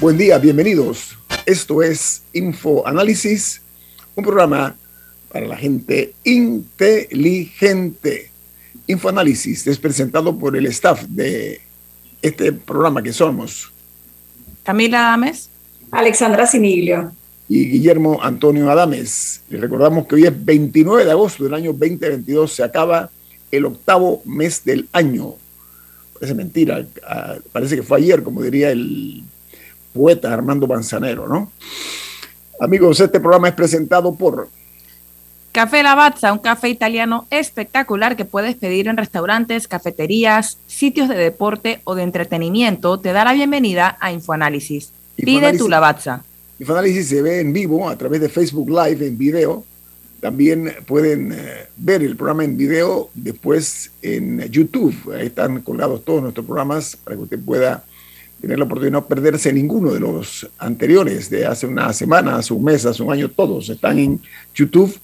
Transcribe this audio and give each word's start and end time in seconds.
Buen 0.00 0.16
día, 0.16 0.38
bienvenidos. 0.38 1.18
Esto 1.44 1.82
es 1.82 2.22
Info 2.32 2.86
Análisis, 2.86 3.62
un 4.14 4.22
programa 4.22 4.76
para 5.32 5.46
la 5.46 5.56
gente 5.56 6.14
inteligente. 6.22 8.30
Info 8.86 9.08
Análisis 9.08 9.66
es 9.66 9.78
presentado 9.78 10.38
por 10.38 10.56
el 10.56 10.66
staff 10.66 11.02
de 11.02 11.60
este 12.22 12.52
programa 12.52 13.02
que 13.02 13.12
somos 13.12 13.72
Camila 14.62 15.08
Adames, 15.08 15.48
Alexandra 15.90 16.46
Siniglio 16.46 17.12
y 17.48 17.68
Guillermo 17.68 18.22
Antonio 18.22 18.70
Adames. 18.70 19.42
Les 19.48 19.60
recordamos 19.60 20.06
que 20.06 20.14
hoy 20.14 20.26
es 20.26 20.44
29 20.44 21.06
de 21.06 21.10
agosto 21.10 21.42
del 21.42 21.54
año 21.54 21.72
2022, 21.72 22.52
se 22.52 22.62
acaba 22.62 23.10
el 23.50 23.64
octavo 23.64 24.22
mes 24.24 24.64
del 24.64 24.88
año. 24.92 25.34
Parece 26.14 26.34
mentira, 26.34 26.86
ah, 27.06 27.36
parece 27.50 27.76
que 27.76 27.82
fue 27.82 27.98
ayer, 27.98 28.22
como 28.22 28.42
diría 28.42 28.70
el 28.70 29.24
poeta 29.92 30.32
Armando 30.32 30.66
Manzanero, 30.66 31.28
¿no? 31.28 31.50
Amigos, 32.60 33.00
este 33.00 33.20
programa 33.20 33.48
es 33.48 33.54
presentado 33.54 34.14
por 34.14 34.48
Café 35.52 35.82
Lavazza, 35.82 36.32
un 36.32 36.38
café 36.38 36.68
italiano 36.68 37.26
espectacular 37.30 38.16
que 38.16 38.24
puedes 38.24 38.54
pedir 38.54 38.86
en 38.86 38.96
restaurantes, 38.96 39.66
cafeterías, 39.66 40.58
sitios 40.66 41.08
de 41.08 41.16
deporte 41.16 41.80
o 41.84 41.94
de 41.94 42.02
entretenimiento. 42.02 43.00
Te 43.00 43.12
da 43.12 43.24
la 43.24 43.32
bienvenida 43.32 43.96
a 44.00 44.12
Infoanálisis. 44.12 44.92
Pide 45.16 45.56
tu 45.56 45.68
Lavazza. 45.68 46.22
Infoanálisis 46.60 47.08
se 47.08 47.22
ve 47.22 47.40
en 47.40 47.52
vivo 47.52 47.88
a 47.88 47.96
través 47.96 48.20
de 48.20 48.28
Facebook 48.28 48.68
Live 48.68 49.06
en 49.06 49.16
video. 49.16 49.64
También 50.20 50.74
pueden 50.86 51.32
eh, 51.32 51.66
ver 51.76 52.02
el 52.02 52.16
programa 52.16 52.44
en 52.44 52.56
video 52.56 53.10
después 53.14 53.90
en 54.02 54.40
YouTube. 54.50 54.94
Ahí 55.16 55.26
están 55.26 55.62
colgados 55.62 56.04
todos 56.04 56.22
nuestros 56.22 56.44
programas 56.44 56.96
para 56.96 57.16
que 57.16 57.22
usted 57.22 57.40
pueda 57.40 57.84
tener 58.40 58.58
la 58.58 58.64
oportunidad 58.64 58.92
de 58.92 59.00
no 59.00 59.06
perderse 59.06 59.52
ninguno 59.52 59.92
de 59.92 60.00
los 60.00 60.48
anteriores 60.58 61.28
de 61.30 61.46
hace 61.46 61.66
una 61.66 61.92
semana, 61.92 62.36
hace 62.36 62.54
un 62.54 62.64
mes, 62.64 62.86
hace 62.86 63.02
un 63.02 63.12
año, 63.12 63.28
todos 63.28 63.68
están 63.68 63.98
en 63.98 64.20
YouTube. 64.54 64.98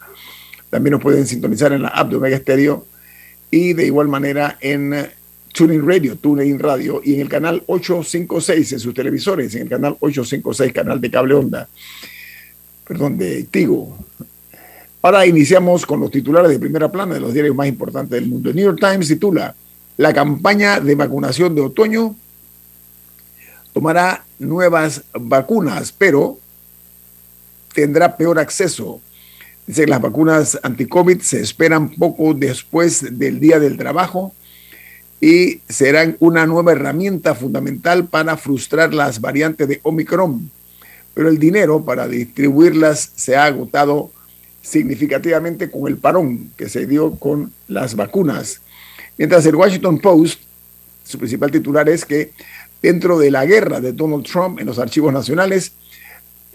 También 0.70 0.92
nos 0.92 1.02
pueden 1.02 1.26
sintonizar 1.26 1.72
en 1.72 1.82
la 1.82 1.88
app 1.88 2.10
de 2.10 2.16
Omega 2.16 2.38
Stereo 2.38 2.86
y 3.50 3.72
de 3.72 3.86
igual 3.86 4.08
manera 4.08 4.58
en 4.60 5.08
TuneIn 5.52 5.86
Radio, 5.86 6.16
TuneIn 6.16 6.58
Radio 6.58 7.00
y 7.04 7.14
en 7.14 7.20
el 7.20 7.28
canal 7.28 7.62
856 7.66 8.72
en 8.72 8.80
sus 8.80 8.94
televisores, 8.94 9.54
en 9.54 9.62
el 9.62 9.68
canal 9.68 9.96
856, 10.00 10.72
canal 10.72 11.00
de 11.00 11.10
cable 11.10 11.34
onda, 11.34 11.68
perdón, 12.86 13.16
de 13.18 13.44
Tigo. 13.44 13.96
Ahora 15.02 15.26
iniciamos 15.26 15.84
con 15.84 16.00
los 16.00 16.10
titulares 16.10 16.50
de 16.50 16.58
primera 16.58 16.90
plana 16.90 17.14
de 17.14 17.20
los 17.20 17.32
diarios 17.32 17.54
más 17.54 17.68
importantes 17.68 18.10
del 18.10 18.28
mundo. 18.28 18.50
El 18.50 18.56
New 18.56 18.64
York 18.64 18.78
Times 18.80 19.06
titula 19.06 19.54
La 19.96 20.12
campaña 20.12 20.80
de 20.80 20.94
vacunación 20.94 21.54
de 21.54 21.60
otoño 21.60 22.16
tomará 23.74 24.24
nuevas 24.38 25.02
vacunas, 25.12 25.92
pero 25.92 26.38
tendrá 27.74 28.16
peor 28.16 28.38
acceso. 28.38 29.00
Dice 29.66 29.84
que 29.84 29.90
las 29.90 30.00
vacunas 30.00 30.58
anti-COVID 30.62 31.20
se 31.20 31.40
esperan 31.40 31.90
poco 31.90 32.32
después 32.32 33.18
del 33.18 33.40
Día 33.40 33.58
del 33.58 33.76
Trabajo 33.76 34.32
y 35.20 35.60
serán 35.68 36.16
una 36.20 36.46
nueva 36.46 36.72
herramienta 36.72 37.34
fundamental 37.34 38.06
para 38.06 38.36
frustrar 38.36 38.94
las 38.94 39.20
variantes 39.20 39.66
de 39.66 39.80
Omicron. 39.82 40.50
Pero 41.12 41.28
el 41.28 41.38
dinero 41.38 41.84
para 41.84 42.06
distribuirlas 42.06 43.10
se 43.16 43.36
ha 43.36 43.44
agotado 43.44 44.12
significativamente 44.62 45.70
con 45.70 45.88
el 45.88 45.96
parón 45.96 46.50
que 46.56 46.68
se 46.68 46.86
dio 46.86 47.12
con 47.16 47.52
las 47.68 47.96
vacunas. 47.96 48.60
Mientras 49.16 49.44
el 49.46 49.56
Washington 49.56 49.98
Post, 49.98 50.40
su 51.04 51.18
principal 51.18 51.50
titular 51.50 51.88
es 51.88 52.04
que 52.04 52.32
dentro 52.84 53.18
de 53.18 53.30
la 53.30 53.46
guerra 53.46 53.80
de 53.80 53.94
Donald 53.94 54.26
Trump 54.26 54.60
en 54.60 54.66
los 54.66 54.78
archivos 54.78 55.10
nacionales. 55.10 55.72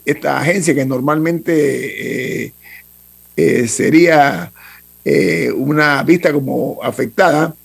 Esta 0.06 0.40
agencia 0.40 0.76
que 0.76 0.86
normalmente 0.86 2.44
eh, 2.46 2.54
eh, 3.36 3.68
sería 3.68 4.52
eh, 5.04 5.52
una 5.52 6.04
vista 6.04 6.32
como 6.32 6.78
afectada 6.84 7.56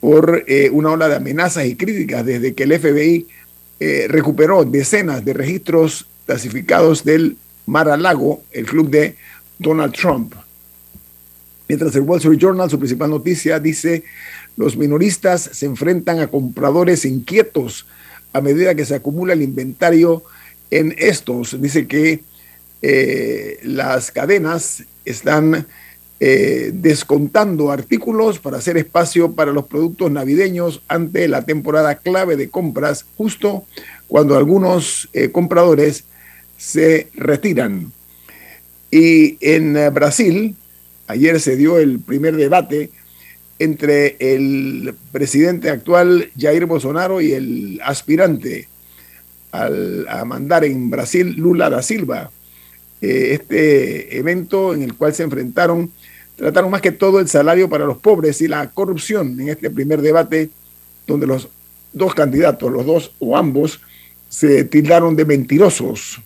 por 0.00 0.44
una 0.72 0.90
ola 0.90 1.08
de 1.08 1.16
amenazas 1.16 1.66
y 1.66 1.74
críticas 1.74 2.24
desde 2.24 2.54
que 2.54 2.62
el 2.64 2.78
FBI 2.78 3.26
recuperó 4.08 4.64
decenas 4.64 5.24
de 5.24 5.32
registros 5.32 6.06
clasificados 6.24 7.04
del 7.04 7.36
Mar 7.66 7.88
a 7.88 7.96
Lago, 7.96 8.42
el 8.52 8.64
club 8.64 8.90
de 8.90 9.16
Donald 9.58 9.92
Trump. 9.92 10.34
Mientras 11.68 11.96
el 11.96 12.02
Wall 12.02 12.18
Street 12.18 12.38
Journal, 12.38 12.70
su 12.70 12.78
principal 12.78 13.10
noticia, 13.10 13.58
dice, 13.58 14.04
los 14.56 14.76
minoristas 14.76 15.50
se 15.52 15.66
enfrentan 15.66 16.20
a 16.20 16.28
compradores 16.28 17.04
inquietos 17.04 17.84
a 18.32 18.40
medida 18.40 18.74
que 18.74 18.84
se 18.84 18.94
acumula 18.94 19.32
el 19.32 19.42
inventario 19.42 20.22
en 20.70 20.94
estos. 20.98 21.60
Dice 21.60 21.86
que 21.86 22.22
eh, 22.82 23.58
las 23.62 24.12
cadenas 24.12 24.84
están 25.04 25.66
eh, 26.20 26.70
descontando 26.74 27.70
artículos 27.70 28.38
para 28.38 28.58
hacer 28.58 28.76
espacio 28.76 29.32
para 29.32 29.52
los 29.52 29.66
productos 29.66 30.10
navideños 30.10 30.82
ante 30.88 31.28
la 31.28 31.42
temporada 31.44 31.96
clave 31.96 32.36
de 32.36 32.50
compras, 32.50 33.04
justo 33.16 33.64
cuando 34.06 34.36
algunos 34.36 35.08
eh, 35.12 35.30
compradores 35.30 36.04
se 36.56 37.08
retiran. 37.14 37.92
Y 38.90 39.36
en 39.40 39.74
Brasil, 39.92 40.56
ayer 41.06 41.40
se 41.40 41.56
dio 41.56 41.78
el 41.78 42.00
primer 42.00 42.36
debate 42.36 42.90
entre 43.58 44.16
el 44.20 44.94
presidente 45.12 45.70
actual 45.70 46.30
Jair 46.38 46.66
Bolsonaro 46.66 47.20
y 47.20 47.32
el 47.32 47.80
aspirante 47.84 48.68
a 49.50 50.24
mandar 50.24 50.64
en 50.64 50.90
Brasil 50.90 51.34
Lula 51.36 51.70
da 51.70 51.82
Silva. 51.82 52.30
Eh, 53.00 53.30
este 53.32 54.18
evento 54.18 54.74
en 54.74 54.82
el 54.82 54.94
cual 54.94 55.14
se 55.14 55.22
enfrentaron, 55.22 55.90
trataron 56.36 56.70
más 56.70 56.82
que 56.82 56.92
todo 56.92 57.20
el 57.20 57.28
salario 57.28 57.68
para 57.68 57.86
los 57.86 57.98
pobres 57.98 58.40
y 58.40 58.48
la 58.48 58.70
corrupción 58.70 59.40
en 59.40 59.48
este 59.48 59.70
primer 59.70 60.02
debate, 60.02 60.50
donde 61.06 61.26
los 61.26 61.48
dos 61.92 62.14
candidatos, 62.14 62.70
los 62.70 62.84
dos 62.84 63.12
o 63.18 63.36
ambos, 63.36 63.80
se 64.28 64.64
tildaron 64.64 65.16
de 65.16 65.24
mentirosos. 65.24 66.20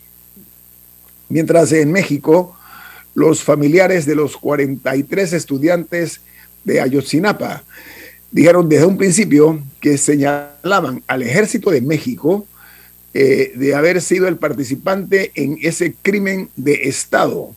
Mientras 1.29 1.71
en 1.71 1.91
México, 1.91 2.55
los 3.15 3.43
familiares 3.43 4.05
de 4.05 4.15
los 4.15 4.35
43 4.37 5.33
estudiantes 5.33 6.21
de 6.63 6.81
Ayotzinapa. 6.81 7.63
Dijeron 8.31 8.67
desde 8.67 8.85
un 8.85 8.97
principio 8.97 9.61
que 9.79 9.97
señalaban 9.97 11.03
al 11.07 11.21
ejército 11.21 11.69
de 11.69 11.81
México 11.81 12.47
eh, 13.13 13.51
de 13.55 13.75
haber 13.75 14.01
sido 14.01 14.27
el 14.27 14.37
participante 14.37 15.31
en 15.35 15.59
ese 15.61 15.93
crimen 16.01 16.49
de 16.55 16.87
Estado. 16.89 17.55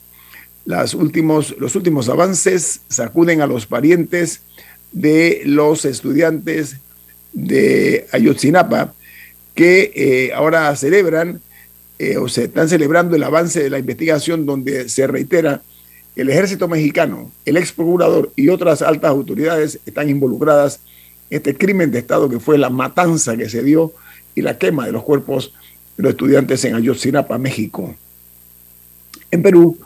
Las 0.67 0.93
últimos, 0.93 1.55
los 1.59 1.77
últimos 1.77 2.09
avances 2.09 2.81
sacuden 2.89 3.41
a 3.41 3.47
los 3.47 3.67
parientes 3.67 4.43
de 4.93 5.43
los 5.47 5.85
estudiantes 5.85 6.77
de 7.33 8.07
Ayotzinapa 8.13 8.93
que 9.55 9.93
eh, 9.95 10.33
ahora 10.35 10.75
celebran 10.77 11.41
eh, 11.99 12.19
o 12.19 12.29
se 12.29 12.45
están 12.45 12.69
celebrando 12.69 13.17
el 13.17 13.23
avance 13.23 13.63
de 13.63 13.71
la 13.71 13.79
investigación 13.79 14.45
donde 14.45 14.89
se 14.91 15.07
reitera 15.07 15.63
el 16.17 16.31
ejército 16.31 16.67
mexicano, 16.67 17.31
el 17.45 17.59
ex 17.59 17.73
procurador 17.73 18.33
y 18.37 18.49
otras 18.49 18.81
altas 18.83 19.11
autoridades 19.11 19.79
están 19.85 20.09
involucradas 20.09 20.81
en 21.29 21.37
este 21.37 21.57
crimen 21.57 21.91
de 21.91 21.99
Estado 21.99 22.29
que 22.29 22.41
fue 22.41 22.57
la 22.57 22.71
matanza 22.71 23.37
que 23.37 23.49
se 23.51 23.63
dio 23.63 23.93
y 24.35 24.43
la 24.43 24.59
quema 24.59 24.87
de 24.87 24.93
los 24.93 25.03
cuerpos 25.03 25.53
de 25.97 26.03
los 26.03 26.11
estudiantes 26.11 26.65
en 26.65 26.75
Ayotzinapa, 26.75 27.39
México. 27.39 27.95
En 29.31 29.43
Perú, 29.43 29.79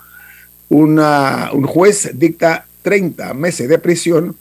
un 0.68 1.66
juez 1.66 2.10
dicta 2.14 2.66
30 2.82 3.34
meses 3.34 3.68
de 3.68 3.78
prisión 3.78 4.36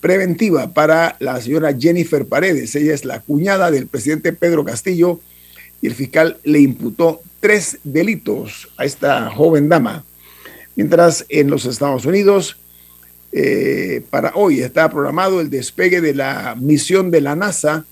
preventiva 0.00 0.72
para 0.72 1.16
la 1.20 1.40
señora 1.40 1.76
Jennifer 1.78 2.26
Paredes. 2.26 2.74
Ella 2.76 2.94
es 2.94 3.04
la 3.04 3.20
cuñada 3.20 3.70
del 3.70 3.86
presidente 3.86 4.32
Pedro 4.32 4.64
Castillo 4.64 5.20
y 5.82 5.88
el 5.88 5.94
fiscal 5.94 6.38
le 6.44 6.60
imputó 6.60 7.20
tres 7.40 7.78
delitos 7.84 8.68
a 8.76 8.84
esta 8.84 9.30
joven 9.30 9.68
dama. 9.68 10.04
Mientras 10.76 11.24
en 11.30 11.48
los 11.50 11.64
Estados 11.64 12.04
Unidos, 12.04 12.58
eh, 13.32 14.02
para 14.10 14.32
hoy 14.34 14.60
está 14.60 14.88
programado 14.90 15.40
el 15.40 15.50
despegue 15.50 16.00
de 16.00 16.14
la 16.14 16.54
misión 16.58 17.10
de 17.10 17.22
la 17.22 17.34
NASA 17.34 17.86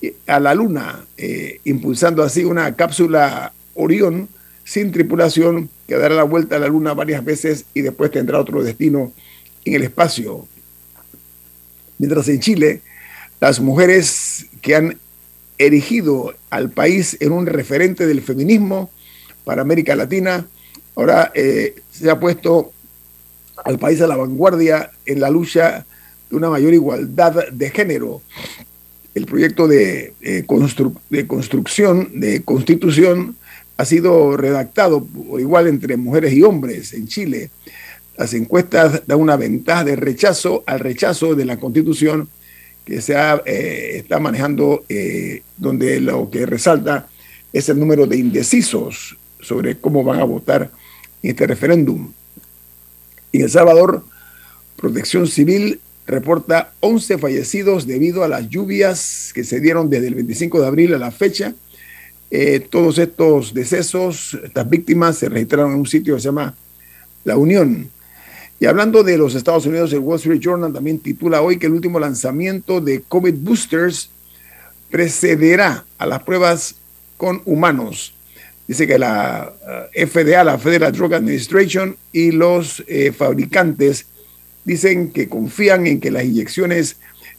eh, 0.00 0.14
a 0.26 0.38
la 0.40 0.54
Luna, 0.54 1.04
eh, 1.16 1.60
impulsando 1.64 2.22
así 2.22 2.44
una 2.44 2.74
cápsula 2.76 3.52
Orión 3.74 4.28
sin 4.64 4.92
tripulación 4.92 5.68
que 5.86 5.96
dará 5.96 6.14
la 6.14 6.22
vuelta 6.22 6.56
a 6.56 6.60
la 6.60 6.68
Luna 6.68 6.94
varias 6.94 7.24
veces 7.24 7.66
y 7.74 7.82
después 7.82 8.12
tendrá 8.12 8.38
otro 8.38 8.62
destino 8.62 9.12
en 9.64 9.74
el 9.74 9.82
espacio. 9.82 10.46
Mientras 11.98 12.28
en 12.28 12.40
Chile, 12.40 12.80
las 13.40 13.60
mujeres 13.60 14.46
que 14.62 14.76
han 14.76 14.98
erigido 15.58 16.34
al 16.50 16.70
país 16.70 17.16
en 17.20 17.32
un 17.32 17.46
referente 17.46 18.06
del 18.06 18.22
feminismo 18.22 18.90
para 19.44 19.62
América 19.62 19.94
Latina, 19.96 20.46
ahora 20.94 21.32
eh, 21.34 21.74
se 21.90 22.10
ha 22.10 22.18
puesto 22.18 22.72
al 23.64 23.78
país 23.78 24.00
a 24.00 24.06
la 24.06 24.16
vanguardia 24.16 24.90
en 25.06 25.20
la 25.20 25.30
lucha 25.30 25.86
de 26.30 26.36
una 26.36 26.50
mayor 26.50 26.74
igualdad 26.74 27.48
de 27.50 27.70
género. 27.70 28.22
El 29.14 29.26
proyecto 29.26 29.68
de, 29.68 30.14
eh, 30.20 30.44
de 31.10 31.26
construcción, 31.26 32.20
de 32.20 32.42
constitución, 32.42 33.36
ha 33.76 33.84
sido 33.84 34.36
redactado 34.36 35.04
por 35.04 35.40
igual 35.40 35.66
entre 35.66 35.96
mujeres 35.96 36.32
y 36.32 36.42
hombres 36.42 36.92
en 36.94 37.08
Chile. 37.08 37.50
Las 38.16 38.32
encuestas 38.34 39.02
dan 39.06 39.20
una 39.20 39.36
ventaja 39.36 39.84
de 39.84 39.96
rechazo 39.96 40.62
al 40.66 40.80
rechazo 40.80 41.34
de 41.34 41.44
la 41.44 41.58
constitución 41.58 42.28
que 42.84 43.00
se 43.00 43.14
eh, 43.46 43.96
está 43.96 44.20
manejando, 44.20 44.84
eh, 44.88 45.42
donde 45.56 46.00
lo 46.00 46.30
que 46.30 46.46
resalta 46.46 47.08
es 47.52 47.68
el 47.68 47.78
número 47.78 48.06
de 48.06 48.16
indecisos 48.16 49.16
sobre 49.40 49.76
cómo 49.78 50.04
van 50.04 50.20
a 50.20 50.24
votar 50.24 50.70
este 51.30 51.46
referéndum. 51.46 52.12
En 53.32 53.40
El 53.42 53.50
Salvador, 53.50 54.04
Protección 54.76 55.26
Civil 55.26 55.80
reporta 56.06 56.72
11 56.80 57.18
fallecidos 57.18 57.86
debido 57.86 58.24
a 58.24 58.28
las 58.28 58.48
lluvias 58.48 59.32
que 59.34 59.44
se 59.44 59.60
dieron 59.60 59.88
desde 59.88 60.08
el 60.08 60.14
25 60.14 60.60
de 60.60 60.66
abril 60.66 60.94
a 60.94 60.98
la 60.98 61.10
fecha 61.10 61.54
eh, 62.36 62.58
todos 62.58 62.98
estos 62.98 63.54
decesos, 63.54 64.36
estas 64.42 64.68
víctimas 64.68 65.18
se 65.18 65.28
registraron 65.28 65.72
en 65.72 65.78
un 65.78 65.86
sitio 65.86 66.16
que 66.16 66.20
se 66.20 66.26
llama 66.26 66.54
La 67.22 67.36
Unión. 67.36 67.88
Y 68.58 68.66
hablando 68.66 69.04
de 69.04 69.16
los 69.18 69.36
Estados 69.36 69.66
Unidos, 69.66 69.92
el 69.92 70.00
Wall 70.00 70.16
Street 70.16 70.40
Journal 70.40 70.72
también 70.72 70.98
titula 70.98 71.42
hoy 71.42 71.58
que 71.58 71.66
el 71.66 71.72
último 71.72 72.00
lanzamiento 72.00 72.80
de 72.80 73.02
COVID 73.02 73.34
boosters 73.34 74.10
precederá 74.90 75.84
a 75.96 76.06
las 76.06 76.24
pruebas 76.24 76.74
con 77.16 77.40
humanos. 77.44 78.13
Dice 78.66 78.86
que 78.86 78.98
la 78.98 79.52
eh, 79.94 80.06
FDA, 80.06 80.42
la 80.42 80.58
Federal 80.58 80.92
Drug 80.92 81.14
Administration 81.14 81.96
y 82.12 82.30
los 82.30 82.82
eh, 82.86 83.12
fabricantes 83.12 84.06
dicen 84.64 85.10
que 85.10 85.28
confían 85.28 85.86
en 85.86 86.00
que 86.00 86.10
las 86.10 86.24
inyecciones 86.24 86.96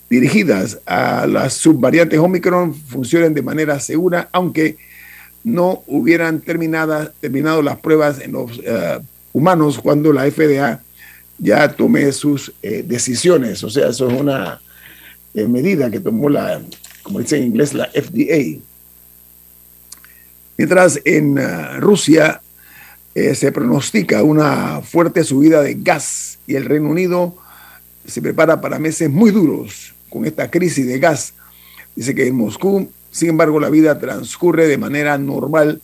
dirigidas 0.09 0.79
a 0.85 1.25
las 1.25 1.53
subvariantes 1.53 2.19
Omicron 2.19 2.75
funcionen 2.75 3.33
de 3.33 3.41
manera 3.41 3.79
segura, 3.79 4.29
aunque 4.31 4.77
no 5.43 5.83
hubieran 5.87 6.41
terminado, 6.41 7.11
terminado 7.19 7.61
las 7.61 7.77
pruebas 7.77 8.19
en 8.19 8.33
los 8.33 8.59
eh, 8.63 8.99
humanos 9.33 9.79
cuando 9.79 10.13
la 10.13 10.29
FDA 10.29 10.81
ya 11.37 11.71
tome 11.71 12.11
sus 12.11 12.53
eh, 12.61 12.83
decisiones. 12.85 13.63
O 13.63 13.69
sea, 13.69 13.89
eso 13.89 14.09
es 14.09 14.19
una 14.19 14.61
medida 15.33 15.89
que 15.91 15.99
tomó 15.99 16.29
la, 16.29 16.61
como 17.03 17.19
dice 17.19 17.37
en 17.37 17.43
inglés, 17.43 17.73
la 17.73 17.87
FDA. 17.87 18.59
Mientras 20.57 20.99
en 21.05 21.37
Rusia 21.81 22.41
se 23.13 23.51
pronostica 23.51 24.23
una 24.23 24.81
fuerte 24.81 25.23
subida 25.23 25.61
de 25.61 25.75
gas 25.75 26.39
y 26.47 26.55
el 26.55 26.65
Reino 26.65 26.89
Unido 26.89 27.35
se 28.05 28.21
prepara 28.21 28.61
para 28.61 28.79
meses 28.79 29.09
muy 29.09 29.31
duros 29.31 29.93
con 30.09 30.25
esta 30.25 30.51
crisis 30.51 30.85
de 30.85 30.99
gas. 30.99 31.33
Dice 31.95 32.13
que 32.13 32.27
en 32.27 32.35
Moscú, 32.35 32.89
sin 33.11 33.29
embargo, 33.29 33.59
la 33.59 33.69
vida 33.69 33.99
transcurre 33.99 34.67
de 34.67 34.77
manera 34.77 35.17
normal 35.17 35.81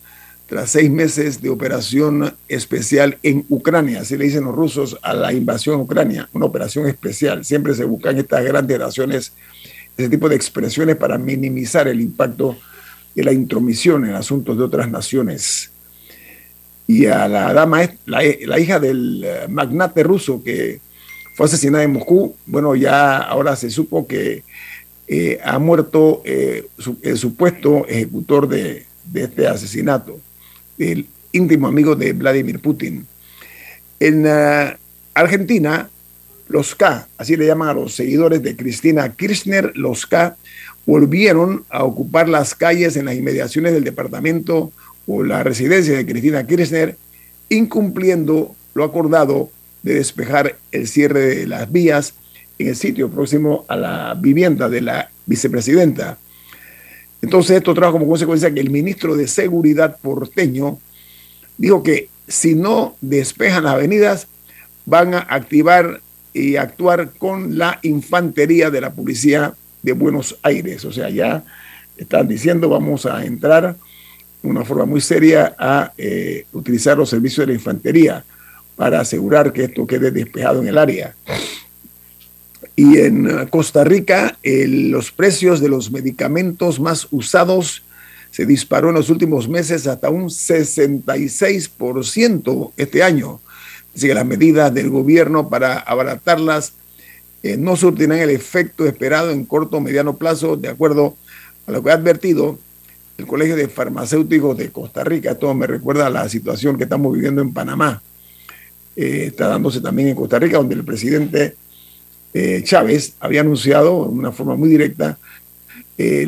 tras 0.48 0.72
seis 0.72 0.92
meses 0.92 1.42
de 1.42 1.50
operación 1.50 2.36
especial 2.50 3.18
en 3.24 3.46
Ucrania. 3.48 4.02
Así 4.02 4.18
le 4.18 4.26
dicen 4.26 4.44
los 4.44 4.54
rusos 4.54 4.98
a 5.02 5.14
la 5.14 5.32
invasión 5.32 5.76
a 5.76 5.84
Ucrania, 5.84 6.30
una 6.34 6.46
operación 6.46 6.88
especial. 6.88 7.46
Siempre 7.46 7.74
se 7.74 7.86
buscan 7.86 8.18
estas 8.18 8.44
grandes 8.44 8.78
naciones, 8.78 9.32
ese 9.96 10.10
tipo 10.10 10.28
de 10.28 10.36
expresiones 10.36 10.98
para 10.98 11.18
minimizar 11.18 11.88
el 11.88 12.02
impacto 12.02 12.58
de 13.16 13.24
la 13.24 13.32
intromisión 13.32 14.06
en 14.06 14.16
asuntos 14.16 14.58
de 14.58 14.64
otras 14.64 14.90
naciones. 14.90 15.72
Y 16.88 17.06
a 17.06 17.28
la 17.28 17.54
dama, 17.54 17.82
la, 18.06 18.22
la 18.46 18.60
hija 18.60 18.80
del 18.80 19.24
eh, 19.24 19.48
magnate 19.50 20.04
ruso 20.04 20.44
que 20.44 20.82
fue 21.36 21.46
asesinada 21.46 21.84
en 21.84 21.94
Moscú. 21.94 22.36
Bueno, 22.46 22.76
ya 22.76 23.18
ahora 23.18 23.56
se 23.56 23.70
supo 23.70 24.08
que 24.08 24.44
eh, 25.14 25.40
ha 25.44 25.60
muerto 25.60 26.22
eh, 26.24 26.68
el 27.02 27.18
supuesto 27.18 27.86
ejecutor 27.86 28.48
de, 28.48 28.86
este 29.14 29.46
asesinato, 29.46 30.20
el 30.78 31.06
íntimo 31.34 31.68
amigo 31.68 31.96
de 31.96 32.14
Vladimir 32.14 32.60
Putin. 32.60 33.06
En 34.00 34.26
uh, 34.26 34.74
Argentina, 35.14 35.90
los 36.48 36.76
K, 36.76 37.10
así 37.18 37.36
le 37.36 37.46
llaman 37.46 37.68
a 37.68 37.74
los 37.74 37.94
seguidores 37.94 38.42
de 38.42 38.56
Cristina 38.56 39.12
Kirchner, 39.14 39.74
los 39.76 40.06
K 40.06 40.38
volvieron 40.86 41.64
a 41.70 41.84
ocupar 41.84 42.28
las 42.28 42.56
calles 42.56 42.96
en 42.96 43.06
las 43.06 43.16
inmediaciones 43.16 43.74
del 43.74 43.84
departamento 43.84 44.72
o 45.08 45.24
la 45.24 45.44
residencia 45.44 45.96
de 45.96 46.06
Cristina 46.06 46.46
Kirchner, 46.46 46.98
incumpliendo 47.50 48.56
lo 48.74 48.84
acordado 48.84 49.50
de 49.84 49.96
despejar 49.96 50.58
el 50.72 50.88
cierre 50.88 51.22
de 51.22 51.48
las 51.48 51.72
vías 51.72 52.14
en 52.60 52.70
el 52.70 52.76
sitio 52.76 53.10
próximo 53.10 53.66
a 53.68 53.76
la 53.76 54.14
vivienda 54.14 54.70
de 54.70 54.82
la 54.82 55.10
vicepresidenta. 55.26 56.18
Entonces 57.22 57.58
esto 57.58 57.74
trajo 57.74 57.94
como 57.94 58.08
consecuencia 58.08 58.54
que 58.54 58.60
el 58.60 58.70
ministro 58.70 59.16
de 59.16 59.28
Seguridad 59.28 59.98
porteño 60.02 60.80
dijo 61.58 61.84
que 61.84 62.10
si 62.28 62.56
no 62.56 62.96
despejan 63.02 63.66
las 63.66 63.74
avenidas, 63.74 64.28
van 64.86 65.14
a 65.14 65.20
activar 65.20 66.02
y 66.34 66.56
actuar 66.56 67.12
con 67.18 67.58
la 67.58 67.80
infantería 67.84 68.70
de 68.70 68.82
la 68.82 68.94
policía 68.94 69.54
de 69.82 69.94
Buenos 69.94 70.38
Aires. 70.42 70.86
O 70.86 70.92
sea, 70.92 71.10
ya 71.10 71.44
están 71.98 72.28
diciendo 72.28 72.70
vamos 72.70 73.06
a 73.06 73.26
entrar 73.26 73.76
de 74.42 74.50
una 74.50 74.66
forma 74.66 74.86
muy 74.86 75.02
seria 75.02 75.56
a 75.58 75.94
eh, 75.98 76.46
utilizar 76.54 76.98
los 76.98 77.10
servicios 77.10 77.46
de 77.46 77.54
la 77.54 77.58
infantería 77.58 78.24
para 78.76 79.00
asegurar 79.00 79.54
que 79.54 79.66
esto 79.66 79.86
quede 79.86 80.12
despejado 80.12 80.62
en 80.62 80.68
el 80.68 80.78
área. 80.78 81.16
Y 82.76 82.98
en 82.98 83.48
Costa 83.48 83.84
Rica, 83.84 84.38
los 84.44 85.12
precios 85.12 85.60
de 85.60 85.70
los 85.70 85.92
medicamentos 85.92 86.80
más 86.80 87.08
usados 87.12 87.84
se 88.32 88.46
disparó 88.46 88.90
en 88.90 88.96
los 88.96 89.10
últimos 89.10 89.50
meses 89.50 89.88
hasta 89.88 90.10
un 90.10 90.30
66% 90.30 92.72
este 92.78 93.04
año. 93.04 93.42
Así 93.94 94.08
que 94.08 94.14
las 94.14 94.26
medidas 94.26 94.74
del 94.74 94.90
gobierno 94.90 95.50
para 95.50 95.80
abaratarlas 95.80 96.72
eh, 97.44 97.58
no 97.58 97.76
surtirán 97.76 98.20
el 98.20 98.30
efecto 98.30 98.86
esperado 98.86 99.32
en 99.32 99.46
corto 99.46 99.78
o 99.78 99.82
mediano 99.82 100.16
plazo, 100.16 100.56
de 100.58 100.70
acuerdo 100.70 101.16
a 101.66 101.72
lo 101.72 101.84
que 101.84 101.90
ha 101.90 101.96
advertido 101.96 102.60
el 103.18 103.26
Colegio 103.26 103.56
de 103.56 103.68
Farmacéuticos 103.68 104.58
de 104.58 104.72
Costa 104.72 105.04
Rica. 105.04 105.32
Esto 105.32 105.54
me 105.54 105.66
recuerda 105.66 106.08
a 106.08 106.10
la 106.10 106.30
situación 106.30 106.78
que 106.78 106.84
estamos 106.84 107.14
viviendo 107.14 107.42
en 107.42 107.54
Panamá. 107.54 108.02
Eh, 108.96 109.26
está 109.28 109.48
dándose 109.48 109.82
también 109.82 110.10
en 110.10 110.16
Costa 110.16 110.38
Rica, 110.38 110.58
donde 110.58 110.76
el 110.76 110.84
presidente 110.84 111.56
eh, 112.34 112.62
Chávez 112.64 113.16
había 113.20 113.42
anunciado 113.42 114.06
de 114.06 114.12
una 114.12 114.32
forma 114.32 114.56
muy 114.56 114.70
directa 114.70 115.18
que 115.98 116.26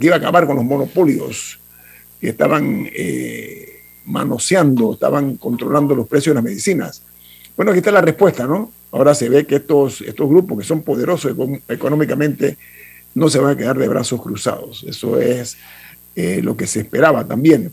iba 0.00 0.14
a 0.14 0.18
acabar 0.18 0.46
con 0.46 0.56
los 0.56 0.64
monopolios 0.64 1.60
que 2.18 2.30
estaban 2.30 2.88
manoseando, 4.06 4.94
estaban 4.94 5.36
controlando 5.36 5.94
los 5.94 6.08
precios 6.08 6.32
de 6.32 6.34
las 6.36 6.44
medicinas. 6.44 7.02
Bueno, 7.54 7.72
aquí 7.72 7.78
está 7.78 7.90
la 7.90 8.00
respuesta, 8.00 8.46
¿no? 8.46 8.72
Ahora 8.90 9.14
se 9.14 9.28
ve 9.28 9.46
que 9.46 9.56
estos, 9.56 10.00
estos 10.00 10.28
grupos 10.28 10.58
que 10.58 10.64
son 10.64 10.82
poderosos 10.82 11.36
económicamente 11.68 12.56
no 13.14 13.28
se 13.28 13.38
van 13.38 13.52
a 13.52 13.56
quedar 13.56 13.78
de 13.78 13.88
brazos 13.88 14.22
cruzados. 14.22 14.84
Eso 14.88 15.20
es 15.20 15.56
lo 16.14 16.56
que 16.56 16.66
se 16.66 16.80
esperaba 16.80 17.24
también. 17.26 17.72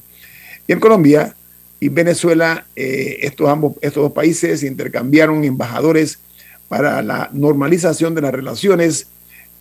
Y 0.67 0.74
en 0.74 0.79
Colombia, 0.79 1.36
y 1.79 1.89
Venezuela, 1.89 2.65
eh, 2.75 3.19
estos, 3.22 3.50
ambos, 3.50 3.74
estos 3.81 4.03
dos 4.03 4.12
países 4.13 4.63
intercambiaron 4.63 5.43
embajadores 5.43 6.19
para 6.67 7.01
la 7.01 7.29
normalización 7.34 8.15
de 8.15 8.22
las 8.22 8.31
relaciones 8.31 9.07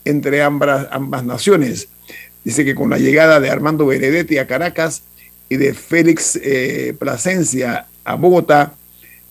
entre 0.05 0.43
ambas, 0.43 0.89
ambas 0.91 1.25
naciones. 1.25 1.89
Dice 2.45 2.65
que 2.65 2.75
con 2.75 2.91
la 2.91 2.99
llegada 2.99 3.41
de 3.41 3.51
Armando 3.51 3.87
Benedetti 3.87 4.39
a 4.39 4.47
Caracas 4.47 5.03
y 5.49 5.57
de 5.57 5.75
Félix 5.75 6.37
eh, 6.43 6.95
Plasencia 6.99 7.87
a 8.05 8.15
Bogotá, 8.15 8.75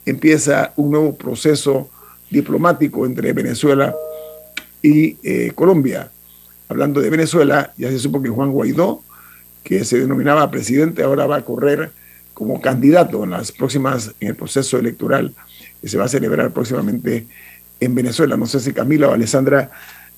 empieza 0.05 0.73
un 0.75 0.91
nuevo 0.91 1.15
proceso 1.15 1.89
diplomático 2.33 3.05
entre 3.05 3.31
Venezuela 3.31 3.95
y 4.81 5.17
eh, 5.23 5.51
Colombia. 5.55 6.09
Hablando 6.67 6.99
de 6.99 7.09
Venezuela, 7.09 7.71
ya 7.77 7.89
se 7.89 7.99
supo 7.99 8.21
que 8.21 8.29
Juan 8.29 8.51
Guaidó, 8.51 9.01
que 9.63 9.85
se 9.85 9.99
denominaba 9.99 10.51
presidente, 10.51 11.03
ahora 11.03 11.27
va 11.27 11.37
a 11.37 11.45
correr 11.45 11.91
como 12.33 12.59
candidato 12.59 13.23
en 13.23 13.29
las 13.29 13.51
próximas, 13.51 14.13
en 14.19 14.29
el 14.29 14.35
proceso 14.35 14.77
electoral 14.77 15.33
que 15.81 15.87
se 15.87 15.97
va 15.97 16.05
a 16.05 16.09
celebrar 16.09 16.51
próximamente 16.51 17.27
en 17.79 17.95
Venezuela. 17.95 18.35
No 18.35 18.47
sé 18.47 18.59
si 18.59 18.73
Camila 18.73 19.09
o 19.09 19.13
Alessandra 19.13 19.69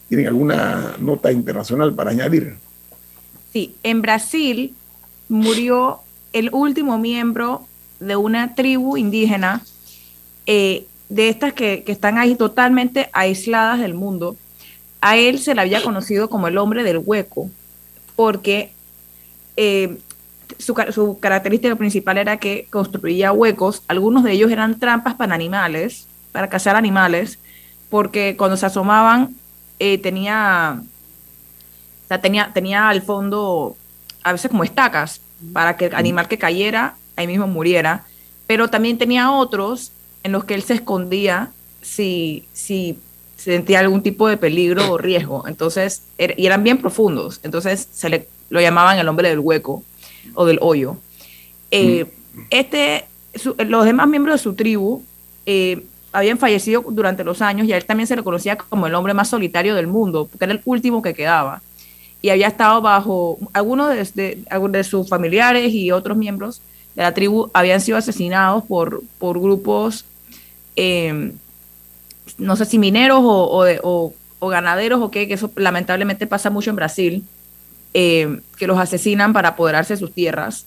tienen 0.08 0.28
alguna 0.28 0.96
nota 1.00 1.32
internacional 1.32 1.94
para 1.94 2.12
añadir. 2.12 2.56
Sí, 3.52 3.76
en 3.84 4.02
Brasil 4.02 4.74
murió 5.28 6.00
el 6.34 6.50
último 6.54 6.98
miembro 6.98 7.68
de 8.00 8.16
una 8.16 8.56
tribu 8.56 8.98
indígena, 8.98 9.64
eh, 10.46 10.86
de 11.10 11.30
estas 11.30 11.54
que, 11.54 11.84
están 11.88 12.18
ahí 12.18 12.36
totalmente 12.36 13.10
aisladas 13.14 13.80
del 13.80 13.94
mundo. 13.94 14.36
A 15.02 15.18
él 15.18 15.40
se 15.40 15.54
le 15.54 15.62
había 15.62 15.84
conocido 15.84 16.30
como 16.30 16.48
el 16.48 16.58
hombre 16.58 16.84
del 16.84 17.02
hueco, 17.04 17.50
porque 18.16 18.72
eh, 19.56 19.98
su, 20.58 20.76
su, 20.92 21.20
característica 21.20 21.76
principal 21.76 22.18
era 22.18 22.38
que 22.38 22.68
construía 22.70 23.32
huecos, 23.32 23.84
algunos 23.88 24.24
de 24.24 24.32
ellos 24.32 24.52
eran 24.52 24.80
trampas 24.80 25.16
para 25.16 25.36
animales, 25.36 26.08
para 26.32 26.50
cazar 26.50 26.76
animales, 26.76 27.40
porque 27.90 28.36
cuando 28.38 28.58
se 28.58 28.66
asomaban 28.66 29.36
eh, 29.80 29.98
tenía, 29.98 30.82
tenía, 32.22 32.52
tenía 32.54 32.90
al 32.90 33.02
fondo 33.02 33.76
a 34.24 34.32
veces 34.32 34.50
como 34.50 34.64
estacas 34.64 35.22
para 35.54 35.78
que 35.78 35.86
el 35.86 35.96
animal 35.96 36.28
que 36.28 36.38
cayera 36.38 36.96
ahí 37.16 37.28
mismo 37.28 37.48
muriera, 37.48 38.06
pero 38.48 38.70
también 38.70 38.98
tenía 38.98 39.32
otros 39.32 39.92
en 40.26 40.32
los 40.32 40.44
que 40.44 40.56
él 40.56 40.64
se 40.64 40.74
escondía 40.74 41.52
si, 41.84 42.46
si 42.52 42.98
sentía 43.38 43.80
algún 43.80 44.02
tipo 44.02 44.28
de 44.28 44.38
peligro 44.38 44.92
o 44.92 44.98
riesgo. 44.98 45.48
Entonces, 45.48 46.02
er, 46.18 46.34
y 46.36 46.48
eran 46.48 46.64
bien 46.64 46.80
profundos, 46.80 47.40
entonces 47.44 47.88
se 47.92 48.10
le, 48.10 48.28
lo 48.50 48.60
llamaban 48.60 48.98
el 48.98 49.08
hombre 49.08 49.30
del 49.30 49.40
hueco 49.40 49.84
o 50.34 50.46
del 50.46 50.58
hoyo. 50.64 50.98
Eh, 51.70 52.06
mm. 52.06 52.40
este, 52.50 53.06
los 53.68 53.86
demás 53.86 54.08
miembros 54.08 54.40
de 54.40 54.44
su 54.44 54.56
tribu 54.56 55.04
eh, 55.46 55.86
habían 56.12 56.40
fallecido 56.40 56.84
durante 56.90 57.24
los 57.24 57.44
años 57.44 57.68
y 57.68 57.74
a 57.74 57.78
él 57.78 57.86
también 57.86 58.08
se 58.08 58.16
le 58.16 58.24
conocía 58.24 58.58
como 58.58 58.88
el 58.88 58.96
hombre 58.96 59.14
más 59.14 59.30
solitario 59.30 59.76
del 59.76 59.86
mundo, 59.86 60.28
porque 60.32 60.46
era 60.46 60.56
el 60.56 60.62
último 60.66 61.04
que 61.04 61.14
quedaba. 61.14 61.62
Y 62.24 62.30
había 62.30 62.48
estado 62.48 62.82
bajo, 62.82 63.38
algunos 63.54 63.90
de, 64.16 64.44
de, 64.44 64.84
sus 64.84 65.08
familiares 65.08 65.72
y 65.72 65.92
otros 65.92 66.18
miembros 66.18 66.64
de 66.96 67.04
la 67.04 67.14
tribu 67.14 67.52
habían 67.54 67.80
sido 67.80 68.00
asesinados 68.00 68.64
por, 68.64 69.04
por 69.20 69.40
grupos, 69.40 70.04
eh, 70.76 71.32
no 72.38 72.56
sé 72.56 72.66
si 72.66 72.78
mineros 72.78 73.20
o, 73.24 74.14
o, 74.40 74.48
ganaderos 74.48 75.02
o 75.02 75.10
qué, 75.10 75.28
que 75.28 75.34
eso 75.34 75.52
lamentablemente 75.56 76.28
pasa 76.28 76.50
mucho 76.50 76.70
en 76.70 76.76
Brasil, 76.76 77.24
eh, 77.94 78.40
que 78.58 78.68
los 78.68 78.78
asesinan 78.78 79.34
para 79.34 79.50
apoderarse 79.50 79.94
de 79.94 80.00
sus 80.00 80.14
tierras. 80.14 80.66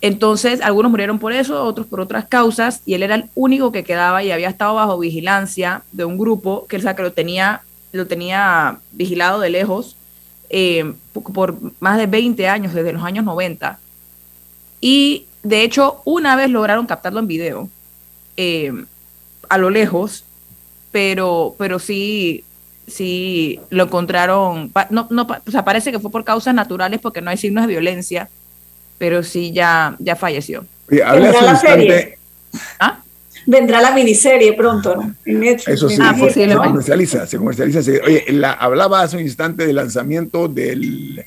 Entonces, 0.00 0.60
algunos 0.60 0.90
murieron 0.90 1.18
por 1.18 1.32
eso, 1.32 1.64
otros 1.64 1.86
por 1.86 2.00
otras 2.00 2.26
causas, 2.26 2.82
y 2.86 2.94
él 2.94 3.02
era 3.02 3.16
el 3.16 3.24
único 3.34 3.72
que 3.72 3.84
quedaba 3.84 4.22
y 4.22 4.30
había 4.30 4.48
estado 4.48 4.74
bajo 4.74 4.98
vigilancia 4.98 5.82
de 5.92 6.04
un 6.04 6.18
grupo 6.18 6.66
que, 6.68 6.78
que 6.78 7.02
lo, 7.02 7.12
tenía, 7.12 7.62
lo 7.92 8.06
tenía 8.06 8.78
vigilado 8.92 9.40
de 9.40 9.50
lejos 9.50 9.96
eh, 10.50 10.92
por 11.12 11.56
más 11.80 11.98
de 11.98 12.06
20 12.06 12.48
años, 12.48 12.74
desde 12.74 12.92
los 12.92 13.02
años 13.02 13.24
90. 13.24 13.78
Y 14.80 15.26
de 15.42 15.62
hecho, 15.62 16.00
una 16.04 16.36
vez 16.36 16.50
lograron 16.50 16.86
captarlo 16.86 17.18
en 17.18 17.26
video, 17.26 17.68
eh, 18.38 18.72
a 19.50 19.58
lo 19.58 19.68
lejos, 19.68 20.24
pero, 20.90 21.54
pero 21.58 21.78
sí, 21.78 22.44
sí 22.86 23.60
lo 23.68 23.84
encontraron, 23.84 24.72
no, 24.88 25.06
no, 25.10 25.26
o 25.46 25.50
sea, 25.50 25.66
parece 25.66 25.92
que 25.92 25.98
fue 25.98 26.10
por 26.10 26.24
causas 26.24 26.54
naturales 26.54 27.00
porque 27.00 27.20
no 27.20 27.28
hay 27.28 27.36
signos 27.36 27.66
de 27.66 27.74
violencia 27.74 28.30
pero 28.98 29.22
sí 29.22 29.52
ya, 29.52 29.96
ya 29.98 30.16
falleció. 30.16 30.66
Vendrá 30.88 31.42
la 31.42 31.56
serie. 31.56 32.18
¿Ah? 32.80 33.00
Vendrá 33.46 33.80
la 33.80 33.92
miniserie 33.92 34.52
pronto, 34.52 34.96
¿no? 34.96 35.14
Eso 35.24 35.88
sí, 35.88 35.96
ah, 36.02 36.14
se, 36.30 36.54
comercializa, 36.54 37.26
se 37.26 37.38
comercializa. 37.38 37.80
oye, 38.04 38.24
la, 38.30 38.52
hablaba 38.52 39.00
hace 39.00 39.16
un 39.16 39.22
instante 39.22 39.66
del 39.66 39.76
lanzamiento 39.76 40.48
del 40.48 41.24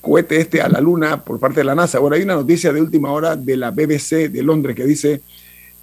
cohete 0.00 0.36
este 0.36 0.60
a 0.60 0.68
la 0.68 0.80
luna 0.80 1.24
por 1.24 1.40
parte 1.40 1.60
de 1.60 1.64
la 1.64 1.74
NASA. 1.74 1.98
Ahora 1.98 2.16
hay 2.16 2.22
una 2.22 2.34
noticia 2.34 2.72
de 2.72 2.80
última 2.80 3.10
hora 3.10 3.34
de 3.34 3.56
la 3.56 3.70
BBC 3.70 4.30
de 4.30 4.42
Londres 4.42 4.76
que 4.76 4.84
dice 4.84 5.22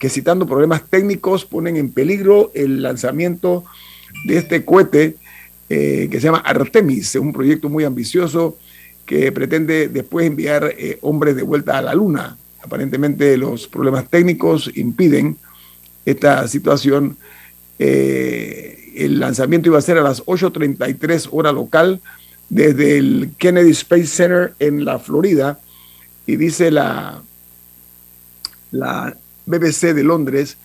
que 0.03 0.09
citando 0.09 0.45
problemas 0.45 0.83
técnicos 0.89 1.45
ponen 1.45 1.77
en 1.77 1.89
peligro 1.89 2.51
el 2.53 2.81
lanzamiento 2.81 3.63
de 4.25 4.37
este 4.37 4.65
cohete 4.65 5.15
eh, 5.69 6.09
que 6.11 6.19
se 6.19 6.25
llama 6.25 6.39
Artemis, 6.39 7.15
es 7.15 7.21
un 7.21 7.31
proyecto 7.31 7.69
muy 7.69 7.85
ambicioso 7.85 8.57
que 9.05 9.31
pretende 9.31 9.87
después 9.87 10.27
enviar 10.27 10.75
eh, 10.77 10.97
hombres 11.03 11.37
de 11.37 11.43
vuelta 11.43 11.77
a 11.77 11.81
la 11.81 11.95
Luna. 11.95 12.35
Aparentemente 12.61 13.37
los 13.37 13.65
problemas 13.69 14.09
técnicos 14.09 14.69
impiden 14.75 15.37
esta 16.05 16.49
situación. 16.49 17.15
Eh, 17.79 18.91
el 18.97 19.21
lanzamiento 19.21 19.69
iba 19.69 19.77
a 19.77 19.81
ser 19.81 19.97
a 19.99 20.03
las 20.03 20.21
8.33 20.25 21.29
hora 21.31 21.53
local 21.53 22.01
desde 22.49 22.97
el 22.97 23.31
Kennedy 23.37 23.71
Space 23.71 24.07
Center 24.07 24.53
en 24.59 24.83
la 24.83 24.99
Florida 24.99 25.61
y 26.27 26.35
dice 26.35 26.71
la, 26.71 27.23
la 28.71 29.15
BBC 29.45 29.93
de 29.93 30.03
Londres 30.03 30.57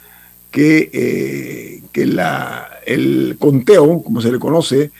que, 0.50 0.90
eh, 0.92 1.82
que 1.92 2.06
la, 2.06 2.68
el 2.86 3.36
conteo, 3.38 4.02
como 4.02 4.20
se 4.20 4.32
le 4.32 4.38
conoce, 4.38 4.90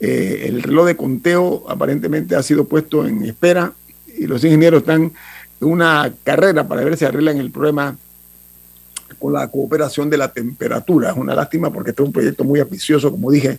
eh, 0.00 0.44
el 0.48 0.62
reloj 0.62 0.86
de 0.86 0.96
conteo 0.96 1.64
aparentemente 1.68 2.36
ha 2.36 2.42
sido 2.42 2.64
puesto 2.64 3.06
en 3.06 3.24
espera 3.24 3.72
y 4.16 4.26
los 4.26 4.44
ingenieros 4.44 4.80
están 4.80 5.12
en 5.60 5.68
una 5.68 6.12
carrera 6.22 6.66
para 6.68 6.84
ver 6.84 6.96
si 6.96 7.04
arreglan 7.04 7.38
el 7.38 7.50
problema 7.50 7.96
con 9.18 9.32
la 9.32 9.48
cooperación 9.48 10.10
de 10.10 10.18
la 10.18 10.32
temperatura. 10.32 11.10
Es 11.10 11.16
una 11.16 11.34
lástima 11.34 11.72
porque 11.72 11.90
este 11.90 12.02
es 12.02 12.06
un 12.06 12.12
proyecto 12.12 12.44
muy 12.44 12.60
ambicioso, 12.60 13.10
como 13.10 13.30
dije, 13.30 13.58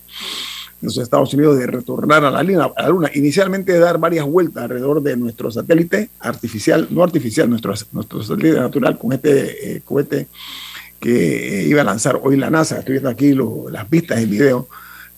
los 0.80 0.96
Estados 0.98 1.34
Unidos 1.34 1.58
de 1.58 1.66
retornar 1.66 2.24
a 2.24 2.30
la, 2.30 2.42
luna, 2.42 2.70
a 2.76 2.82
la 2.82 2.88
Luna. 2.88 3.10
Inicialmente 3.14 3.72
de 3.72 3.78
dar 3.78 3.98
varias 3.98 4.24
vueltas 4.26 4.64
alrededor 4.64 5.02
de 5.02 5.16
nuestro 5.16 5.50
satélite 5.50 6.10
artificial, 6.20 6.86
no 6.90 7.02
artificial, 7.02 7.48
nuestro, 7.48 7.74
nuestro 7.92 8.22
satélite 8.22 8.60
natural 8.60 8.98
con 8.98 9.12
este 9.12 9.76
eh, 9.76 9.80
cohete 9.84 10.28
que 11.00 11.64
iba 11.68 11.80
a 11.80 11.84
lanzar 11.84 12.20
hoy 12.22 12.36
la 12.36 12.50
NASA. 12.50 12.78
Estoy 12.78 12.94
viendo 12.94 13.08
aquí 13.08 13.34
las 13.70 13.88
vistas 13.88 14.20
en 14.20 14.30
video 14.30 14.68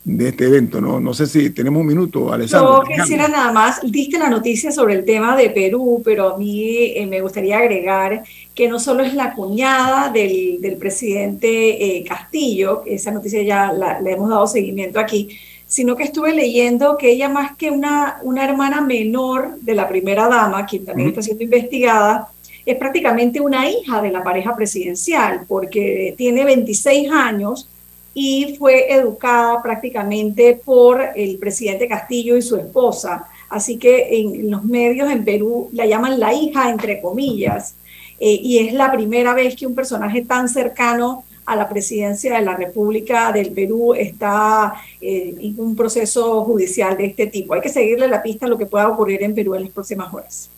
de 0.04 0.28
este 0.28 0.46
evento. 0.46 0.80
No, 0.80 0.98
no 0.98 1.12
sé 1.12 1.26
si 1.26 1.50
tenemos 1.50 1.80
un 1.80 1.86
minuto, 1.86 2.32
Alessandro. 2.32 2.82
Yo 2.88 3.02
quisiera 3.02 3.28
nada 3.28 3.52
más, 3.52 3.80
diste 3.82 4.18
la 4.18 4.30
noticia 4.30 4.72
sobre 4.72 4.94
el 4.94 5.04
tema 5.04 5.36
de 5.36 5.50
Perú, 5.50 6.00
pero 6.04 6.34
a 6.34 6.38
mí 6.38 6.92
eh, 6.96 7.06
me 7.06 7.20
gustaría 7.20 7.58
agregar 7.58 8.22
que 8.54 8.68
no 8.68 8.78
solo 8.80 9.02
es 9.02 9.14
la 9.14 9.34
cuñada 9.34 10.10
del, 10.10 10.60
del 10.60 10.76
presidente 10.76 11.98
eh, 11.98 12.04
Castillo, 12.04 12.82
esa 12.86 13.10
noticia 13.10 13.42
ya 13.42 13.72
la, 13.72 14.00
le 14.00 14.12
hemos 14.12 14.30
dado 14.30 14.46
seguimiento 14.46 14.98
aquí, 14.98 15.38
sino 15.70 15.94
que 15.94 16.02
estuve 16.02 16.34
leyendo 16.34 16.98
que 16.98 17.12
ella 17.12 17.28
más 17.28 17.56
que 17.56 17.70
una, 17.70 18.18
una 18.24 18.44
hermana 18.44 18.80
menor 18.80 19.56
de 19.60 19.76
la 19.76 19.88
primera 19.88 20.26
dama, 20.26 20.66
quien 20.66 20.84
también 20.84 21.10
está 21.10 21.22
siendo 21.22 21.44
investigada, 21.44 22.28
es 22.66 22.76
prácticamente 22.76 23.40
una 23.40 23.70
hija 23.70 24.02
de 24.02 24.10
la 24.10 24.24
pareja 24.24 24.56
presidencial, 24.56 25.44
porque 25.46 26.12
tiene 26.18 26.44
26 26.44 27.12
años 27.12 27.68
y 28.12 28.56
fue 28.58 28.92
educada 28.92 29.62
prácticamente 29.62 30.60
por 30.64 31.00
el 31.14 31.38
presidente 31.38 31.86
Castillo 31.86 32.36
y 32.36 32.42
su 32.42 32.56
esposa. 32.56 33.26
Así 33.48 33.76
que 33.78 34.18
en 34.18 34.50
los 34.50 34.64
medios 34.64 35.08
en 35.08 35.24
Perú 35.24 35.70
la 35.72 35.86
llaman 35.86 36.18
la 36.18 36.34
hija, 36.34 36.68
entre 36.68 37.00
comillas, 37.00 37.76
eh, 38.18 38.40
y 38.42 38.58
es 38.58 38.74
la 38.74 38.90
primera 38.90 39.34
vez 39.34 39.54
que 39.54 39.68
un 39.68 39.76
personaje 39.76 40.22
tan 40.22 40.48
cercano 40.48 41.22
a 41.50 41.56
la 41.56 41.68
presidencia 41.68 42.36
de 42.36 42.42
la 42.42 42.54
República 42.54 43.32
del 43.32 43.50
Perú 43.50 43.92
está 43.92 44.72
eh, 45.00 45.34
en 45.40 45.58
un 45.58 45.74
proceso 45.74 46.44
judicial 46.44 46.96
de 46.96 47.06
este 47.06 47.26
tipo. 47.26 47.54
Hay 47.54 47.60
que 47.60 47.68
seguirle 47.68 48.06
la 48.06 48.22
pista 48.22 48.46
a 48.46 48.48
lo 48.48 48.56
que 48.56 48.66
pueda 48.66 48.88
ocurrir 48.88 49.20
en 49.24 49.34
Perú 49.34 49.56
en 49.56 49.64
las 49.64 49.72
próximas 49.72 50.14
horas. 50.14 50.48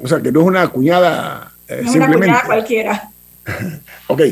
O 0.00 0.06
sea, 0.06 0.20
que 0.20 0.30
no 0.30 0.42
es 0.42 0.46
una 0.46 0.68
cuñada. 0.68 1.52
Eh, 1.66 1.80
no 1.82 1.90
es 1.90 1.96
una 1.96 2.12
cuñada 2.12 2.42
cualquiera. 2.46 3.10
ok. 4.06 4.22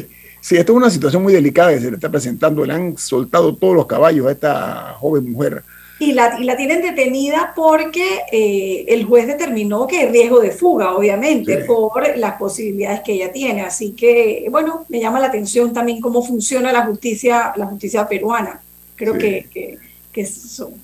Sí, 0.40 0.56
esto 0.56 0.72
es 0.72 0.76
una 0.76 0.90
situación 0.90 1.24
muy 1.24 1.32
delicada 1.32 1.72
que 1.72 1.80
se 1.80 1.90
le 1.90 1.96
está 1.96 2.08
presentando. 2.08 2.64
Le 2.64 2.72
han 2.72 2.96
soltado 2.96 3.56
todos 3.56 3.74
los 3.74 3.86
caballos 3.86 4.28
a 4.28 4.30
esta 4.30 4.94
joven 5.00 5.28
mujer. 5.28 5.64
Y 6.00 6.14
la, 6.14 6.40
y 6.40 6.44
la 6.44 6.56
tienen 6.56 6.80
detenida 6.80 7.52
porque 7.54 8.22
eh, 8.32 8.86
el 8.88 9.04
juez 9.04 9.26
determinó 9.26 9.86
que 9.86 9.98
hay 9.98 10.08
riesgo 10.08 10.40
de 10.40 10.50
fuga, 10.50 10.96
obviamente, 10.96 11.58
por 11.66 12.16
las 12.16 12.36
posibilidades 12.36 13.00
que 13.00 13.12
ella 13.12 13.30
tiene. 13.30 13.60
Así 13.60 13.92
que, 13.92 14.46
bueno, 14.50 14.86
me 14.88 14.98
llama 14.98 15.20
la 15.20 15.26
atención 15.26 15.74
también 15.74 16.00
cómo 16.00 16.22
funciona 16.24 16.72
la 16.72 16.86
justicia, 16.86 17.52
la 17.54 17.66
justicia 17.66 18.08
peruana. 18.08 18.62
Creo 18.96 19.18
que, 19.18 19.46
que, 19.52 19.78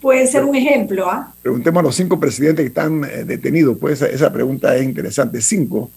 puede 0.03 0.27
ser 0.27 0.45
un 0.45 0.55
ejemplo. 0.55 1.11
¿ah? 1.11 1.33
Preguntemos 1.41 1.81
a 1.81 1.85
los 1.85 1.95
cinco 1.95 2.21
presidentes 2.21 2.63
que 2.63 2.69
están 2.69 3.03
eh, 3.05 3.25
detenidos, 3.25 3.79
pues 3.79 4.03
esa, 4.03 4.13
esa 4.13 4.31
pregunta 4.31 4.77
es 4.77 4.85
interesante. 4.85 5.41
Cinco 5.41 5.91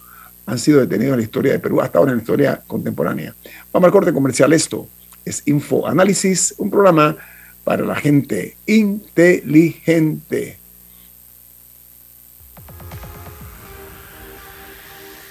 han 0.46 0.58
sido 0.58 0.80
detenidos 0.80 1.12
en 1.12 1.20
la 1.20 1.24
historia 1.24 1.52
de 1.52 1.60
Perú, 1.60 1.82
hasta 1.82 2.00
ahora 2.00 2.12
en 2.12 2.18
la 2.20 2.22
historia 2.22 2.62
contemporánea. 2.66 3.36
Vamos 3.74 3.88
al 3.88 3.92
corte 3.92 4.14
comercial. 4.14 4.54
Esto 4.54 4.88
es 5.26 5.44
Info 5.46 5.86
Análisis, 5.86 6.56
un 6.58 6.70
programa 6.70 7.18
para 7.63 7.84
la 7.84 7.96
gente 7.96 8.56
inteligente. 8.66 10.60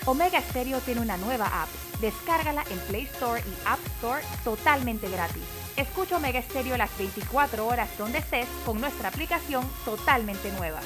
Omega 0.08 0.40
Stereo 0.40 0.80
tiene 0.80 1.02
una 1.02 1.18
nueva 1.18 1.62
app. 1.62 1.68
Descárgala 2.00 2.64
en 2.70 2.78
Play 2.88 3.02
Store 3.02 3.40
y 3.40 3.68
App 3.68 3.78
Store 3.96 4.22
totalmente 4.42 5.06
gratis. 5.10 5.42
Escucha 5.76 6.16
Omega 6.16 6.40
Stereo 6.40 6.78
las 6.78 6.96
24 6.96 7.66
horas 7.66 7.90
donde 7.98 8.18
estés 8.18 8.46
con 8.64 8.80
nuestra 8.80 9.10
aplicación 9.10 9.68
totalmente 9.84 10.50
nueva. 10.52 10.80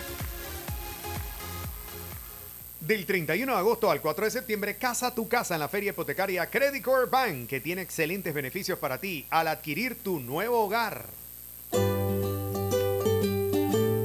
Del 2.80 3.06
31 3.06 3.52
de 3.52 3.58
agosto 3.58 3.92
al 3.92 4.00
4 4.00 4.24
de 4.24 4.30
septiembre, 4.32 4.76
casa 4.76 5.14
tu 5.14 5.28
casa 5.28 5.54
en 5.54 5.60
la 5.60 5.68
feria 5.68 5.90
hipotecaria 5.90 6.50
Credit 6.50 6.82
Core 6.82 7.06
Bank, 7.06 7.46
que 7.46 7.60
tiene 7.60 7.82
excelentes 7.82 8.34
beneficios 8.34 8.76
para 8.80 8.98
ti 8.98 9.24
al 9.30 9.46
adquirir 9.46 10.02
tu 10.02 10.18
nuevo 10.18 10.64
hogar. 10.64 11.21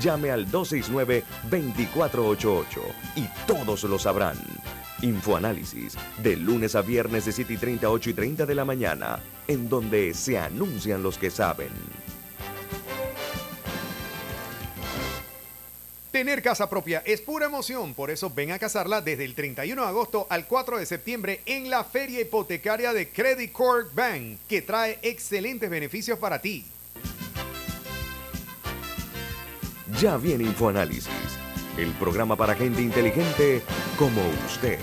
Llame 0.00 0.30
al 0.30 0.50
269-2488 0.50 2.66
y 3.16 3.26
todos 3.46 3.84
lo 3.84 3.98
sabrán. 3.98 4.38
Infoanálisis, 5.02 5.94
de 6.22 6.36
lunes 6.36 6.74
a 6.74 6.82
viernes 6.82 7.24
de 7.24 7.32
7 7.32 7.52
y 7.52 7.56
30, 7.56 7.90
8 7.90 8.10
y 8.10 8.14
30 8.14 8.46
de 8.46 8.54
la 8.54 8.64
mañana, 8.64 9.20
en 9.46 9.68
donde 9.68 10.14
se 10.14 10.38
anuncian 10.38 11.02
los 11.02 11.18
que 11.18 11.30
saben. 11.30 11.70
Tener 16.10 16.42
casa 16.42 16.68
propia 16.68 17.02
es 17.04 17.20
pura 17.20 17.46
emoción, 17.46 17.94
por 17.94 18.10
eso 18.10 18.30
ven 18.30 18.50
a 18.50 18.58
casarla 18.58 19.00
desde 19.00 19.24
el 19.24 19.34
31 19.34 19.82
de 19.82 19.88
agosto 19.88 20.26
al 20.30 20.46
4 20.46 20.78
de 20.78 20.86
septiembre 20.86 21.42
en 21.46 21.70
la 21.70 21.84
feria 21.84 22.20
hipotecaria 22.20 22.92
de 22.92 23.10
Credit 23.10 23.52
Corp 23.52 23.94
Bank, 23.94 24.38
que 24.48 24.62
trae 24.62 24.98
excelentes 25.02 25.70
beneficios 25.70 26.18
para 26.18 26.40
ti. 26.40 26.64
Ya 30.00 30.16
viene 30.16 30.44
InfoAnálisis, 30.44 31.08
el 31.76 31.90
programa 31.94 32.36
para 32.36 32.54
gente 32.54 32.80
inteligente 32.80 33.62
como 33.98 34.20
usted. 34.46 34.78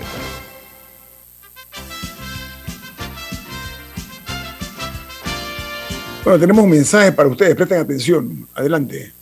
Bueno, 6.25 6.37
tenemos 6.37 6.66
un 6.66 6.70
mensaje 6.70 7.13
para 7.13 7.29
ustedes, 7.29 7.55
presten 7.55 7.79
atención. 7.79 8.46
Adelante. 8.55 9.13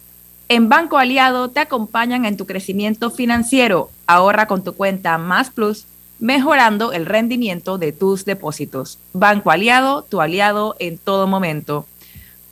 En 0.50 0.68
Banco 0.68 0.98
Aliado 0.98 1.50
te 1.50 1.60
acompañan 1.60 2.26
en 2.26 2.38
tu 2.38 2.48
crecimiento 2.48 3.12
financiero. 3.12 3.91
Ahorra 4.08 4.48
con 4.48 4.63
tu 4.63 4.74
cuenta 4.74 5.20
Más 5.20 5.52
Plus, 5.52 5.86
mejorando 6.18 6.91
el 6.91 7.06
rendimiento 7.06 7.78
de 7.78 7.91
tus 7.91 8.26
depósitos. 8.26 8.98
Banco 9.13 9.52
Aliado, 9.52 10.02
tu 10.02 10.22
aliado 10.22 10.76
en 10.80 10.98
todo 10.98 11.28
momento. 11.28 11.86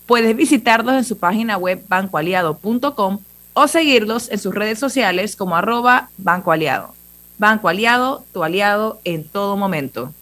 Puedes 0.05 0.35
visitarlos 0.35 0.93
en 0.93 1.05
su 1.05 1.17
página 1.17 1.57
web 1.57 1.83
bancoaliado.com 1.87 3.19
o 3.53 3.67
seguirlos 3.67 4.29
en 4.31 4.39
sus 4.39 4.53
redes 4.53 4.79
sociales 4.79 5.35
como 5.35 5.55
arroba 5.55 6.09
Banco 6.17 6.51
Aliado. 6.51 6.93
Banco 7.37 7.67
Aliado, 7.67 8.23
tu 8.33 8.43
aliado 8.43 8.99
en 9.03 9.23
todo 9.23 9.57
momento. 9.57 10.13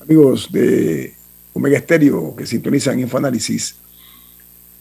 Amigos 0.00 0.50
de 0.50 1.14
Omega 1.52 1.78
Estéreo 1.78 2.34
que 2.36 2.46
sintonizan 2.46 2.98
Infoanálisis, 2.98 3.76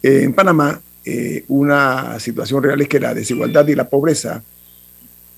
en 0.04 0.34
Panamá 0.34 0.80
eh, 1.06 1.46
una 1.48 2.20
situación 2.20 2.62
real 2.64 2.82
es 2.82 2.90
que 2.90 3.00
la 3.00 3.14
desigualdad 3.14 3.68
y 3.68 3.76
la 3.76 3.90
pobreza 3.90 4.44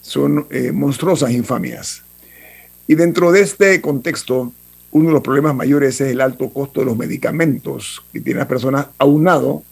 son 0.02 0.48
eh, 0.50 0.72
monstruosas 0.72 1.32
infamias. 1.32 2.02
Y 2.88 2.96
dentro 2.96 3.32
de 3.32 3.42
este 3.42 3.80
contexto, 3.82 4.52
uno 4.92 5.08
de 5.10 5.14
los 5.14 5.22
problemas 5.22 5.54
mayores 5.54 6.02
es 6.02 6.10
el 6.10 6.22
alto 6.22 6.50
costo 6.50 6.80
de 6.80 6.88
los 6.88 6.98
medicamentos 6.98 8.04
que 8.12 8.20
tienen 8.20 8.40
las 8.40 8.48
personas 8.48 8.88
aunado 8.98 9.64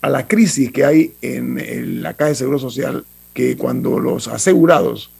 a 0.00 0.08
la 0.08 0.26
crisis 0.26 0.70
que 0.72 0.84
hay 0.84 1.14
en, 1.22 2.02
la 2.02 2.14
Caja 2.14 2.30
de 2.30 2.34
Seguro 2.36 2.58
Social, 2.58 3.04
que 3.34 3.56
cuando 3.56 3.98
los 3.98 4.28
asegurados 4.28 5.10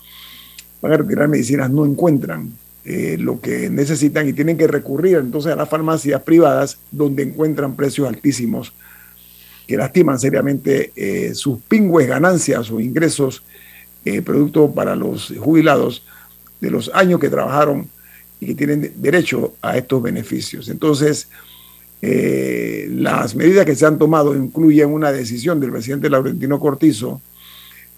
van 0.81 0.93
a 0.93 0.97
retirar 0.97 1.29
medicinas 1.29 1.71
no 1.71 1.85
encuentran 1.85 2.53
eh, 2.85 3.17
lo 3.19 3.41
que 3.41 3.69
necesitan 3.69 4.29
y 4.29 4.33
tienen 4.33 4.57
que 4.57 4.67
recurrir 4.67 5.17
entonces 5.17 5.53
a 5.53 5.57
las 5.57 5.69
farmacias 5.69 6.23
privadas 6.23 6.79
donde 6.91 7.23
encuentran 7.23 7.77
precios 7.77 8.09
altísimos 8.09 8.73
que 9.67 9.77
lastiman 9.77 10.19
seriamente 10.19 10.93
eh, 10.97 11.35
sus 11.35 11.61
pingües 11.61 12.09
ganancias 12.09 12.71
o 12.71 12.81
ingresos, 12.81 13.43
eh, 14.05 14.23
producto 14.23 14.73
para 14.73 14.97
los 14.97 15.35
jubilados 15.39 16.03
de 16.61 16.71
los 16.71 16.91
años 16.95 17.21
que 17.21 17.29
trabajaron 17.29 17.87
y 18.41 18.47
que 18.47 18.55
tienen 18.55 18.93
derecho 18.97 19.53
a 19.61 19.77
estos 19.77 20.03
beneficios. 20.03 20.71
Entonces, 20.71 21.29
eh, 22.01 22.89
las 22.91 23.35
medidas 23.35 23.67
que 23.67 23.75
se 23.75 23.87
han 23.87 23.99
tomado 23.99 24.35
incluyen 24.37 24.91
una 24.91 25.11
decisión 25.11 25.59
del 25.59 25.73
presidente 25.73 26.09
Laurentino 26.09 26.61
Cortizo 26.61 27.21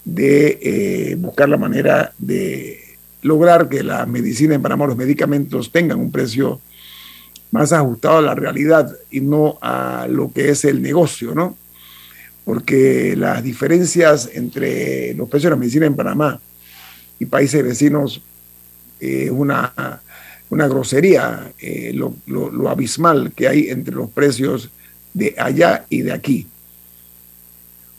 de 0.04 0.58
eh, 0.62 1.14
buscar 1.16 1.48
la 1.48 1.58
manera 1.58 2.12
de 2.18 2.80
lograr 3.22 3.68
que 3.68 3.82
la 3.82 4.06
medicina 4.06 4.54
en 4.54 4.62
Panamá, 4.62 4.86
los 4.86 4.96
medicamentos 4.96 5.70
tengan 5.70 6.00
un 6.00 6.10
precio 6.10 6.60
más 7.50 7.72
ajustado 7.72 8.18
a 8.18 8.22
la 8.22 8.34
realidad 8.34 8.96
y 9.10 9.20
no 9.20 9.58
a 9.60 10.06
lo 10.08 10.32
que 10.32 10.50
es 10.50 10.64
el 10.64 10.80
negocio, 10.80 11.34
¿no? 11.34 11.56
Porque 12.44 13.14
las 13.16 13.42
diferencias 13.42 14.30
entre 14.32 15.12
los 15.14 15.28
precios 15.28 15.50
de 15.50 15.56
la 15.56 15.60
medicina 15.60 15.86
en 15.86 15.96
Panamá 15.96 16.40
y 17.18 17.26
países 17.26 17.62
vecinos 17.62 18.22
es 18.98 19.28
eh, 19.28 19.30
una 19.30 20.00
una 20.50 20.66
grosería 20.66 21.52
eh, 21.60 21.92
lo, 21.94 22.68
abismal 22.68 23.32
que 23.32 23.48
hay 23.48 23.68
entre 23.68 23.94
los 23.94 24.10
precios 24.10 24.70
de 25.14 25.34
allá 25.38 25.86
y 25.88 26.02
de 26.02 26.12
aquí. 26.12 26.46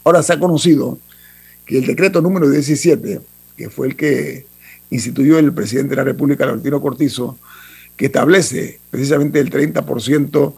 Ahora 0.04 0.22
se 0.22 0.34
ha 0.34 0.38
conocido 0.38 0.98
que 1.64 1.78
el 1.78 1.86
decreto 1.86 2.20
número 2.20 2.48
17, 2.48 3.20
que 3.56 3.70
fue 3.70 3.88
el 3.88 3.96
que 3.96 4.46
instituyó 4.90 5.38
el 5.38 5.52
presidente 5.52 5.90
de 5.90 5.96
la 5.96 6.04
República, 6.04 6.44
Laurentino 6.44 6.80
Cortizo, 6.80 7.38
que 7.96 8.06
establece 8.06 8.80
precisamente 8.90 9.40
el 9.40 9.50
30% 9.50 10.54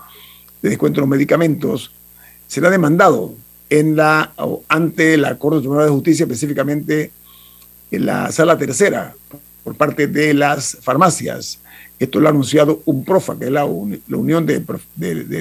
de 0.62 0.68
descuento 0.68 0.98
en 0.98 1.02
los 1.02 1.10
medicamentos, 1.10 1.92
será 2.48 2.70
demandado 2.70 3.34
en 3.70 3.96
la, 3.96 4.32
ante 4.68 5.16
la 5.16 5.38
Corte 5.38 5.68
de 5.68 5.88
Justicia, 5.88 6.24
específicamente 6.24 7.12
en 7.90 8.06
la 8.06 8.32
sala 8.32 8.58
tercera, 8.58 9.14
por 9.64 9.74
parte 9.74 10.06
de 10.06 10.34
las 10.34 10.78
farmacias 10.80 11.58
esto 11.98 12.20
lo 12.20 12.26
ha 12.26 12.30
anunciado 12.30 12.82
UNPROFA, 12.84 13.38
que 13.38 13.46
es 13.46 13.50
la, 13.50 13.64
unión 13.64 14.46
de, 14.46 14.62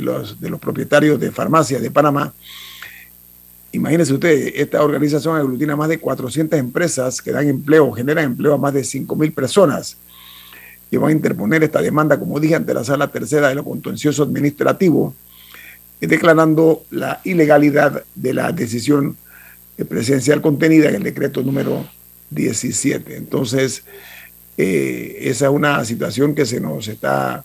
los, 0.02 0.38
propietarios 0.60 1.20
de 1.20 1.32
farmacias 1.32 1.82
de 1.82 1.90
Panamá. 1.90 2.34
Imagínense 3.72 4.14
ustedes, 4.14 4.54
esta 4.56 4.84
organización 4.84 5.36
aglutina 5.36 5.76
más 5.76 5.90
de 5.90 6.00
400 6.00 6.60
empresas 6.60 7.22
que 7.22 7.32
dan 7.32 7.48
empleo, 7.48 7.92
generan 7.92 8.26
empleo 8.26 8.54
a 8.54 8.58
más 8.58 8.74
de 8.74 8.82
5.000 8.82 9.34
personas 9.34 9.98
y 10.92 10.98
van 10.98 11.10
a 11.10 11.14
interponer 11.14 11.64
esta 11.64 11.82
demanda, 11.82 12.20
como 12.20 12.40
dije, 12.40 12.54
ante 12.54 12.74
la 12.74 12.84
sala 12.84 13.08
tercera 13.12 13.50
de 13.50 13.56
lo 13.56 13.64
contencioso 13.64 14.22
administrativo, 14.22 15.16
declarando 16.00 16.84
la 16.92 17.20
ilegalidad 17.24 18.04
de 18.14 18.34
la 18.34 18.52
decisión 18.52 19.18
presidencial 19.90 20.40
contenida 20.42 20.90
en 20.90 20.96
el 20.96 21.04
decreto 21.04 21.42
número 21.42 21.84
17. 22.30 23.18
Entonces, 23.18 23.84
eh, 24.58 25.18
esa 25.22 25.46
es 25.46 25.52
una 25.52 25.84
situación 25.84 26.36
que 26.36 26.46
se 26.46 26.60
nos 26.60 26.88
está 26.88 27.44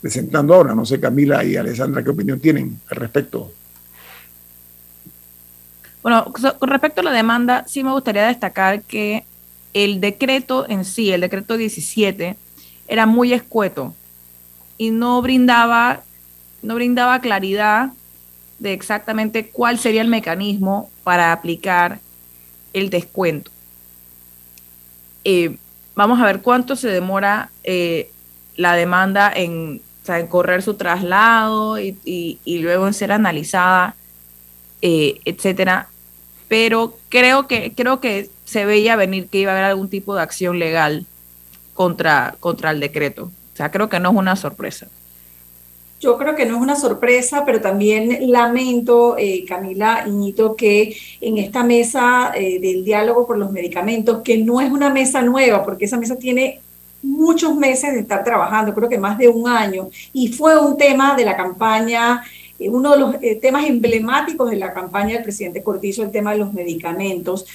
presentando 0.00 0.54
ahora. 0.54 0.74
No 0.74 0.84
sé, 0.84 1.00
Camila 1.00 1.44
y 1.44 1.56
Alessandra, 1.56 2.02
¿qué 2.02 2.10
opinión 2.10 2.40
tienen 2.40 2.80
al 2.90 2.96
respecto? 2.96 3.52
Bueno, 6.02 6.32
con 6.58 6.68
respecto 6.68 7.00
a 7.00 7.04
la 7.04 7.12
demanda, 7.12 7.64
sí 7.68 7.84
me 7.84 7.92
gustaría 7.92 8.26
destacar 8.26 8.82
que 8.82 9.24
el 9.72 10.00
decreto 10.00 10.68
en 10.68 10.84
sí, 10.84 11.12
el 11.12 11.20
decreto 11.20 11.56
17, 11.56 12.36
era 12.88 13.06
muy 13.06 13.32
escueto 13.32 13.94
y 14.76 14.90
no 14.90 15.22
brindaba, 15.22 16.02
no 16.60 16.74
brindaba 16.74 17.20
claridad 17.20 17.92
de 18.58 18.72
exactamente 18.72 19.48
cuál 19.48 19.78
sería 19.78 20.02
el 20.02 20.08
mecanismo 20.08 20.90
para 21.04 21.32
aplicar 21.32 22.00
el 22.72 22.90
descuento. 22.90 23.50
Eh, 25.24 25.56
vamos 25.94 26.20
a 26.20 26.26
ver 26.26 26.40
cuánto 26.42 26.76
se 26.76 26.88
demora 26.88 27.50
eh, 27.64 28.10
la 28.56 28.74
demanda 28.74 29.32
en, 29.34 29.80
correr 30.28 30.62
su 30.62 30.74
traslado 30.74 31.78
y, 31.78 32.38
luego 32.44 32.86
en 32.86 32.94
ser 32.94 33.12
analizada, 33.12 33.94
eh, 34.80 35.20
etcétera. 35.24 35.88
Pero 36.48 36.98
creo 37.08 37.46
que, 37.46 37.72
creo 37.74 38.00
que 38.00 38.28
se 38.44 38.64
veía 38.64 38.96
venir 38.96 39.28
que 39.28 39.38
iba 39.38 39.52
a 39.52 39.54
haber 39.54 39.64
algún 39.64 39.88
tipo 39.88 40.14
de 40.14 40.22
acción 40.22 40.58
legal 40.58 41.06
contra, 41.74 42.34
contra 42.40 42.70
el 42.72 42.80
decreto. 42.80 43.30
O 43.54 43.56
sea, 43.56 43.70
creo 43.70 43.88
que 43.88 44.00
no 44.00 44.10
es 44.10 44.16
una 44.16 44.36
sorpresa. 44.36 44.88
Yo 46.02 46.18
creo 46.18 46.34
que 46.34 46.44
no 46.44 46.56
es 46.56 46.60
una 46.60 46.74
sorpresa, 46.74 47.44
pero 47.46 47.60
también 47.60 48.28
lamento, 48.32 49.16
eh, 49.16 49.44
Camila 49.46 50.02
Iñito, 50.04 50.56
que 50.56 50.96
en 51.20 51.38
esta 51.38 51.62
mesa 51.62 52.32
eh, 52.34 52.58
del 52.58 52.84
diálogo 52.84 53.24
por 53.24 53.38
los 53.38 53.52
medicamentos, 53.52 54.20
que 54.22 54.36
no 54.38 54.60
es 54.60 54.72
una 54.72 54.90
mesa 54.90 55.22
nueva, 55.22 55.64
porque 55.64 55.84
esa 55.84 55.98
mesa 55.98 56.16
tiene 56.16 56.58
muchos 57.04 57.54
meses 57.54 57.92
de 57.94 58.00
estar 58.00 58.24
trabajando, 58.24 58.74
creo 58.74 58.88
que 58.88 58.98
más 58.98 59.16
de 59.16 59.28
un 59.28 59.48
año, 59.48 59.90
y 60.12 60.32
fue 60.32 60.58
un 60.58 60.76
tema 60.76 61.14
de 61.14 61.24
la 61.24 61.36
campaña, 61.36 62.24
eh, 62.58 62.68
uno 62.68 62.90
de 62.90 62.98
los 62.98 63.40
temas 63.40 63.64
emblemáticos 63.66 64.50
de 64.50 64.56
la 64.56 64.72
campaña 64.72 65.14
del 65.14 65.22
presidente 65.22 65.62
Cortizo, 65.62 66.02
el 66.02 66.10
tema 66.10 66.32
de 66.32 66.38
los 66.38 66.52
medicamentos. 66.52 67.46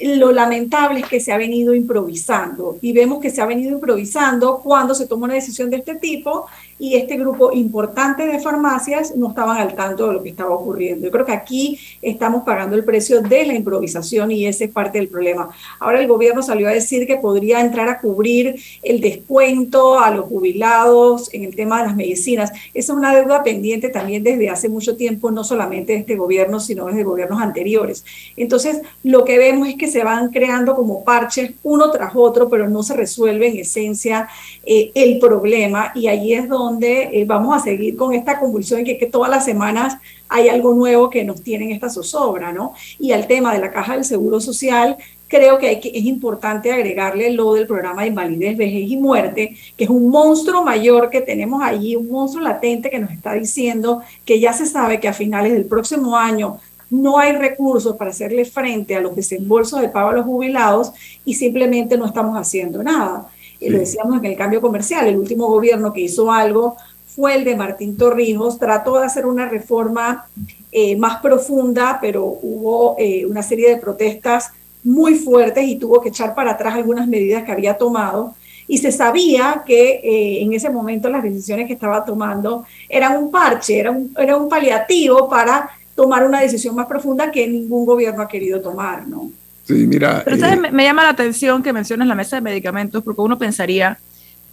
Lo 0.00 0.32
lamentable 0.32 0.98
es 0.98 1.06
que 1.06 1.20
se 1.20 1.30
ha 1.30 1.36
venido 1.36 1.72
improvisando 1.72 2.76
y 2.82 2.92
vemos 2.92 3.20
que 3.20 3.30
se 3.30 3.40
ha 3.40 3.46
venido 3.46 3.70
improvisando 3.70 4.58
cuando 4.58 4.96
se 4.96 5.06
toma 5.06 5.26
una 5.26 5.34
decisión 5.34 5.70
de 5.70 5.76
este 5.76 5.94
tipo 5.94 6.46
y 6.82 6.96
este 6.96 7.16
grupo 7.16 7.52
importante 7.52 8.26
de 8.26 8.40
farmacias 8.40 9.14
no 9.14 9.28
estaban 9.28 9.56
al 9.56 9.76
tanto 9.76 10.08
de 10.08 10.14
lo 10.14 10.22
que 10.24 10.30
estaba 10.30 10.50
ocurriendo. 10.50 11.06
Yo 11.06 11.12
creo 11.12 11.24
que 11.24 11.30
aquí 11.30 11.78
estamos 12.02 12.42
pagando 12.42 12.74
el 12.74 12.82
precio 12.82 13.22
de 13.22 13.46
la 13.46 13.54
improvisación 13.54 14.32
y 14.32 14.46
ese 14.46 14.64
es 14.64 14.72
parte 14.72 14.98
del 14.98 15.06
problema. 15.06 15.48
Ahora 15.78 16.00
el 16.00 16.08
gobierno 16.08 16.42
salió 16.42 16.66
a 16.66 16.72
decir 16.72 17.06
que 17.06 17.18
podría 17.18 17.60
entrar 17.60 17.88
a 17.88 18.00
cubrir 18.00 18.56
el 18.82 19.00
descuento 19.00 20.00
a 20.00 20.10
los 20.10 20.24
jubilados 20.24 21.32
en 21.32 21.44
el 21.44 21.54
tema 21.54 21.78
de 21.78 21.86
las 21.86 21.94
medicinas. 21.94 22.50
Esa 22.74 22.92
es 22.92 22.98
una 22.98 23.14
deuda 23.14 23.44
pendiente 23.44 23.88
también 23.88 24.24
desde 24.24 24.50
hace 24.50 24.68
mucho 24.68 24.96
tiempo, 24.96 25.30
no 25.30 25.44
solamente 25.44 25.92
de 25.92 26.00
este 26.00 26.16
gobierno, 26.16 26.58
sino 26.58 26.86
desde 26.86 27.04
gobiernos 27.04 27.40
anteriores. 27.40 28.04
Entonces, 28.36 28.80
lo 29.04 29.24
que 29.24 29.38
vemos 29.38 29.68
es 29.68 29.76
que 29.76 29.86
se 29.86 30.02
van 30.02 30.30
creando 30.30 30.74
como 30.74 31.04
parches 31.04 31.52
uno 31.62 31.92
tras 31.92 32.10
otro, 32.16 32.48
pero 32.48 32.68
no 32.68 32.82
se 32.82 32.96
resuelve 32.96 33.46
en 33.46 33.58
esencia 33.58 34.28
eh, 34.64 34.90
el 34.96 35.20
problema 35.20 35.92
y 35.94 36.08
ahí 36.08 36.34
es 36.34 36.48
donde 36.48 36.71
donde 36.72 37.10
eh, 37.12 37.24
vamos 37.26 37.54
a 37.54 37.60
seguir 37.60 37.96
con 37.96 38.14
esta 38.14 38.38
convulsión 38.38 38.80
en 38.80 38.98
que, 38.98 39.06
todas 39.06 39.30
las 39.30 39.44
semanas 39.44 39.98
hay 40.28 40.48
algo 40.48 40.72
nuevo 40.74 41.10
que 41.10 41.24
nos 41.24 41.42
tienen 41.42 41.70
esta 41.70 41.90
zozobra, 41.90 42.52
¿no? 42.52 42.72
Y 42.98 43.12
al 43.12 43.26
tema 43.26 43.52
de 43.52 43.60
la 43.60 43.70
caja 43.70 43.94
del 43.94 44.04
Seguro 44.04 44.40
Social, 44.40 44.96
creo 45.28 45.58
que, 45.58 45.68
hay 45.68 45.80
que 45.80 45.90
es 45.94 46.04
importante 46.04 46.72
agregarle 46.72 47.30
lo 47.32 47.54
del 47.54 47.66
programa 47.66 48.02
de 48.02 48.08
invalidez, 48.08 48.56
vejez 48.56 48.90
y 48.90 48.96
muerte, 48.96 49.56
que 49.76 49.84
es 49.84 49.90
un 49.90 50.08
monstruo 50.08 50.64
mayor 50.64 51.10
que 51.10 51.20
tenemos 51.20 51.62
allí, 51.62 51.94
un 51.94 52.08
monstruo 52.08 52.42
latente 52.42 52.88
que 52.88 52.98
nos 52.98 53.10
está 53.10 53.34
diciendo 53.34 54.00
que 54.24 54.40
ya 54.40 54.52
se 54.52 54.66
sabe 54.66 54.98
que 54.98 55.08
a 55.08 55.12
finales 55.12 55.52
del 55.52 55.66
próximo 55.66 56.16
año 56.16 56.58
no 56.88 57.18
hay 57.18 57.32
recursos 57.32 57.96
para 57.96 58.10
hacerle 58.10 58.44
frente 58.44 58.94
a 58.94 59.00
los 59.00 59.16
desembolsos 59.16 59.80
de 59.80 59.88
pago 59.88 60.10
a 60.10 60.12
los 60.12 60.26
jubilados 60.26 60.92
y 61.24 61.34
simplemente 61.34 61.96
no 61.96 62.06
estamos 62.06 62.36
haciendo 62.36 62.82
nada 62.82 63.28
lo 63.70 63.78
decíamos 63.78 64.18
en 64.18 64.24
el 64.26 64.36
cambio 64.36 64.60
comercial, 64.60 65.06
el 65.06 65.16
último 65.16 65.48
gobierno 65.48 65.92
que 65.92 66.02
hizo 66.02 66.30
algo 66.30 66.76
fue 67.14 67.34
el 67.34 67.44
de 67.44 67.56
Martín 67.56 67.96
Torrijos, 67.96 68.58
trató 68.58 68.98
de 68.98 69.06
hacer 69.06 69.26
una 69.26 69.48
reforma 69.48 70.26
eh, 70.70 70.96
más 70.96 71.20
profunda, 71.20 71.98
pero 72.00 72.24
hubo 72.24 72.96
eh, 72.98 73.26
una 73.26 73.42
serie 73.42 73.68
de 73.68 73.76
protestas 73.76 74.50
muy 74.82 75.14
fuertes 75.14 75.64
y 75.68 75.76
tuvo 75.76 76.00
que 76.00 76.08
echar 76.08 76.34
para 76.34 76.52
atrás 76.52 76.74
algunas 76.74 77.06
medidas 77.06 77.44
que 77.44 77.52
había 77.52 77.76
tomado. 77.76 78.34
Y 78.66 78.78
se 78.78 78.90
sabía 78.90 79.62
que 79.66 80.00
eh, 80.02 80.42
en 80.42 80.54
ese 80.54 80.70
momento 80.70 81.10
las 81.10 81.22
decisiones 81.22 81.66
que 81.66 81.74
estaba 81.74 82.04
tomando 82.04 82.64
eran 82.88 83.22
un 83.22 83.30
parche, 83.30 83.78
era 83.78 83.90
un, 83.90 84.14
era 84.16 84.36
un 84.36 84.48
paliativo 84.48 85.28
para 85.28 85.68
tomar 85.94 86.24
una 86.24 86.40
decisión 86.40 86.74
más 86.74 86.86
profunda 86.86 87.30
que 87.30 87.46
ningún 87.46 87.84
gobierno 87.84 88.22
ha 88.22 88.28
querido 88.28 88.60
tomar, 88.62 89.06
¿no? 89.06 89.30
Sí, 89.64 89.86
mira. 89.86 90.22
Pero 90.24 90.44
eh, 90.44 90.70
me, 90.72 90.84
llama 90.84 91.04
la 91.04 91.10
atención 91.10 91.62
que 91.62 91.72
menciones 91.72 92.08
la 92.08 92.14
mesa 92.14 92.36
de 92.36 92.42
medicamentos, 92.42 93.02
porque 93.02 93.20
uno 93.20 93.38
pensaría 93.38 93.98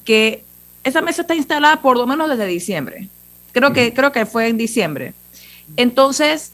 que 0.05 0.43
esa 0.83 1.01
mesa 1.01 1.21
está 1.21 1.35
instalada 1.35 1.81
por 1.81 1.97
lo 1.97 2.05
menos 2.05 2.29
desde 2.29 2.45
diciembre. 2.45 3.09
Creo 3.51 3.73
que, 3.73 3.93
creo 3.93 4.11
que 4.11 4.25
fue 4.25 4.47
en 4.47 4.57
diciembre. 4.57 5.13
Entonces, 5.75 6.51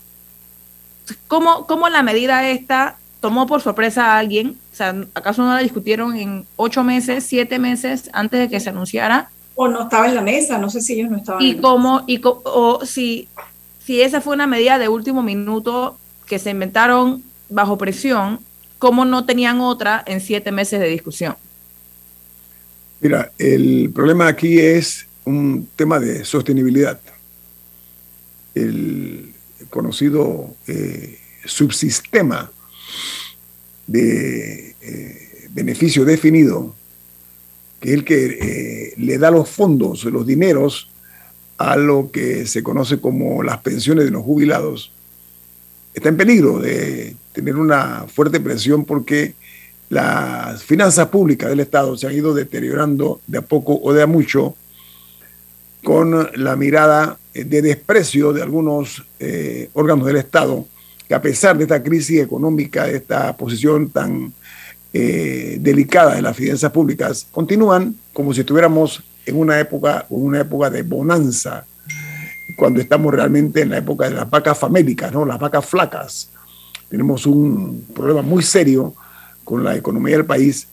¿cómo, 1.28 1.68
¿cómo 1.68 1.90
la 1.90 2.04
medida 2.04 2.50
esta 2.50 2.98
tomó 3.20 3.46
por 3.46 3.62
sorpresa 3.62 4.14
a 4.14 4.20
alguien? 4.20 4.58
O 4.72 4.76
sea, 4.76 4.96
¿acaso 5.14 5.44
no 5.44 5.54
la 5.54 5.60
discutieron 5.60 6.16
en 6.16 6.46
ocho 6.56 6.84
meses, 6.84 7.26
siete 7.26 7.60
meses 7.60 8.10
antes 8.14 8.40
de 8.40 8.50
que 8.50 8.60
se 8.60 8.70
anunciara? 8.70 9.30
O 9.56 9.68
no 9.68 9.84
estaba 9.84 10.08
en 10.08 10.16
la 10.16 10.22
mesa, 10.22 10.58
no 10.58 10.70
sé 10.70 10.82
si 10.82 10.94
ellos 10.94 11.12
no 11.12 11.18
estaban. 11.18 11.42
Y 11.42 11.56
cómo, 11.56 12.04
y 12.08 12.22
o 12.24 12.86
si, 12.86 13.28
si 13.84 14.02
esa 14.02 14.22
fue 14.22 14.36
una 14.36 14.48
medida 14.48 14.78
de 14.78 14.90
último 14.90 15.24
minuto 15.24 15.98
que 16.26 16.40
se 16.40 16.50
inventaron 16.50 17.24
bajo 17.50 17.78
presión, 17.78 18.40
¿cómo 18.80 19.06
no 19.06 19.26
tenían 19.26 19.62
otra 19.62 20.04
en 20.06 20.22
siete 20.22 20.52
meses 20.52 20.80
de 20.80 20.88
discusión? 20.88 21.36
Mira, 23.02 23.32
el 23.38 23.92
problema 23.94 24.28
aquí 24.28 24.60
es 24.60 25.06
un 25.26 25.68
tema 25.76 26.00
de 26.00 26.24
sostenibilidad. 26.24 27.00
El 28.54 29.34
conocido 29.70 30.56
eh, 30.68 31.20
subsistema 31.46 32.52
de 33.88 34.76
eh, 34.82 35.50
beneficio 35.52 36.06
definido, 36.06 36.76
que 37.80 37.90
es 37.90 37.96
el 37.96 38.06
que 38.06 38.26
eh, 38.26 38.94
le 38.98 39.18
da 39.18 39.32
los 39.32 39.50
fondos, 39.50 40.04
los 40.06 40.26
dineros 40.26 40.90
a 41.58 41.76
lo 41.78 42.12
que 42.12 42.46
se 42.48 42.64
conoce 42.64 43.00
como 43.00 43.44
las 43.44 43.60
pensiones 43.60 44.06
de 44.06 44.12
los 44.12 44.24
jubilados, 44.24 44.92
está 45.94 46.10
en 46.10 46.18
peligro 46.18 46.60
de 46.60 47.16
tener 47.36 47.58
una 47.58 48.06
fuerte 48.08 48.40
presión 48.40 48.86
porque 48.86 49.36
las 49.90 50.64
finanzas 50.64 51.08
públicas 51.10 51.50
del 51.50 51.60
Estado 51.60 51.96
se 51.98 52.08
han 52.08 52.14
ido 52.14 52.34
deteriorando 52.34 53.22
de 53.28 53.38
a 53.38 53.42
poco 53.42 53.80
o 53.84 53.94
de 53.94 54.02
a 54.02 54.08
mucho 54.08 54.56
con 55.84 56.30
la 56.36 56.56
mirada 56.56 57.20
de 57.34 57.62
desprecio 57.62 58.34
de 58.34 58.42
algunos 58.42 59.06
eh, 59.20 59.70
órganos 59.74 60.08
del 60.08 60.16
Estado 60.16 60.66
que 61.08 61.14
a 61.14 61.22
pesar 61.22 61.56
de 61.58 61.64
esta 61.64 61.84
crisis 61.84 62.22
económica, 62.22 62.86
de 62.86 62.98
esta 62.98 63.38
posición 63.38 63.90
tan 63.90 64.34
eh, 64.92 65.58
delicada 65.60 66.16
de 66.16 66.24
las 66.24 66.36
finanzas 66.36 66.72
públicas, 66.72 67.28
continúan 67.32 67.96
como 68.14 68.34
si 68.34 68.40
estuviéramos 68.40 69.04
en 69.26 69.38
una 69.38 69.60
época, 69.60 70.08
en 70.10 70.24
una 70.24 70.40
época 70.42 70.70
de 70.72 70.82
bonanza 70.82 71.66
cuando 72.56 72.80
estamos 72.80 73.14
realmente 73.14 73.62
en 73.62 73.70
la 73.70 73.78
época 73.78 74.10
de 74.10 74.16
las 74.16 74.30
vacas 74.30 74.58
famélicas, 74.58 75.12
¿no? 75.12 75.26
las 75.26 75.40
vacas 75.40 75.66
flacas. 75.66 76.30
Tenemos 76.90 77.26
un 77.26 77.86
problema 77.94 78.22
muy 78.22 78.44
serio 78.44 78.94
con 79.44 79.64
la 79.64 79.76
economía 79.76 80.18
del 80.18 80.26
país 80.26 80.68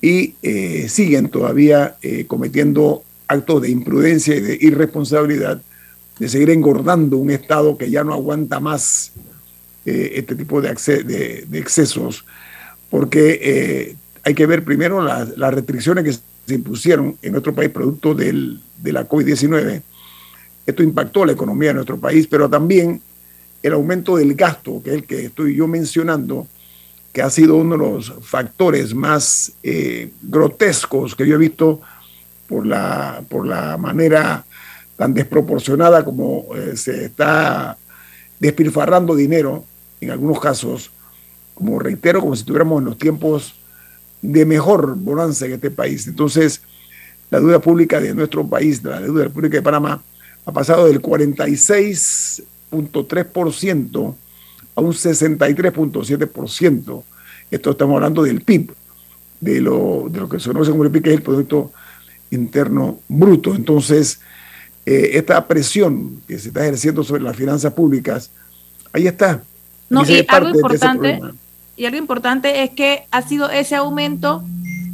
y 0.00 0.34
eh, 0.42 0.88
siguen 0.88 1.28
todavía 1.28 1.96
eh, 2.02 2.26
cometiendo 2.26 3.02
actos 3.26 3.62
de 3.62 3.70
imprudencia 3.70 4.34
y 4.36 4.40
de 4.40 4.58
irresponsabilidad 4.60 5.60
de 6.18 6.28
seguir 6.28 6.50
engordando 6.50 7.16
un 7.16 7.30
Estado 7.30 7.76
que 7.76 7.90
ya 7.90 8.04
no 8.04 8.12
aguanta 8.12 8.60
más 8.60 9.12
eh, 9.84 10.12
este 10.14 10.36
tipo 10.36 10.60
de, 10.60 10.70
excesos, 11.52 12.24
porque 12.90 13.96
hay 14.22 14.34
que 14.34 14.46
ver 14.46 14.64
primero 14.64 15.02
las, 15.02 15.36
las 15.36 15.52
restricciones 15.52 16.04
que 16.04 16.12
se 16.46 16.54
impusieron 16.54 17.16
en 17.22 17.32
nuestro 17.32 17.54
país 17.54 17.70
producto 17.70 18.14
del, 18.14 18.60
de 18.80 18.92
la 18.92 19.08
COVID-19 19.08 19.82
esto 20.66 20.82
impactó 20.82 21.24
la 21.24 21.32
economía 21.32 21.68
de 21.70 21.74
nuestro 21.74 21.98
país, 21.98 22.26
pero 22.26 22.48
también 22.48 23.00
el 23.64 23.72
aumento 23.72 24.16
del 24.18 24.34
gasto, 24.34 24.82
que 24.82 24.90
es 24.90 24.96
el 24.96 25.04
que 25.04 25.24
estoy 25.24 25.56
yo 25.56 25.66
mencionando, 25.66 26.46
que 27.14 27.22
ha 27.22 27.30
sido 27.30 27.56
uno 27.56 27.78
de 27.78 27.78
los 27.78 28.12
factores 28.20 28.94
más 28.94 29.52
eh, 29.62 30.10
grotescos 30.20 31.14
que 31.14 31.26
yo 31.26 31.36
he 31.36 31.38
visto 31.38 31.80
por 32.46 32.66
la, 32.66 33.24
por 33.26 33.46
la 33.46 33.78
manera 33.78 34.44
tan 34.96 35.14
desproporcionada 35.14 36.04
como 36.04 36.46
eh, 36.54 36.76
se 36.76 37.06
está 37.06 37.78
despilfarrando 38.38 39.16
dinero, 39.16 39.64
en 40.02 40.10
algunos 40.10 40.40
casos, 40.40 40.90
como 41.54 41.78
reitero, 41.78 42.20
como 42.20 42.36
si 42.36 42.40
estuviéramos 42.40 42.80
en 42.80 42.84
los 42.84 42.98
tiempos 42.98 43.54
de 44.20 44.44
mejor 44.44 44.94
bonanza 44.94 45.46
en 45.46 45.52
este 45.52 45.70
país. 45.70 46.06
Entonces, 46.06 46.60
la 47.30 47.40
deuda 47.40 47.60
pública 47.60 47.98
de 47.98 48.14
nuestro 48.14 48.46
país, 48.46 48.84
la 48.84 49.00
deuda 49.00 49.30
pública 49.30 49.56
de 49.56 49.62
Panamá, 49.62 50.02
ha 50.44 50.52
pasado 50.52 50.86
del 50.86 51.00
46.3% 52.74 54.14
a 54.76 54.80
un 54.80 54.92
63.7%. 54.92 57.02
Esto 57.50 57.70
estamos 57.70 57.94
hablando 57.96 58.22
del 58.22 58.40
PIB, 58.40 58.72
de 59.40 59.60
lo, 59.60 60.06
de 60.08 60.20
lo 60.20 60.28
que 60.28 60.40
se 60.40 60.50
conoce 60.50 60.70
como 60.70 60.84
el 60.84 60.90
PIB, 60.90 61.02
que 61.02 61.10
es 61.10 61.16
el 61.16 61.22
Producto 61.22 61.72
Interno 62.30 63.00
Bruto. 63.08 63.54
Entonces, 63.54 64.20
eh, 64.86 65.10
esta 65.14 65.46
presión 65.46 66.22
que 66.26 66.38
se 66.38 66.48
está 66.48 66.62
ejerciendo 66.62 67.04
sobre 67.04 67.22
las 67.22 67.36
finanzas 67.36 67.72
públicas, 67.72 68.30
ahí 68.92 69.06
está. 69.06 69.42
No, 69.88 70.02
y 70.04 70.26
algo 70.28 70.50
importante, 70.50 71.20
y 71.76 71.84
algo 71.84 71.98
importante 71.98 72.62
es 72.62 72.70
que 72.70 73.06
ha 73.10 73.22
sido 73.22 73.50
ese 73.50 73.76
aumento 73.76 74.42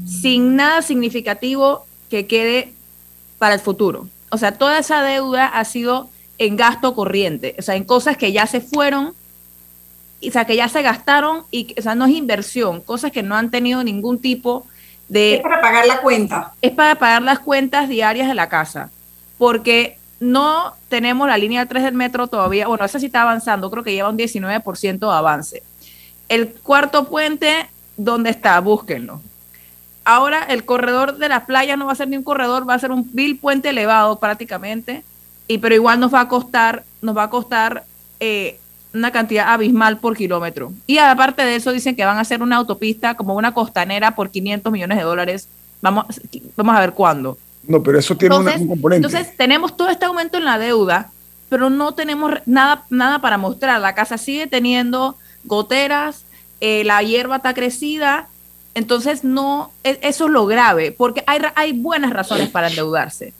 sin 0.05 0.57
nada 0.57 0.83
significativo 0.83 1.87
que 2.11 2.27
quede 2.27 2.75
para 3.39 3.55
el 3.55 3.61
futuro. 3.61 4.09
O 4.31 4.39
sea, 4.39 4.59
toda 4.59 4.79
esa 4.79 5.03
deuda 5.03 5.47
ha 5.47 5.65
sido 5.65 6.11
en 6.41 6.57
gasto 6.57 6.95
corriente, 6.95 7.55
o 7.59 7.63
sea, 7.63 7.77
en 7.77 7.85
cosas 7.85 8.17
que 8.17 8.33
ya 8.33 8.47
se 8.47 8.63
fueron, 8.63 9.09
o 10.27 10.31
sea, 10.33 10.47
que 10.47 10.57
ya 10.57 10.69
se 10.69 10.81
gastaron 10.81 11.43
y, 11.51 11.75
o 11.79 11.83
sea, 11.83 11.95
no 11.95 12.07
es 12.07 12.13
inversión, 12.13 12.81
cosas 12.81 13.13
que 13.13 13.23
no 13.23 13.37
han 13.37 13.51
tenido 13.51 13.85
ningún 13.85 14.19
tipo 14.19 14.67
de... 15.11 15.35
Es 15.35 15.43
para 15.43 15.61
pagar 15.61 15.87
la 15.87 16.01
cuenta. 16.01 16.55
Es 16.63 16.73
para 16.73 16.95
pagar 16.95 17.21
las 17.21 17.41
cuentas 17.41 17.91
diarias 17.91 18.27
de 18.27 18.35
la 18.35 18.49
casa, 18.49 18.91
porque 19.37 19.99
no 20.19 20.73
tenemos 20.89 21.29
la 21.29 21.37
línea 21.37 21.67
3 21.67 21.85
del 21.85 21.95
metro 21.95 22.27
todavía, 22.27 22.69
bueno, 22.69 22.87
esa 22.87 22.99
sí 22.99 23.07
está 23.07 23.21
avanzando, 23.21 23.71
creo 23.71 23.85
que 23.85 23.93
lleva 23.93 24.09
un 24.09 24.17
19% 24.17 24.99
de 24.99 25.15
avance. 25.15 25.63
El 26.31 26.49
cuarto 26.49 27.05
puente, 27.05 27.69
¿dónde 27.99 28.31
está? 28.31 28.59
Búsquenlo. 28.61 29.21
Ahora 30.07 30.45
el 30.45 30.65
corredor 30.65 31.19
de 31.19 31.29
las 31.29 31.45
playas 31.45 31.77
no 31.77 31.85
va 31.85 31.93
a 31.93 31.97
ser 31.97 32.09
ni 32.09 32.17
un 32.17 32.25
corredor, 32.25 32.67
va 32.67 32.73
a 32.73 32.79
ser 32.79 32.93
un 32.93 33.07
vil 33.13 33.39
puente 33.39 33.69
elevado 33.69 34.19
prácticamente, 34.19 35.05
y 35.51 35.59
pero 35.59 35.75
igual 35.75 35.99
nos 35.99 36.15
va 36.15 36.21
a 36.21 36.29
costar, 36.29 36.85
nos 37.03 37.17
va 37.17 37.25
a 37.25 37.31
costar 37.31 37.85
eh, 38.21 38.59
una 38.95 39.11
cantidad 39.11 39.53
abismal 39.53 39.99
por 39.99 40.17
kilómetro. 40.17 40.73
Y 40.87 40.99
aparte 40.99 41.43
de 41.43 41.57
eso 41.57 41.73
dicen 41.73 41.97
que 41.97 42.05
van 42.05 42.19
a 42.19 42.21
hacer 42.21 42.41
una 42.41 42.57
autopista 42.57 43.15
como 43.15 43.35
una 43.35 43.53
costanera 43.53 44.15
por 44.15 44.31
500 44.31 44.73
millones 44.73 44.99
de 44.99 45.05
dólares. 45.05 45.49
Vamos, 45.81 46.07
vamos 46.57 46.77
a 46.77 46.81
ver 46.81 46.93
cuándo. 46.93 47.37
No, 47.67 47.83
pero 47.83 47.99
eso 47.99 48.17
tiene 48.17 48.37
un 48.37 48.69
componente. 48.69 49.07
Entonces 49.07 49.37
tenemos 49.37 49.77
todo 49.77 49.89
este 49.89 50.05
aumento 50.05 50.39
en 50.39 50.45
la 50.45 50.59
deuda, 50.59 51.11
pero 51.49 51.69
no 51.69 51.95
tenemos 51.95 52.33
nada, 52.47 52.85
nada 52.89 53.21
para 53.21 53.37
mostrar. 53.37 53.81
La 53.81 53.97
casa 53.97 54.19
sigue 54.19 54.47
teniendo 54.47 55.17
goteras, 55.43 56.25
eh, 56.61 56.85
la 56.85 57.03
hierba 57.03 57.37
está 57.37 57.55
crecida 57.55 58.29
entonces, 58.75 59.25
no, 59.25 59.73
e, 59.83 59.99
eso 60.03 60.27
es 60.27 60.31
lo 60.31 60.47
grave, 60.47 60.93
porque 60.93 61.25
hay, 61.27 61.41
hay 61.55 61.73
buenas 61.73 62.13
razones 62.13 62.49
para 62.49 62.69
endeudarse. 62.69 63.33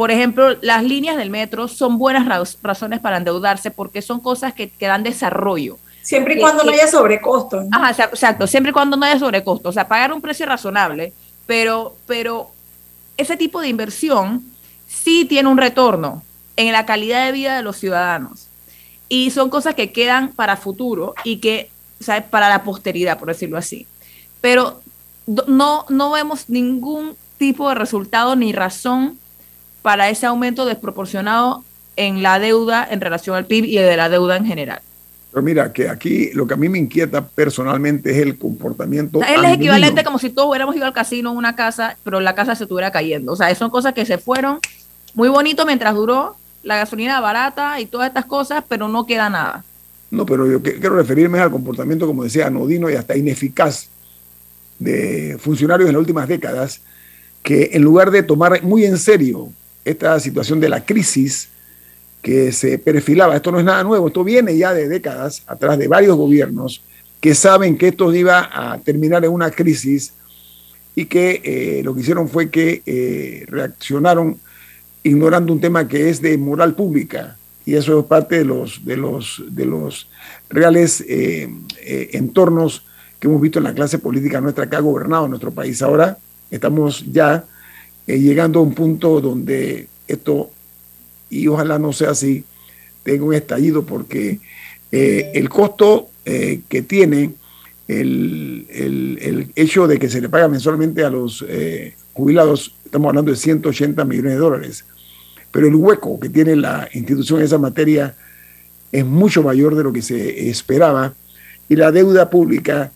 Por 0.00 0.10
ejemplo, 0.10 0.56
las 0.62 0.82
líneas 0.82 1.18
del 1.18 1.28
metro 1.28 1.68
son 1.68 1.98
buenas 1.98 2.26
razones 2.62 3.00
para 3.00 3.18
endeudarse 3.18 3.70
porque 3.70 4.00
son 4.00 4.20
cosas 4.20 4.54
que, 4.54 4.70
que 4.70 4.86
dan 4.86 5.02
desarrollo. 5.02 5.78
Siempre 6.00 6.36
y 6.36 6.40
cuando 6.40 6.64
no 6.64 6.72
haya 6.72 6.88
sobrecosto. 6.88 7.62
Ajá, 7.70 8.04
exacto, 8.04 8.46
siempre 8.46 8.70
y 8.70 8.72
cuando 8.72 8.96
no 8.96 9.04
haya 9.04 9.18
sobrecosto. 9.18 9.68
O 9.68 9.72
sea, 9.72 9.86
pagar 9.86 10.14
un 10.14 10.22
precio 10.22 10.46
razonable, 10.46 11.12
pero, 11.46 11.96
pero 12.06 12.50
ese 13.18 13.36
tipo 13.36 13.60
de 13.60 13.68
inversión 13.68 14.42
sí 14.88 15.26
tiene 15.26 15.50
un 15.50 15.58
retorno 15.58 16.22
en 16.56 16.72
la 16.72 16.86
calidad 16.86 17.26
de 17.26 17.32
vida 17.32 17.56
de 17.56 17.62
los 17.62 17.76
ciudadanos. 17.76 18.46
Y 19.10 19.30
son 19.32 19.50
cosas 19.50 19.74
que 19.74 19.92
quedan 19.92 20.32
para 20.32 20.56
futuro 20.56 21.14
y 21.24 21.40
que, 21.40 21.70
o 22.00 22.04
sea, 22.04 22.24
para 22.24 22.48
la 22.48 22.64
posteridad, 22.64 23.18
por 23.18 23.28
decirlo 23.28 23.58
así 23.58 23.86
pero 24.40 24.80
no, 25.26 25.84
no 25.88 26.10
vemos 26.10 26.48
ningún 26.48 27.16
tipo 27.38 27.68
de 27.68 27.74
resultado 27.74 28.36
ni 28.36 28.52
razón 28.52 29.19
para 29.82 30.10
ese 30.10 30.26
aumento 30.26 30.64
desproporcionado 30.64 31.64
en 31.96 32.22
la 32.22 32.38
deuda 32.38 32.86
en 32.90 33.00
relación 33.00 33.36
al 33.36 33.46
PIB 33.46 33.64
y 33.64 33.76
de 33.76 33.96
la 33.96 34.08
deuda 34.08 34.36
en 34.36 34.46
general. 34.46 34.80
Pero 35.32 35.42
mira, 35.42 35.72
que 35.72 35.88
aquí 35.88 36.30
lo 36.32 36.46
que 36.46 36.54
a 36.54 36.56
mí 36.56 36.68
me 36.68 36.78
inquieta 36.78 37.24
personalmente 37.24 38.10
es 38.10 38.18
el 38.18 38.36
comportamiento. 38.36 39.20
es 39.22 39.52
equivalente 39.52 40.02
como 40.02 40.18
si 40.18 40.30
todos 40.30 40.48
hubiéramos 40.48 40.74
ido 40.74 40.86
al 40.86 40.92
casino 40.92 41.30
en 41.30 41.36
una 41.36 41.54
casa, 41.54 41.96
pero 42.02 42.18
la 42.20 42.34
casa 42.34 42.54
se 42.56 42.64
estuviera 42.64 42.90
cayendo. 42.90 43.32
O 43.32 43.36
sea, 43.36 43.54
son 43.54 43.70
cosas 43.70 43.94
que 43.94 44.04
se 44.04 44.18
fueron 44.18 44.58
muy 45.14 45.28
bonito 45.28 45.64
mientras 45.64 45.94
duró 45.94 46.36
la 46.62 46.76
gasolina 46.76 47.20
barata 47.20 47.80
y 47.80 47.86
todas 47.86 48.08
estas 48.08 48.24
cosas, 48.24 48.64
pero 48.68 48.88
no 48.88 49.06
queda 49.06 49.30
nada. 49.30 49.64
No, 50.10 50.26
pero 50.26 50.50
yo 50.50 50.60
quiero 50.60 50.96
referirme 50.96 51.38
al 51.38 51.50
comportamiento, 51.50 52.06
como 52.06 52.24
decía, 52.24 52.48
anodino 52.48 52.90
y 52.90 52.94
hasta 52.94 53.16
ineficaz 53.16 53.88
de 54.80 55.38
funcionarios 55.38 55.88
en 55.88 55.94
las 55.94 56.00
últimas 56.00 56.26
décadas 56.26 56.80
que 57.42 57.70
en 57.72 57.82
lugar 57.82 58.10
de 58.10 58.22
tomar 58.22 58.62
muy 58.62 58.84
en 58.84 58.98
serio 58.98 59.50
esta 59.84 60.18
situación 60.20 60.60
de 60.60 60.68
la 60.68 60.84
crisis 60.84 61.48
que 62.22 62.52
se 62.52 62.78
perfilaba, 62.78 63.36
esto 63.36 63.50
no 63.50 63.58
es 63.58 63.64
nada 63.64 63.82
nuevo, 63.82 64.08
esto 64.08 64.22
viene 64.22 64.56
ya 64.56 64.74
de 64.74 64.88
décadas 64.88 65.42
atrás 65.46 65.78
de 65.78 65.88
varios 65.88 66.16
gobiernos 66.16 66.82
que 67.20 67.34
saben 67.34 67.76
que 67.76 67.88
esto 67.88 68.12
iba 68.14 68.50
a 68.52 68.78
terminar 68.78 69.24
en 69.24 69.32
una 69.32 69.50
crisis 69.50 70.14
y 70.94 71.06
que 71.06 71.40
eh, 71.44 71.82
lo 71.82 71.94
que 71.94 72.00
hicieron 72.00 72.28
fue 72.28 72.50
que 72.50 72.82
eh, 72.84 73.44
reaccionaron 73.48 74.38
ignorando 75.02 75.52
un 75.52 75.60
tema 75.60 75.88
que 75.88 76.10
es 76.10 76.20
de 76.20 76.36
moral 76.36 76.74
pública 76.74 77.36
y 77.64 77.74
eso 77.74 78.00
es 78.00 78.06
parte 78.06 78.38
de 78.38 78.44
los, 78.44 78.84
de 78.84 78.96
los, 78.96 79.42
de 79.48 79.64
los 79.64 80.08
reales 80.48 81.04
eh, 81.06 81.48
entornos 82.12 82.84
que 83.18 83.28
hemos 83.28 83.40
visto 83.40 83.58
en 83.58 83.64
la 83.64 83.74
clase 83.74 83.98
política 83.98 84.40
nuestra 84.40 84.68
que 84.68 84.76
ha 84.76 84.80
gobernado 84.80 85.28
nuestro 85.28 85.50
país. 85.50 85.80
Ahora 85.82 86.18
estamos 86.50 87.04
ya 87.12 87.44
eh, 88.10 88.18
llegando 88.18 88.58
a 88.58 88.62
un 88.62 88.74
punto 88.74 89.20
donde 89.20 89.86
esto, 90.08 90.50
y 91.28 91.46
ojalá 91.46 91.78
no 91.78 91.92
sea 91.92 92.10
así, 92.10 92.44
tenga 93.04 93.24
un 93.24 93.34
estallido 93.34 93.84
porque 93.84 94.40
eh, 94.90 95.30
el 95.34 95.48
costo 95.48 96.08
eh, 96.24 96.62
que 96.68 96.82
tiene 96.82 97.34
el, 97.86 98.66
el, 98.68 99.52
hecho 99.54 99.86
de 99.86 99.98
que 99.98 100.08
se 100.08 100.20
le 100.20 100.28
paga 100.28 100.48
mensualmente 100.48 101.04
a 101.04 101.10
los 101.10 101.44
jubilados, 102.12 102.74
estamos 102.84 103.08
hablando 103.08 103.30
de 103.30 103.36
180 103.36 104.04
millones 104.04 104.32
de 104.32 104.38
dólares, 104.38 104.84
pero 105.52 105.68
el 105.68 105.74
hueco 105.74 106.18
que 106.18 106.28
tiene 106.28 106.56
la 106.56 106.88
institución 106.92 107.40
en 107.40 107.46
esa 107.46 107.58
materia 107.58 108.14
es 108.90 109.04
mucho 109.04 109.42
mayor 109.42 109.74
de 109.76 109.84
lo 109.84 109.92
que 109.92 110.02
se 110.02 110.48
esperaba. 110.48 111.14
Y 111.68 111.76
la 111.76 111.92
deuda 111.92 112.28
pública 112.28 112.92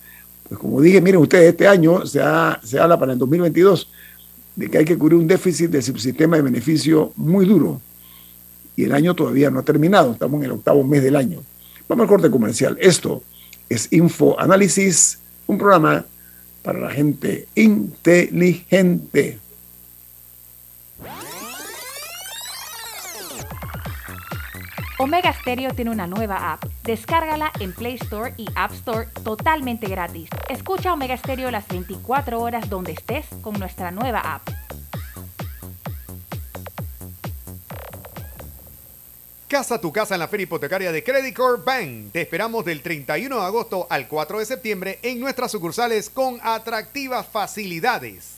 pues 0.48 0.60
como 0.60 0.80
dije, 0.80 1.00
miren 1.00 1.20
ustedes, 1.20 1.50
este 1.50 1.66
año 1.66 2.04
se, 2.06 2.20
se 2.62 2.78
habla 2.78 2.98
para 2.98 3.12
el 3.12 3.18
2022 3.18 3.88
de 4.56 4.70
que 4.70 4.78
hay 4.78 4.84
que 4.84 4.96
cubrir 4.96 5.18
un 5.18 5.26
déficit 5.26 5.70
del 5.70 5.82
subsistema 5.82 6.36
de 6.36 6.42
beneficio 6.42 7.12
muy 7.16 7.46
duro. 7.46 7.80
Y 8.76 8.84
el 8.84 8.92
año 8.92 9.14
todavía 9.14 9.50
no 9.50 9.60
ha 9.60 9.62
terminado, 9.62 10.12
estamos 10.12 10.38
en 10.40 10.44
el 10.46 10.52
octavo 10.52 10.84
mes 10.84 11.02
del 11.02 11.16
año. 11.16 11.40
Vamos 11.88 12.04
al 12.04 12.08
corte 12.08 12.30
comercial. 12.30 12.76
Esto 12.80 13.22
es 13.68 13.92
Info 13.92 14.38
Análisis, 14.38 15.18
un 15.46 15.58
programa 15.58 16.04
para 16.62 16.80
la 16.80 16.90
gente 16.90 17.46
inteligente. 17.54 19.38
Omega 24.96 25.32
Stereo 25.32 25.72
tiene 25.74 25.90
una 25.90 26.06
nueva 26.06 26.52
app. 26.52 26.64
Descárgala 26.84 27.50
en 27.58 27.72
Play 27.72 27.94
Store 27.96 28.32
y 28.36 28.46
App 28.54 28.72
Store 28.74 29.08
totalmente 29.24 29.88
gratis. 29.88 30.28
Escucha 30.48 30.92
Omega 30.92 31.16
Stereo 31.16 31.50
las 31.50 31.66
24 31.66 32.40
horas 32.40 32.70
donde 32.70 32.92
estés 32.92 33.26
con 33.42 33.58
nuestra 33.58 33.90
nueva 33.90 34.20
app. 34.20 34.48
Casa 39.48 39.80
tu 39.80 39.92
casa 39.92 40.14
en 40.14 40.20
la 40.20 40.28
feria 40.28 40.44
hipotecaria 40.44 40.92
de 40.92 41.02
Credit 41.02 41.34
Corp 41.34 41.64
Bank. 41.64 42.12
Te 42.12 42.20
esperamos 42.20 42.64
del 42.64 42.80
31 42.80 43.36
de 43.36 43.44
agosto 43.44 43.88
al 43.90 44.06
4 44.06 44.38
de 44.38 44.46
septiembre 44.46 44.98
en 45.02 45.18
nuestras 45.18 45.50
sucursales 45.50 46.08
con 46.08 46.38
atractivas 46.42 47.26
facilidades. 47.26 48.36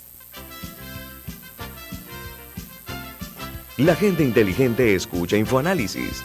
La 3.76 3.94
gente 3.94 4.22
inteligente 4.22 4.94
escucha 4.94 5.36
InfoAnálisis 5.36 6.24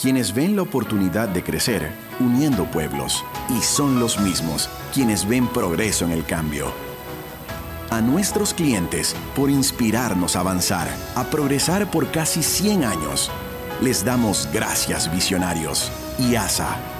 quienes 0.00 0.32
ven 0.32 0.56
la 0.56 0.62
oportunidad 0.62 1.28
de 1.28 1.42
crecer 1.42 1.92
uniendo 2.20 2.64
pueblos 2.70 3.22
y 3.50 3.60
son 3.60 4.00
los 4.00 4.18
mismos 4.18 4.70
quienes 4.94 5.28
ven 5.28 5.46
progreso 5.46 6.06
en 6.06 6.12
el 6.12 6.24
cambio. 6.24 6.72
A 7.90 8.00
nuestros 8.00 8.54
clientes 8.54 9.14
por 9.36 9.50
inspirarnos 9.50 10.36
a 10.36 10.40
avanzar, 10.40 10.88
a 11.16 11.24
progresar 11.24 11.90
por 11.90 12.10
casi 12.10 12.42
100 12.42 12.84
años. 12.84 13.30
Les 13.82 14.04
damos 14.04 14.48
gracias 14.52 15.12
visionarios 15.12 15.90
y 16.18 16.36
ASA. 16.36 16.99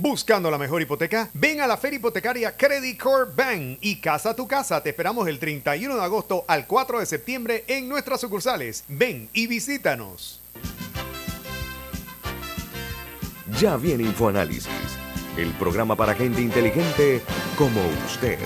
Buscando 0.00 0.50
la 0.50 0.56
mejor 0.56 0.80
hipoteca, 0.80 1.28
ven 1.34 1.60
a 1.60 1.66
la 1.66 1.76
feria 1.76 1.98
hipotecaria 1.98 2.56
Credit 2.56 2.98
Corp 2.98 3.36
Bank 3.36 3.76
y 3.82 3.96
casa 3.96 4.34
tu 4.34 4.48
casa. 4.48 4.82
Te 4.82 4.88
esperamos 4.88 5.28
el 5.28 5.38
31 5.38 5.94
de 5.94 6.02
agosto 6.02 6.46
al 6.48 6.66
4 6.66 7.00
de 7.00 7.04
septiembre 7.04 7.64
en 7.66 7.86
nuestras 7.86 8.22
sucursales. 8.22 8.84
Ven 8.88 9.28
y 9.34 9.46
visítanos. 9.46 10.40
Ya 13.60 13.76
viene 13.76 14.04
InfoAnálisis, 14.04 14.70
el 15.36 15.50
programa 15.50 15.96
para 15.96 16.14
gente 16.14 16.40
inteligente 16.40 17.20
como 17.58 17.82
usted. 18.06 18.38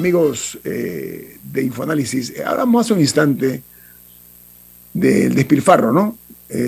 Amigos 0.00 0.58
eh, 0.64 1.36
de 1.44 1.62
Infoanálisis, 1.62 2.30
eh, 2.30 2.42
hablamos 2.42 2.86
hace 2.86 2.94
un 2.94 3.00
instante 3.00 3.62
del 4.94 5.34
despilfarro, 5.34 5.92
¿no? 5.92 6.16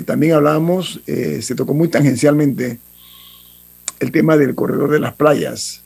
también 0.05 0.31
hablábamos, 0.31 1.01
se 1.05 1.55
tocó 1.55 1.73
muy 1.73 1.89
tangencialmente 1.89 2.79
el 3.99 4.13
tema 4.13 4.37
del 4.37 4.55
corredor 4.55 4.91
de 4.91 4.99
las 5.01 5.13
playas, 5.13 5.83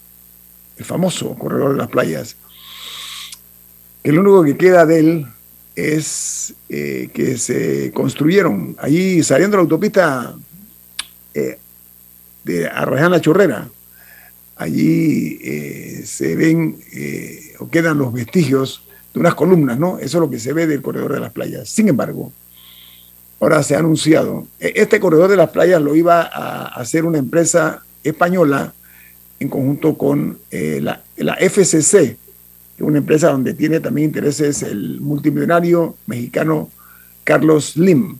el 0.77 0.85
famoso 0.85 1.33
corredor 1.33 1.71
de 1.71 1.77
las 1.79 1.87
playas. 1.87 2.35
El 4.03 4.19
único 4.19 4.43
que 4.43 4.55
queda 4.55 4.85
de 4.85 4.99
él 4.99 5.27
es 5.75 6.53
que 6.69 7.37
se 7.39 7.91
construyeron 7.91 8.75
allí 8.77 9.23
saliendo 9.23 9.57
de 9.57 9.63
la 9.63 9.63
autopista 9.63 10.35
de 11.33 12.67
Arroján 12.67 13.09
la 13.09 13.19
Chorrera, 13.19 13.67
allí 14.57 15.39
eh, 15.41 16.01
se 16.05 16.35
ven 16.35 16.79
eh, 16.93 17.53
o 17.59 17.69
quedan 17.69 17.97
los 17.97 18.11
vestigios 18.11 18.83
de 19.13 19.19
unas 19.19 19.35
columnas, 19.35 19.77
¿no? 19.77 19.99
Eso 19.99 20.17
es 20.17 20.21
lo 20.21 20.29
que 20.29 20.39
se 20.39 20.53
ve 20.53 20.67
del 20.67 20.81
corredor 20.81 21.13
de 21.13 21.19
las 21.19 21.31
playas. 21.31 21.69
Sin 21.69 21.87
embargo, 21.87 22.31
ahora 23.39 23.61
se 23.63 23.75
ha 23.75 23.79
anunciado, 23.79 24.47
e, 24.59 24.73
este 24.75 24.99
corredor 24.99 25.29
de 25.29 25.37
las 25.37 25.49
playas 25.49 25.81
lo 25.81 25.95
iba 25.95 26.21
a 26.21 26.67
hacer 26.67 27.05
una 27.05 27.19
empresa 27.19 27.83
española 28.03 28.73
en 29.39 29.49
conjunto 29.49 29.97
con 29.97 30.39
eh, 30.49 30.79
la, 30.81 31.03
la, 31.17 31.35
FCC, 31.35 31.91
que 31.91 32.17
es 32.77 32.81
una 32.81 32.97
empresa 32.97 33.29
donde 33.29 33.53
tiene 33.53 33.79
también 33.79 34.05
intereses 34.09 34.63
el 34.63 34.99
multimillonario 34.99 35.95
mexicano 36.07 36.71
Carlos 37.23 37.77
Lim. 37.77 38.17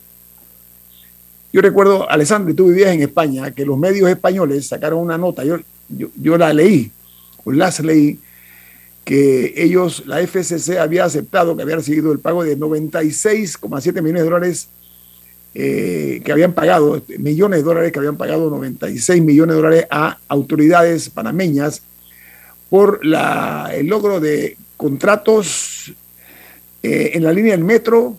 Yo 1.52 1.62
recuerdo, 1.62 2.08
Alessandro, 2.10 2.54
tú 2.54 2.68
vivías 2.68 2.94
en 2.94 3.02
España, 3.02 3.50
que 3.52 3.66
los 3.66 3.78
medios 3.80 4.10
españoles 4.10 4.68
sacaron 4.68 5.00
una 5.00 5.18
nota, 5.18 5.44
yo 5.44 5.58
yo, 5.90 6.38
la 6.38 6.54
leí, 6.54 6.92
o 7.44 7.52
las 7.52 7.80
leí, 7.80 8.20
que 9.04 9.54
ellos, 9.56 10.04
la 10.06 10.20
FCC 10.20 10.80
había 10.80 11.06
aceptado 11.06 11.56
que 11.56 11.64
había 11.64 11.78
recibido 11.78 12.12
el 12.12 12.20
pago 12.20 12.44
de 12.44 12.58
96,7 12.58 14.02
millones 14.02 14.24
de 14.24 14.30
dólares 14.30 14.68
eh, 15.54 16.22
que 16.26 16.32
habían 16.32 16.54
pagado, 16.54 17.02
millones 17.18 17.60
de 17.60 17.64
dólares 17.64 17.92
que 17.92 18.00
habían 18.00 18.18
pagado 18.18 18.50
96 18.50 19.24
millones 19.24 19.56
de 19.56 19.62
dólares 19.62 19.88
a 19.90 20.18
autoridades 20.28 21.10
panameñas 21.10 21.82
por 22.70 23.06
la, 23.06 23.72
el 23.74 23.88
logro 23.88 24.20
de 24.20 24.58
contratos 24.76 25.94
eh, 26.84 27.12
en 27.14 27.24
la 27.24 27.34
línea 27.34 27.54
del 27.54 27.64
metro 27.64 28.18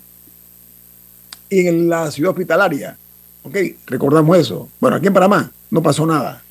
y 1.51 1.67
en 1.67 1.89
la 1.89 2.11
ciudad 2.11 2.31
hospitalaria. 2.31 2.97
¿Ok? 3.43 3.57
Recordamos 3.87 4.37
eso. 4.39 4.69
Bueno, 4.81 4.97
aquí 4.97 5.07
en 5.07 5.15
Panamá 5.15 5.51
no 5.71 5.83
pasó 5.83 6.07
nada. 6.07 6.43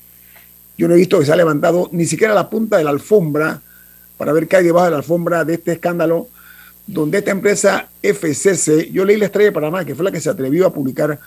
Yo 0.78 0.86
no 0.86 0.94
he 0.94 0.96
visto 0.96 1.18
que 1.18 1.26
se 1.26 1.32
ha 1.32 1.36
levantado 1.36 1.90
ni 1.92 2.06
siquiera 2.06 2.32
la 2.32 2.48
punta 2.48 2.78
de 2.78 2.84
la 2.84 2.90
alfombra 2.90 3.60
para 4.16 4.32
ver 4.32 4.46
qué 4.46 4.56
hay 4.56 4.64
debajo 4.64 4.86
de 4.86 4.92
la 4.92 4.96
alfombra 4.98 5.44
de 5.44 5.54
este 5.54 5.72
escándalo, 5.72 6.28
donde 6.86 7.18
esta 7.18 7.32
empresa 7.32 7.88
FCC, 8.00 8.90
yo 8.90 9.04
leí 9.04 9.16
la 9.16 9.26
estrella 9.26 9.50
de 9.50 9.52
Panamá, 9.52 9.84
que 9.84 9.94
fue 9.94 10.04
la 10.04 10.12
que 10.12 10.20
se 10.20 10.30
atrevió 10.30 10.66
a 10.66 10.72
publicar, 10.72 11.18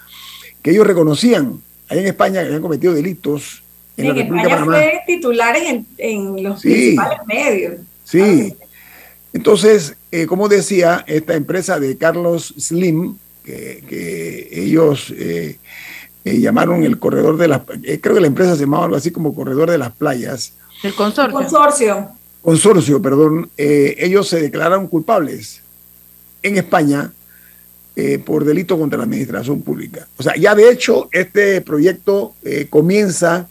que 0.62 0.72
ellos 0.72 0.88
reconocían 0.88 1.62
ahí 1.90 2.00
en 2.00 2.08
España 2.08 2.42
que 2.42 2.48
habían 2.48 2.62
cometido 2.62 2.94
delitos 2.94 3.62
en, 3.98 4.08
la 4.08 4.14
República 4.14 4.50
Panamá. 4.50 4.74
Fue 4.74 5.02
titulares 5.06 5.84
en, 5.98 6.44
los 6.44 6.62
principales 6.62 7.20
medios. 7.28 7.74
Sí. 8.06 8.56
Entonces, 9.34 9.96
eh, 10.12 10.26
como 10.26 10.48
decía, 10.48 11.04
esta 11.08 11.36
empresa 11.36 11.80
de 11.80 11.98
Carlos 11.98 12.54
Slim, 12.58 13.18
que, 13.44 14.48
ellos 14.52 15.14
eh, 15.18 15.58
eh, 16.24 16.40
llamaron 16.40 16.84
el 16.84 17.00
corredor 17.00 17.38
de 17.38 17.48
las, 17.48 17.62
eh, 17.84 18.00
creo 18.00 18.16
que 18.16 18.22
la 18.22 18.28
empresa 18.28 18.56
se 18.56 18.62
llamaba 18.62 18.86
algo 18.86 18.96
así 18.96 19.12
como 19.12 19.34
corredor 19.34 19.72
de 19.72 19.78
las 19.78 19.92
playas. 19.92 20.54
El 20.84 20.94
consorcio. 20.94 21.34
Consorcio. 21.34 22.10
Consorcio, 22.42 23.02
perdón. 23.02 23.50
Eh, 23.58 23.96
ellos 24.00 24.28
se 24.28 24.42
declararon 24.42 24.88
culpables 24.88 25.62
en 26.44 26.58
España 26.58 27.12
por 28.26 28.46
delito 28.46 28.80
contra 28.80 28.98
la 28.98 29.04
administración 29.04 29.62
pública. 29.62 30.08
O 30.18 30.24
sea, 30.24 30.36
ya 30.36 30.56
de 30.56 30.72
hecho 30.72 31.08
este 31.12 31.62
proyecto 31.62 32.34
comienza 32.72 33.48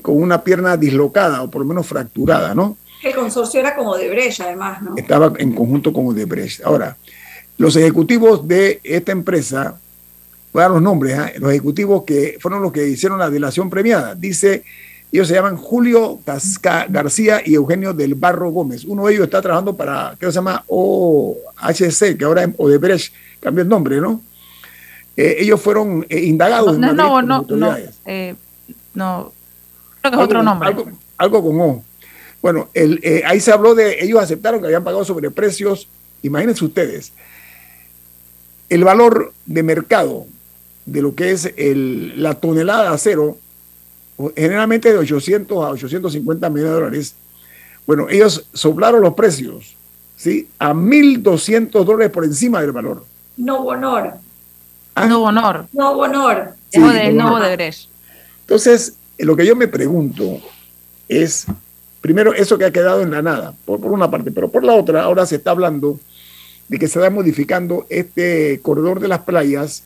con 0.00 0.22
una 0.22 0.42
pierna 0.42 0.78
dislocada 0.78 1.42
o 1.42 1.50
por 1.50 1.60
lo 1.60 1.68
menos 1.68 1.86
fracturada, 1.86 2.54
¿no? 2.54 2.78
El 3.02 3.14
consorcio 3.14 3.60
era 3.60 3.76
como 3.76 3.94
de 3.94 4.08
Brecht, 4.08 4.40
además, 4.40 4.80
¿no? 4.80 4.96
Estaba 4.96 5.34
en 5.36 5.52
conjunto 5.52 5.92
con 5.92 6.06
Brecht. 6.14 6.64
Ahora, 6.64 6.96
los 7.58 7.76
ejecutivos 7.76 8.48
de 8.48 8.80
esta 8.82 9.12
empresa 9.12 9.78
voy 10.56 10.62
a 10.62 10.68
dar 10.68 10.72
los 10.72 10.82
nombres, 10.82 11.18
¿eh? 11.18 11.34
los 11.38 11.50
ejecutivos 11.50 12.04
que 12.04 12.38
fueron 12.40 12.62
los 12.62 12.72
que 12.72 12.88
hicieron 12.88 13.18
la 13.18 13.28
delación 13.28 13.68
premiada. 13.68 14.14
Dice, 14.14 14.64
ellos 15.12 15.28
se 15.28 15.34
llaman 15.34 15.54
Julio 15.58 16.18
Casca 16.24 16.86
García 16.88 17.42
y 17.44 17.52
Eugenio 17.56 17.92
del 17.92 18.14
Barro 18.14 18.50
Gómez. 18.50 18.86
Uno 18.86 19.04
de 19.04 19.12
ellos 19.12 19.24
está 19.24 19.42
trabajando 19.42 19.76
para, 19.76 20.16
¿qué 20.18 20.24
se 20.24 20.32
llama? 20.32 20.64
OHC, 20.66 22.16
que 22.16 22.24
ahora 22.24 22.44
es 22.44 22.54
Odebrecht, 22.56 23.12
cambió 23.38 23.64
el 23.64 23.68
nombre, 23.68 24.00
¿no? 24.00 24.22
Eh, 25.14 25.36
ellos 25.40 25.60
fueron 25.60 26.06
eh, 26.08 26.20
indagados. 26.20 26.78
No, 26.78 26.94
no, 26.94 27.20
no, 27.20 27.44
no, 27.46 27.76
eh, 28.06 28.34
no, 28.94 29.32
creo 30.00 30.10
que 30.10 30.16
es 30.16 30.24
otro 30.24 30.42
nombre. 30.42 30.74
Algo, 31.18 31.42
con 31.42 31.60
O. 31.60 31.84
Bueno, 32.40 32.70
el, 32.72 33.22
ahí 33.26 33.40
se 33.40 33.52
habló 33.52 33.74
de, 33.74 34.02
ellos 34.02 34.22
aceptaron 34.22 34.60
que 34.60 34.66
habían 34.68 34.84
pagado 34.84 35.04
sobreprecios. 35.04 35.86
Imagínense 36.22 36.64
ustedes, 36.64 37.12
el 38.70 38.84
valor 38.84 39.34
de 39.44 39.62
mercado 39.62 40.26
de 40.86 41.02
lo 41.02 41.14
que 41.14 41.32
es 41.32 41.52
el, 41.56 42.22
la 42.22 42.34
tonelada 42.34 42.84
de 42.84 42.94
acero, 42.94 43.36
generalmente 44.34 44.92
de 44.92 44.98
800 44.98 45.64
a 45.64 45.70
850 45.70 46.48
millones 46.48 46.70
de 46.70 46.74
dólares, 46.74 47.14
bueno, 47.86 48.08
ellos 48.08 48.46
soplaron 48.52 49.02
los 49.02 49.14
precios, 49.14 49.76
¿sí? 50.16 50.48
A 50.58 50.72
1.200 50.72 51.84
dólares 51.84 52.10
por 52.10 52.24
encima 52.24 52.60
del 52.60 52.72
valor. 52.72 53.04
No 53.36 53.58
honor. 53.58 54.14
¿Ah? 54.94 55.06
No 55.06 55.24
honor. 55.24 55.66
No 55.72 55.92
honor. 55.92 56.54
Sí, 56.70 56.80
no 56.80 57.40
de 57.40 57.56
Gresh. 57.56 57.88
Entonces, 58.40 58.94
lo 59.18 59.36
que 59.36 59.46
yo 59.46 59.54
me 59.54 59.68
pregunto 59.68 60.40
es, 61.08 61.46
primero, 62.00 62.32
eso 62.32 62.58
que 62.58 62.64
ha 62.64 62.72
quedado 62.72 63.02
en 63.02 63.10
la 63.10 63.22
nada, 63.22 63.54
por, 63.64 63.80
por 63.80 63.92
una 63.92 64.10
parte, 64.10 64.30
pero 64.30 64.48
por 64.48 64.64
la 64.64 64.74
otra, 64.74 65.02
ahora 65.02 65.26
se 65.26 65.36
está 65.36 65.50
hablando 65.50 65.98
de 66.68 66.78
que 66.78 66.88
se 66.88 66.98
está 66.98 67.10
modificando 67.10 67.86
este 67.88 68.60
corredor 68.62 69.00
de 69.00 69.08
las 69.08 69.20
playas 69.20 69.84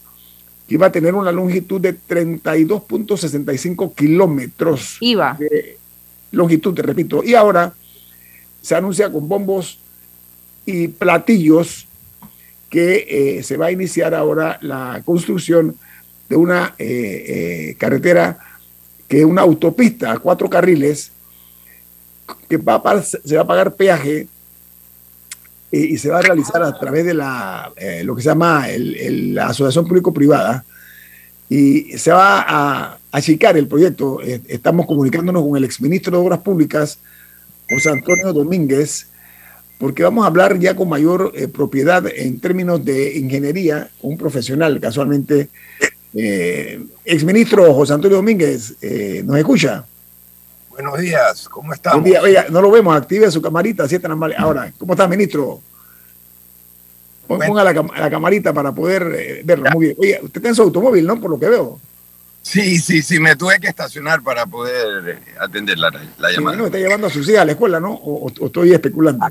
iba 0.70 0.86
a 0.86 0.92
tener 0.92 1.14
una 1.14 1.32
longitud 1.32 1.80
de 1.80 1.98
32.65 1.98 3.94
kilómetros. 3.94 4.98
Iba. 5.00 5.36
De 5.38 5.76
longitud, 6.30 6.72
te 6.74 6.82
repito. 6.82 7.22
Y 7.24 7.34
ahora 7.34 7.74
se 8.62 8.76
anuncia 8.76 9.10
con 9.10 9.28
bombos 9.28 9.78
y 10.64 10.88
platillos 10.88 11.86
que 12.68 13.38
eh, 13.38 13.42
se 13.42 13.56
va 13.56 13.66
a 13.66 13.72
iniciar 13.72 14.14
ahora 14.14 14.58
la 14.62 15.02
construcción 15.04 15.76
de 16.28 16.36
una 16.36 16.74
eh, 16.78 17.24
eh, 17.68 17.74
carretera 17.76 18.38
que 19.08 19.18
es 19.18 19.24
una 19.24 19.42
autopista 19.42 20.12
a 20.12 20.18
cuatro 20.18 20.48
carriles 20.48 21.10
que 22.48 22.58
va 22.58 23.02
se 23.02 23.36
va 23.36 23.42
a 23.42 23.46
pagar 23.46 23.74
peaje 23.74 24.28
y 25.72 25.98
se 25.98 26.10
va 26.10 26.18
a 26.18 26.22
realizar 26.22 26.62
a 26.62 26.76
través 26.78 27.04
de 27.04 27.14
la, 27.14 27.72
eh, 27.76 28.02
lo 28.04 28.16
que 28.16 28.22
se 28.22 28.28
llama 28.28 28.66
la 28.68 29.46
asociación 29.46 29.86
público-privada 29.86 30.64
y 31.50 31.98
se 31.98 32.12
va 32.12 32.44
a 32.46 32.98
achicar 33.12 33.58
el 33.58 33.66
proyecto. 33.66 34.22
Eh, 34.22 34.40
estamos 34.48 34.86
comunicándonos 34.86 35.42
con 35.42 35.56
el 35.56 35.64
exministro 35.64 36.16
de 36.16 36.24
Obras 36.24 36.38
Públicas, 36.38 36.98
José 37.68 37.90
Antonio 37.90 38.32
Domínguez, 38.32 39.08
porque 39.78 40.04
vamos 40.04 40.24
a 40.24 40.28
hablar 40.28 40.58
ya 40.58 40.76
con 40.76 40.88
mayor 40.88 41.32
eh, 41.34 41.48
propiedad 41.48 42.04
en 42.06 42.38
términos 42.38 42.84
de 42.84 43.18
ingeniería, 43.18 43.90
un 44.00 44.16
profesional 44.16 44.78
casualmente, 44.80 45.48
eh, 46.14 46.80
exministro 47.04 47.74
José 47.74 47.94
Antonio 47.94 48.18
Domínguez, 48.18 48.76
¿nos 49.24 49.36
escucha? 49.36 49.84
Buenos 50.80 50.98
días, 50.98 51.46
¿cómo 51.50 51.74
estamos? 51.74 52.08
Oiga, 52.22 52.46
no 52.48 52.62
lo 52.62 52.70
vemos, 52.70 52.96
active 52.96 53.30
su 53.30 53.42
camarita, 53.42 53.86
si 53.86 53.98
tan 53.98 54.18
mal. 54.18 54.34
Ahora, 54.38 54.72
¿cómo 54.78 54.94
está, 54.94 55.06
ministro? 55.06 55.60
Ponga 57.26 57.62
la, 57.62 57.74
la, 57.74 58.10
camarita 58.10 58.54
para 58.54 58.72
poder 58.72 59.02
eh, 59.14 59.42
verlo. 59.44 59.68
Muy 59.72 59.84
bien. 59.84 59.96
Oye, 59.98 60.20
usted 60.22 60.40
tiene 60.40 60.56
su 60.56 60.62
automóvil, 60.62 61.06
¿no? 61.06 61.20
Por 61.20 61.32
lo 61.32 61.38
que 61.38 61.50
veo. 61.50 61.78
Sí, 62.40 62.78
sí, 62.78 63.02
sí, 63.02 63.20
me 63.20 63.36
tuve 63.36 63.60
que 63.60 63.68
estacionar 63.68 64.22
para 64.22 64.46
poder 64.46 65.18
eh, 65.18 65.34
atender 65.38 65.76
la, 65.78 65.90
la 66.18 66.32
llamada. 66.32 66.56
no, 66.56 66.64
está 66.64 66.78
llevando 66.78 67.08
a 67.08 67.10
sus 67.10 67.28
hijas 67.28 67.42
a 67.42 67.44
la 67.44 67.52
escuela, 67.52 67.78
¿no? 67.78 67.92
¿O, 67.92 68.30
estoy 68.30 68.72
especulando? 68.72 69.26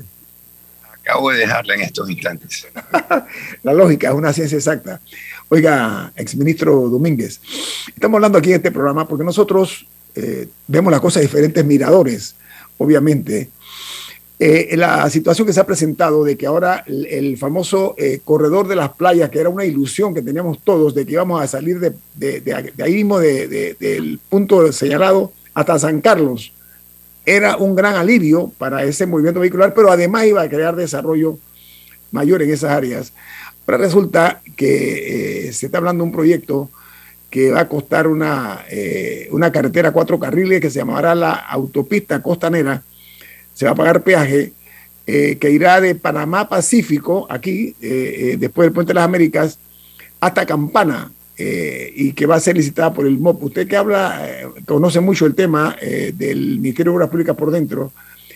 Acabo 1.02 1.32
de 1.32 1.38
dejarla 1.38 1.74
en 1.74 1.80
estos 1.80 2.08
instantes. 2.08 2.68
la 3.64 3.72
lógica 3.72 4.10
es 4.10 4.14
una 4.14 4.32
ciencia 4.32 4.56
exacta. 4.56 5.00
Oiga, 5.48 6.12
exministro 6.14 6.88
Domínguez, 6.88 7.40
estamos 7.88 8.18
hablando 8.18 8.38
aquí 8.38 8.50
en 8.50 8.56
este 8.56 8.70
programa 8.70 9.08
porque 9.08 9.24
nosotros 9.24 9.88
eh, 10.14 10.48
vemos 10.66 10.90
las 10.90 11.00
cosas 11.00 11.20
de 11.20 11.26
diferentes 11.26 11.64
miradores, 11.64 12.34
obviamente. 12.78 13.50
Eh, 14.38 14.74
la 14.76 15.08
situación 15.10 15.46
que 15.46 15.52
se 15.52 15.60
ha 15.60 15.66
presentado 15.66 16.24
de 16.24 16.36
que 16.36 16.46
ahora 16.46 16.82
el, 16.86 17.36
famoso 17.36 17.94
eh, 17.98 18.20
corredor 18.24 18.68
de 18.68 18.76
las 18.76 18.90
playas, 18.90 19.28
que 19.28 19.38
era 19.38 19.50
una 19.50 19.66
ilusión 19.66 20.14
que 20.14 20.22
teníamos 20.22 20.60
todos 20.60 20.94
de 20.94 21.04
que 21.04 21.12
íbamos 21.12 21.42
a 21.42 21.46
salir 21.46 21.78
de, 21.78 22.72
ahí 22.82 22.94
mismo 22.94 23.18
del 23.18 24.18
punto 24.30 24.72
señalado 24.72 25.32
hasta 25.52 25.78
San 25.78 26.00
Carlos, 26.00 26.54
era 27.26 27.58
un 27.58 27.74
gran 27.74 27.96
alivio 27.96 28.50
para 28.56 28.82
ese 28.84 29.06
movimiento 29.06 29.40
vehicular, 29.40 29.74
pero 29.74 29.92
además 29.92 30.24
iba 30.24 30.40
a 30.40 30.48
crear 30.48 30.74
desarrollo 30.74 31.38
mayor 32.10 32.42
en 32.42 32.50
esas 32.50 32.70
áreas. 32.70 33.12
Ahora 33.66 33.84
resulta 33.84 34.40
que 34.56 35.50
se 35.52 35.66
está 35.66 35.78
hablando 35.78 36.02
de 36.02 36.08
un 36.08 36.12
proyecto 36.12 36.70
que 37.30 37.52
va 37.52 37.60
a 37.60 37.68
costar 37.68 38.08
una, 38.08 38.64
eh, 38.68 39.28
una 39.30 39.52
carretera 39.52 39.92
cuatro 39.92 40.18
carriles 40.18 40.60
que 40.60 40.68
se 40.68 40.80
llamará 40.80 41.14
la 41.14 41.32
autopista 41.32 42.20
costanera. 42.20 42.82
Se 43.54 43.66
va 43.66 43.70
a 43.70 43.76
pagar 43.76 44.02
peaje 44.02 44.52
eh, 45.06 45.38
que 45.40 45.50
irá 45.50 45.80
de 45.80 45.94
Panamá 45.94 46.48
Pacífico, 46.48 47.26
aquí, 47.30 47.74
eh, 47.80 48.36
después 48.38 48.66
del 48.66 48.72
Puente 48.72 48.90
de 48.90 48.94
las 48.94 49.04
Américas, 49.04 49.58
hasta 50.20 50.44
Campana, 50.44 51.12
y 51.42 52.12
que 52.12 52.26
va 52.26 52.34
a 52.34 52.40
ser 52.40 52.54
licitada 52.58 52.92
por 52.92 53.06
el 53.06 53.18
MOP. 53.18 53.44
Usted 53.44 53.66
que 53.66 53.74
habla, 53.74 54.28
conoce 54.66 55.00
mucho 55.00 55.24
el 55.24 55.34
tema 55.34 55.74
del 56.12 56.58
Ministerio 56.60 56.92
de 56.92 56.96
Obras 56.96 57.08
Públicas 57.08 57.34
por 57.34 57.50
dentro, 57.50 57.92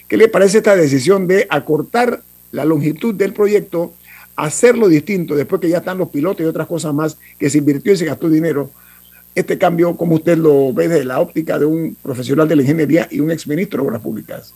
¿qué 0.08 0.16
le 0.16 0.28
parece 0.28 0.58
esta 0.58 0.74
decisión 0.74 1.26
de 1.26 1.46
acortar 1.50 2.22
la 2.50 2.64
longitud 2.64 3.14
del 3.14 3.34
proyecto, 3.34 3.92
hacerlo 4.36 4.88
distinto, 4.88 5.34
después 5.34 5.60
que 5.60 5.68
ya 5.68 5.78
están 5.78 5.98
los 5.98 6.08
pilotos 6.08 6.40
y 6.40 6.48
otras 6.48 6.66
cosas 6.66 6.94
más, 6.94 7.18
que 7.38 7.50
se 7.50 7.58
invirtió 7.58 7.92
y 7.92 7.98
se 7.98 8.06
gastó 8.06 8.30
dinero? 8.30 8.70
Este 9.34 9.58
cambio, 9.58 9.96
como 9.96 10.14
usted 10.16 10.38
lo 10.38 10.72
ve 10.72 10.88
desde 10.88 11.04
la 11.04 11.20
óptica 11.20 11.58
de 11.58 11.66
un 11.66 11.96
profesional 12.00 12.48
de 12.48 12.56
la 12.56 12.62
ingeniería 12.62 13.08
y 13.10 13.20
un 13.20 13.30
exministro 13.30 13.82
de 13.82 13.88
Obras 13.88 14.02
Públicas? 14.02 14.54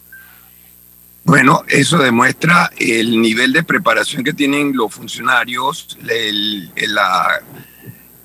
Bueno, 1.28 1.62
eso 1.68 1.98
demuestra 1.98 2.70
el 2.78 3.20
nivel 3.20 3.52
de 3.52 3.62
preparación 3.62 4.24
que 4.24 4.32
tienen 4.32 4.74
los 4.74 4.94
funcionarios, 4.94 5.98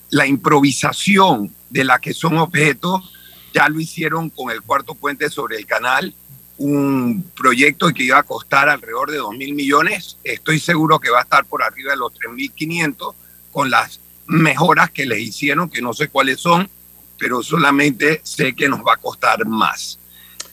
la, 0.10 0.26
improvisación 0.26 1.54
de 1.70 1.84
la 1.84 2.00
que 2.00 2.14
son 2.14 2.38
objetos. 2.38 3.12
Ya 3.54 3.68
lo 3.68 3.82
hicieron 3.82 4.30
con 4.30 4.52
el 4.52 4.62
cuarto 4.62 4.96
puente 4.96 5.30
sobre 5.30 5.58
el 5.58 5.66
canal, 5.66 6.16
un 6.58 7.30
proyecto 7.36 7.94
que 7.94 8.04
iba 8.04 8.20
a 8.20 8.24
costar 8.24 8.70
alrededor 8.70 9.12
de 9.12 9.18
2 9.18 9.36
mil 9.36 9.54
millones. 9.54 10.18
Estoy 10.24 10.60
seguro 10.60 10.98
que 11.00 11.10
va 11.10 11.20
a 11.20 11.24
estar 11.24 11.44
por 11.44 11.62
arriba 11.62 11.92
de 11.92 11.98
los 11.98 12.14
3.500 12.14 13.14
con 13.52 13.70
las 13.70 14.00
mejoras 14.28 14.92
que 14.92 15.06
le 15.06 15.20
hicieron, 15.20 15.70
que 15.70 15.82
no 15.82 15.94
sé 15.94 16.08
cuáles 16.08 16.40
son, 16.40 16.70
pero 17.18 17.44
solamente 17.44 18.22
sé 18.24 18.54
que 18.54 18.70
nos 18.70 18.82
va 18.82 18.94
a 18.94 18.98
costar 18.98 19.46
más. 19.46 20.00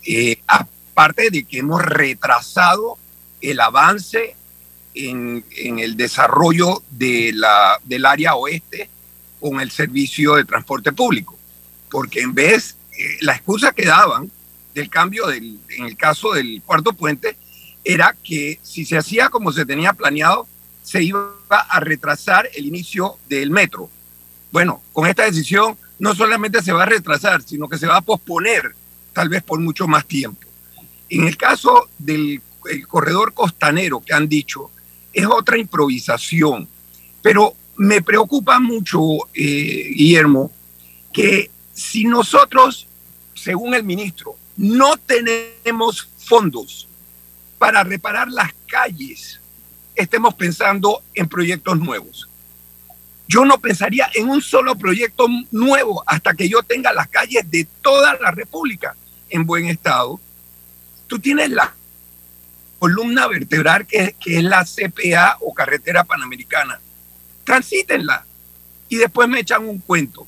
Eh, 0.06 0.40
aparte 0.46 1.30
de 1.30 1.44
que 1.44 1.58
hemos 1.58 1.82
retrasado 1.82 2.98
el 3.40 3.60
avance 3.60 4.36
en, 4.94 5.44
el 5.56 5.96
desarrollo 5.96 6.82
de 6.90 7.32
la, 7.34 7.78
del 7.84 8.06
área 8.06 8.34
oeste 8.34 8.88
con 9.40 9.60
el 9.60 9.70
servicio 9.70 10.34
de 10.34 10.44
transporte 10.44 10.92
público, 10.92 11.38
porque 11.90 12.20
en 12.20 12.34
vez, 12.34 12.76
eh, 12.92 13.18
la 13.22 13.34
excusa 13.34 13.72
que 13.72 13.86
daban 13.86 14.30
del 14.74 14.90
cambio 14.90 15.26
del, 15.26 15.58
en 15.70 15.86
el 15.86 15.96
caso 15.96 16.32
del 16.32 16.62
cuarto 16.64 16.92
puente 16.92 17.36
era 17.84 18.14
que 18.22 18.60
si 18.62 18.84
se 18.84 18.98
hacía 18.98 19.30
como 19.30 19.52
se 19.52 19.64
tenía 19.64 19.92
planeado, 19.92 20.46
se 20.82 21.02
iba 21.02 21.34
a 21.50 21.80
retrasar 21.80 22.48
el 22.54 22.66
inicio 22.66 23.18
del 23.28 23.50
metro. 23.50 23.90
Bueno, 24.50 24.82
con 24.92 25.06
esta 25.06 25.24
decisión 25.24 25.76
no 25.98 26.14
solamente 26.14 26.62
se 26.62 26.72
va 26.72 26.82
a 26.82 26.86
retrasar, 26.86 27.42
sino 27.42 27.68
que 27.68 27.78
se 27.78 27.86
va 27.86 27.98
a 27.98 28.02
posponer 28.02 28.74
tal 29.12 29.28
vez 29.28 29.42
por 29.42 29.60
mucho 29.60 29.86
más 29.86 30.06
tiempo. 30.06 30.48
En 31.08 31.26
el 31.26 31.36
caso 31.36 31.88
del 31.98 32.40
corredor 32.88 33.34
costanero 33.34 34.00
que 34.00 34.14
han 34.14 34.28
dicho, 34.28 34.70
es 35.12 35.26
otra 35.26 35.58
improvisación, 35.58 36.68
pero 37.22 37.54
me 37.76 38.02
preocupa 38.02 38.58
mucho, 38.60 39.00
eh, 39.34 39.90
Guillermo, 39.94 40.52
que 41.12 41.50
si 41.72 42.04
nosotros, 42.04 42.86
según 43.34 43.74
el 43.74 43.84
ministro, 43.84 44.36
no 44.56 44.96
tenemos 44.98 46.08
fondos 46.18 46.86
para 47.58 47.82
reparar 47.82 48.28
las 48.30 48.52
calles 48.66 49.40
estemos 50.00 50.34
pensando 50.34 51.02
en 51.14 51.28
proyectos 51.28 51.78
nuevos. 51.78 52.28
Yo 53.28 53.44
no 53.44 53.58
pensaría 53.58 54.10
en 54.14 54.28
un 54.28 54.42
solo 54.42 54.74
proyecto 54.74 55.28
nuevo 55.52 56.02
hasta 56.06 56.34
que 56.34 56.48
yo 56.48 56.62
tenga 56.62 56.92
las 56.92 57.08
calles 57.08 57.48
de 57.48 57.64
toda 57.80 58.18
la 58.20 58.32
República 58.32 58.96
en 59.28 59.46
buen 59.46 59.66
estado. 59.66 60.18
Tú 61.06 61.18
tienes 61.20 61.50
la 61.50 61.74
columna 62.80 63.28
vertebral 63.28 63.86
que, 63.86 64.16
es 64.24 64.42
la 64.42 64.64
CPA 64.64 65.36
o 65.40 65.54
carretera 65.54 66.02
panamericana. 66.02 66.80
Transítenla 67.44 68.24
y 68.88 68.96
después 68.96 69.28
me 69.28 69.40
echan 69.40 69.68
un 69.68 69.78
cuento. 69.78 70.26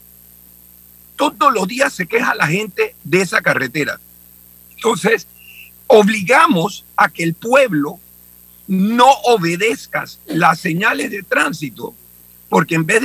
Todos 1.17 1.53
los 1.53 1.67
días 1.67 1.93
se 1.93 2.07
queja 2.07 2.35
la 2.35 2.47
gente 2.47 2.95
de 3.03 3.23
esa 3.23 3.41
carretera. 3.41 3.99
Entonces, 4.77 5.27
obligamos 5.87 6.85
a 6.97 7.09
que 7.09 7.23
el 7.23 7.35
pueblo 7.35 7.99
no 8.73 9.11
obedezcas 9.25 10.19
las 10.25 10.59
señales 10.59 11.11
de 11.11 11.23
tránsito, 11.23 11.95
porque 12.49 12.75
en 12.75 12.87
vez 12.87 13.03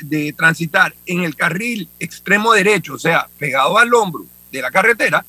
de, 0.00 0.32
transitar 0.32 0.94
en 1.06 1.24
el 1.24 1.34
carril 1.34 1.88
extremo 1.98 2.52
derecho, 2.52 2.94
o 2.94 2.98
sea, 3.00 3.28
pegado 3.36 3.78
al 3.78 3.92
hombro 3.94 4.26
de 4.52 4.62
la 4.62 4.70
carretera, 4.70 5.26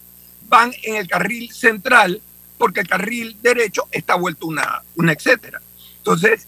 van 0.48 0.72
en 0.84 0.98
el 0.98 1.08
carril 1.08 1.52
central, 1.52 2.22
porque 2.60 2.82
el 2.82 2.88
carril 2.88 3.36
derecho 3.42 3.88
está 3.92 4.14
vuelto 4.14 4.46
una, 4.46 4.84
una 4.96 5.14
etcétera. 5.14 5.60
Entonces, 5.98 6.48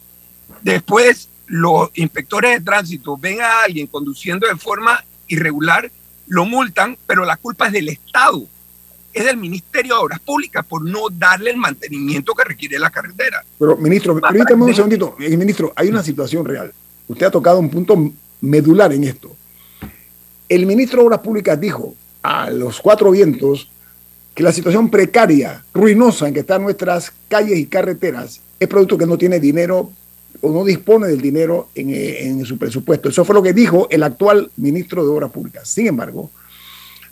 después 0.61 1.29
los 1.47 1.89
inspectores 1.95 2.59
de 2.59 2.63
tránsito 2.63 3.17
ven 3.17 3.41
a 3.41 3.63
alguien 3.63 3.87
conduciendo 3.87 4.47
de 4.47 4.55
forma 4.55 5.03
irregular, 5.27 5.91
lo 6.27 6.45
multan, 6.45 6.95
pero 7.07 7.25
la 7.25 7.37
culpa 7.37 7.65
es 7.65 7.73
del 7.73 7.89
Estado 7.89 8.47
es 9.13 9.25
del 9.25 9.37
Ministerio 9.37 9.95
de 9.95 10.01
Obras 10.01 10.19
Públicas 10.19 10.65
por 10.65 10.83
no 10.83 11.09
darle 11.09 11.51
el 11.51 11.57
mantenimiento 11.57 12.33
que 12.33 12.43
requiere 12.43 12.79
la 12.79 12.89
carretera. 12.89 13.43
Pero, 13.59 13.77
ministro, 13.77 14.19
permítame 14.19 14.63
un 14.65 14.75
segundito. 14.75 15.15
Eh, 15.19 15.35
ministro, 15.37 15.73
hay 15.75 15.89
una 15.89 16.03
situación 16.03 16.45
real. 16.45 16.73
Usted 17.07 17.25
ha 17.25 17.31
tocado 17.31 17.59
un 17.59 17.69
punto 17.69 18.11
medular 18.41 18.93
en 18.93 19.03
esto. 19.03 19.35
El 20.47 20.65
ministro 20.65 21.01
de 21.01 21.07
Obras 21.07 21.19
Públicas 21.19 21.59
dijo 21.59 21.95
a 22.23 22.49
los 22.49 22.79
cuatro 22.79 23.11
vientos 23.11 23.69
que 24.33 24.43
la 24.43 24.51
situación 24.51 24.89
precaria, 24.89 25.63
ruinosa 25.73 26.27
en 26.27 26.33
que 26.33 26.41
están 26.41 26.63
nuestras 26.63 27.11
calles 27.27 27.57
y 27.59 27.65
carreteras 27.65 28.41
es 28.59 28.67
producto 28.67 28.97
que 28.97 29.07
no 29.07 29.17
tiene 29.17 29.39
dinero 29.39 29.91
o 30.39 30.51
no 30.51 30.63
dispone 30.63 31.07
del 31.07 31.19
dinero 31.19 31.69
en, 31.75 31.89
eh, 31.89 32.27
en 32.27 32.45
su 32.45 32.57
presupuesto. 32.57 33.09
Eso 33.09 33.25
fue 33.25 33.35
lo 33.35 33.43
que 33.43 33.53
dijo 33.53 33.87
el 33.89 34.03
actual 34.03 34.51
ministro 34.57 35.03
de 35.03 35.09
Obras 35.09 35.31
Públicas. 35.31 35.67
Sin 35.67 35.87
embargo, 35.87 36.29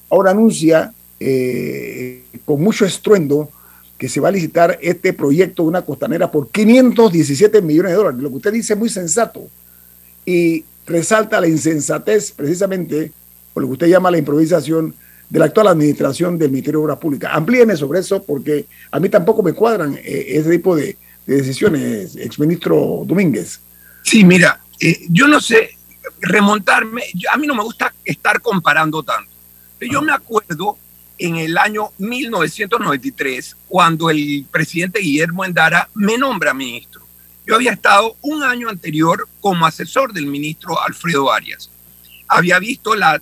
ahora 0.09 0.31
anuncia 0.31 0.93
eh, 1.19 2.23
con 2.45 2.61
mucho 2.61 2.85
estruendo 2.85 3.49
que 3.97 4.07
se 4.07 4.21
va 4.21 4.29
a 4.29 4.31
licitar 4.31 4.79
este 4.81 5.11
proyecto 5.13 5.63
de 5.63 5.69
una 5.69 5.81
costanera 5.81 6.31
por 6.31 6.49
517 6.49 7.61
millones 7.61 7.91
de 7.91 7.97
dólares. 7.97 8.21
Lo 8.21 8.29
que 8.29 8.35
usted 8.35 8.53
dice 8.53 8.73
es 8.73 8.79
muy 8.79 8.89
sensato 8.89 9.47
y 10.25 10.63
resalta 10.85 11.41
la 11.41 11.47
insensatez 11.47 12.31
precisamente 12.31 13.11
por 13.53 13.63
lo 13.63 13.67
que 13.67 13.73
usted 13.73 13.87
llama 13.87 14.09
la 14.09 14.17
improvisación 14.17 14.95
de 15.29 15.39
la 15.39 15.45
actual 15.45 15.67
administración 15.67 16.37
del 16.37 16.49
Ministerio 16.49 16.79
de 16.79 16.85
Obras 16.85 16.97
Públicas. 16.97 17.31
Amplíeme 17.33 17.75
sobre 17.75 17.99
eso 17.99 18.23
porque 18.23 18.65
a 18.89 18.99
mí 18.99 19.09
tampoco 19.09 19.43
me 19.43 19.53
cuadran 19.53 19.95
eh, 19.95 20.25
ese 20.29 20.49
tipo 20.49 20.75
de, 20.75 20.97
decisiones, 21.25 22.15
exministro 22.15 23.03
Domínguez. 23.05 23.59
Sí, 24.03 24.23
mira, 24.23 24.61
eh, 24.79 25.05
yo 25.09 25.27
no 25.27 25.39
sé 25.39 25.77
remontarme, 26.21 27.03
a 27.31 27.37
mí 27.37 27.45
no 27.45 27.53
me 27.53 27.63
gusta 27.63 27.93
estar 28.03 28.41
comparando 28.41 29.03
tanto. 29.03 29.29
Yo 29.79 30.01
me 30.01 30.11
acuerdo 30.11 30.77
en 31.19 31.35
el 31.35 31.57
año 31.57 31.91
1993, 31.97 33.55
cuando 33.67 34.09
el 34.09 34.45
presidente 34.49 35.01
Guillermo 35.01 35.45
Endara 35.45 35.89
me 35.93 36.17
nombra 36.17 36.53
ministro. 36.53 37.01
Yo 37.45 37.55
había 37.55 37.73
estado 37.73 38.15
un 38.21 38.43
año 38.43 38.69
anterior 38.69 39.27
como 39.41 39.65
asesor 39.65 40.13
del 40.13 40.27
ministro 40.27 40.81
Alfredo 40.81 41.31
Arias. 41.31 41.69
Había 42.27 42.57
visto 42.59 42.95
la, 42.95 43.21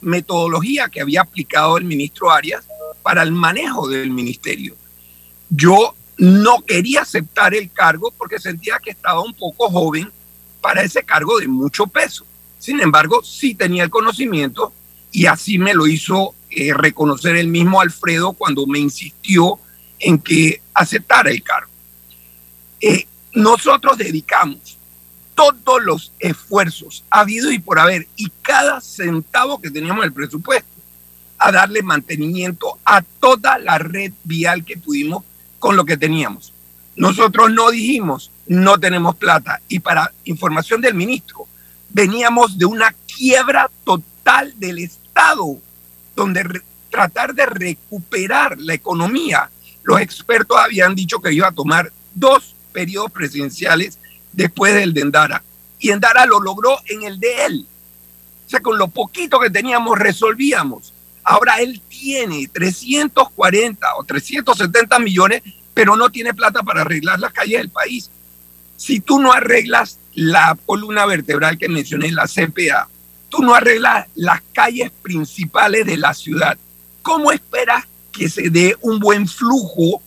metodología 0.00 0.88
que 0.88 1.00
había 1.00 1.22
aplicado 1.22 1.76
el 1.76 1.84
ministro 1.84 2.30
Arias 2.30 2.64
para 3.02 3.22
el 3.22 3.32
manejo 3.32 3.88
del 3.88 4.10
ministerio. 4.10 4.76
Yo 5.50 5.94
no 6.18 6.62
quería 6.62 7.02
aceptar 7.02 7.52
el 7.54 7.70
cargo 7.72 8.12
porque 8.16 8.38
sentía 8.38 8.78
que 8.78 8.90
estaba 8.90 9.20
un 9.20 9.34
poco 9.34 9.68
joven 9.68 10.12
para 10.60 10.82
ese 10.82 11.02
cargo 11.02 11.40
de 11.40 11.48
mucho 11.48 11.86
peso. 11.88 12.24
Sin 12.58 12.80
embargo, 12.80 13.22
sí 13.24 13.54
tenía 13.54 13.84
el 13.84 13.90
conocimiento 13.90 14.72
y 15.10 15.26
así 15.26 15.58
me 15.58 15.74
lo 15.74 15.86
hizo 15.86 16.34
eh, 16.50 16.72
reconocer 16.74 17.36
el 17.36 17.48
mismo 17.48 17.80
Alfredo 17.80 18.32
cuando 18.32 18.66
me 18.66 18.78
insistió 18.78 19.58
en 19.98 20.18
que 20.18 20.62
aceptara 20.74 21.30
el 21.30 21.42
cargo. 21.42 21.70
Eh, 22.80 23.06
nosotros 23.32 23.98
dedicamos 23.98 24.78
todos 25.34 25.82
los 25.82 26.12
esfuerzos 26.18 27.04
habido 27.10 27.52
y 27.52 27.58
por 27.58 27.78
haber 27.78 28.08
y 28.16 28.30
cada 28.42 28.80
centavo 28.80 29.60
que 29.60 29.70
teníamos 29.70 30.02
en 30.02 30.08
el 30.08 30.12
presupuesto 30.12 30.68
a 31.38 31.52
darle 31.52 31.82
mantenimiento 31.82 32.78
a 32.84 33.02
toda 33.02 33.58
la 33.58 33.78
red 33.78 34.12
vial 34.24 34.64
que 34.64 34.76
pudimos 34.76 35.22
con 35.58 35.76
lo 35.76 35.84
que 35.84 35.96
teníamos. 35.96 36.52
Nosotros 36.96 37.52
no 37.52 37.70
dijimos, 37.70 38.32
no 38.48 38.78
tenemos 38.78 39.14
plata. 39.16 39.60
Y 39.68 39.78
para 39.78 40.12
información 40.24 40.80
del 40.80 40.94
ministro, 40.94 41.46
veníamos 41.90 42.58
de 42.58 42.64
una 42.64 42.92
quiebra 43.06 43.70
total 43.84 44.52
del 44.56 44.78
Estado, 44.80 45.58
donde 46.18 46.62
tratar 46.90 47.34
de 47.34 47.46
recuperar 47.46 48.58
la 48.58 48.74
economía, 48.74 49.50
los 49.84 50.00
expertos 50.00 50.58
habían 50.58 50.94
dicho 50.94 51.20
que 51.20 51.32
iba 51.32 51.48
a 51.48 51.52
tomar 51.52 51.92
dos 52.14 52.54
periodos 52.72 53.10
presidenciales 53.10 53.98
después 54.32 54.74
del 54.74 54.92
de 54.92 55.02
Endara. 55.02 55.42
Y 55.78 55.90
Endara 55.90 56.26
lo 56.26 56.40
logró 56.40 56.76
en 56.86 57.04
el 57.04 57.20
de 57.20 57.46
él. 57.46 57.66
O 58.46 58.50
sea, 58.50 58.60
con 58.60 58.78
lo 58.78 58.88
poquito 58.88 59.38
que 59.38 59.50
teníamos 59.50 59.98
resolvíamos. 59.98 60.92
Ahora 61.22 61.60
él 61.60 61.80
tiene 61.88 62.48
340 62.48 63.86
o 63.96 64.04
370 64.04 64.98
millones, 64.98 65.42
pero 65.74 65.96
no 65.96 66.10
tiene 66.10 66.34
plata 66.34 66.62
para 66.62 66.80
arreglar 66.80 67.20
las 67.20 67.32
calles 67.32 67.58
del 67.58 67.70
país. 67.70 68.10
Si 68.76 69.00
tú 69.00 69.20
no 69.20 69.32
arreglas 69.32 69.98
la 70.14 70.56
columna 70.66 71.06
vertebral 71.06 71.58
que 71.58 71.68
mencioné, 71.68 72.10
la 72.10 72.26
CPA, 72.26 72.88
tú 73.28 73.42
no 73.42 73.54
arreglas 73.54 74.06
las 74.14 74.42
calles 74.52 74.90
principales 75.02 75.86
de 75.86 75.96
la 75.96 76.14
ciudad, 76.14 76.58
¿cómo 77.02 77.32
esperas 77.32 77.84
que 78.12 78.28
se 78.28 78.50
dé 78.50 78.76
un 78.80 78.98
buen 78.98 79.28
flujo 79.28 80.02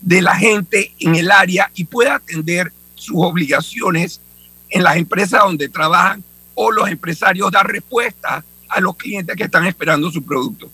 de 0.00 0.20
la 0.20 0.36
gente 0.36 0.92
en 0.98 1.14
el 1.14 1.30
área 1.30 1.70
y 1.74 1.84
pueda 1.84 2.16
atender 2.16 2.72
sus 2.94 3.16
obligaciones 3.18 4.20
en 4.68 4.82
las 4.82 4.96
empresas 4.96 5.40
donde 5.42 5.68
trabajan 5.68 6.22
o 6.54 6.70
los 6.70 6.88
empresarios 6.88 7.50
dar 7.50 7.66
respuesta 7.66 8.44
a 8.68 8.80
los 8.80 8.96
clientes 8.96 9.36
que 9.36 9.44
están 9.44 9.66
esperando 9.66 10.10
su 10.10 10.22
producto. 10.22 10.70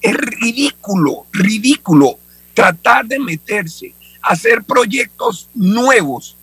Es 0.00 0.14
ridículo, 0.14 1.26
ridículo 1.32 2.18
tratar 2.54 3.06
de 3.06 3.18
meterse 3.18 3.94
a 4.22 4.30
hacer 4.30 4.64
proyectos 4.64 5.48
nuevos 5.54 6.36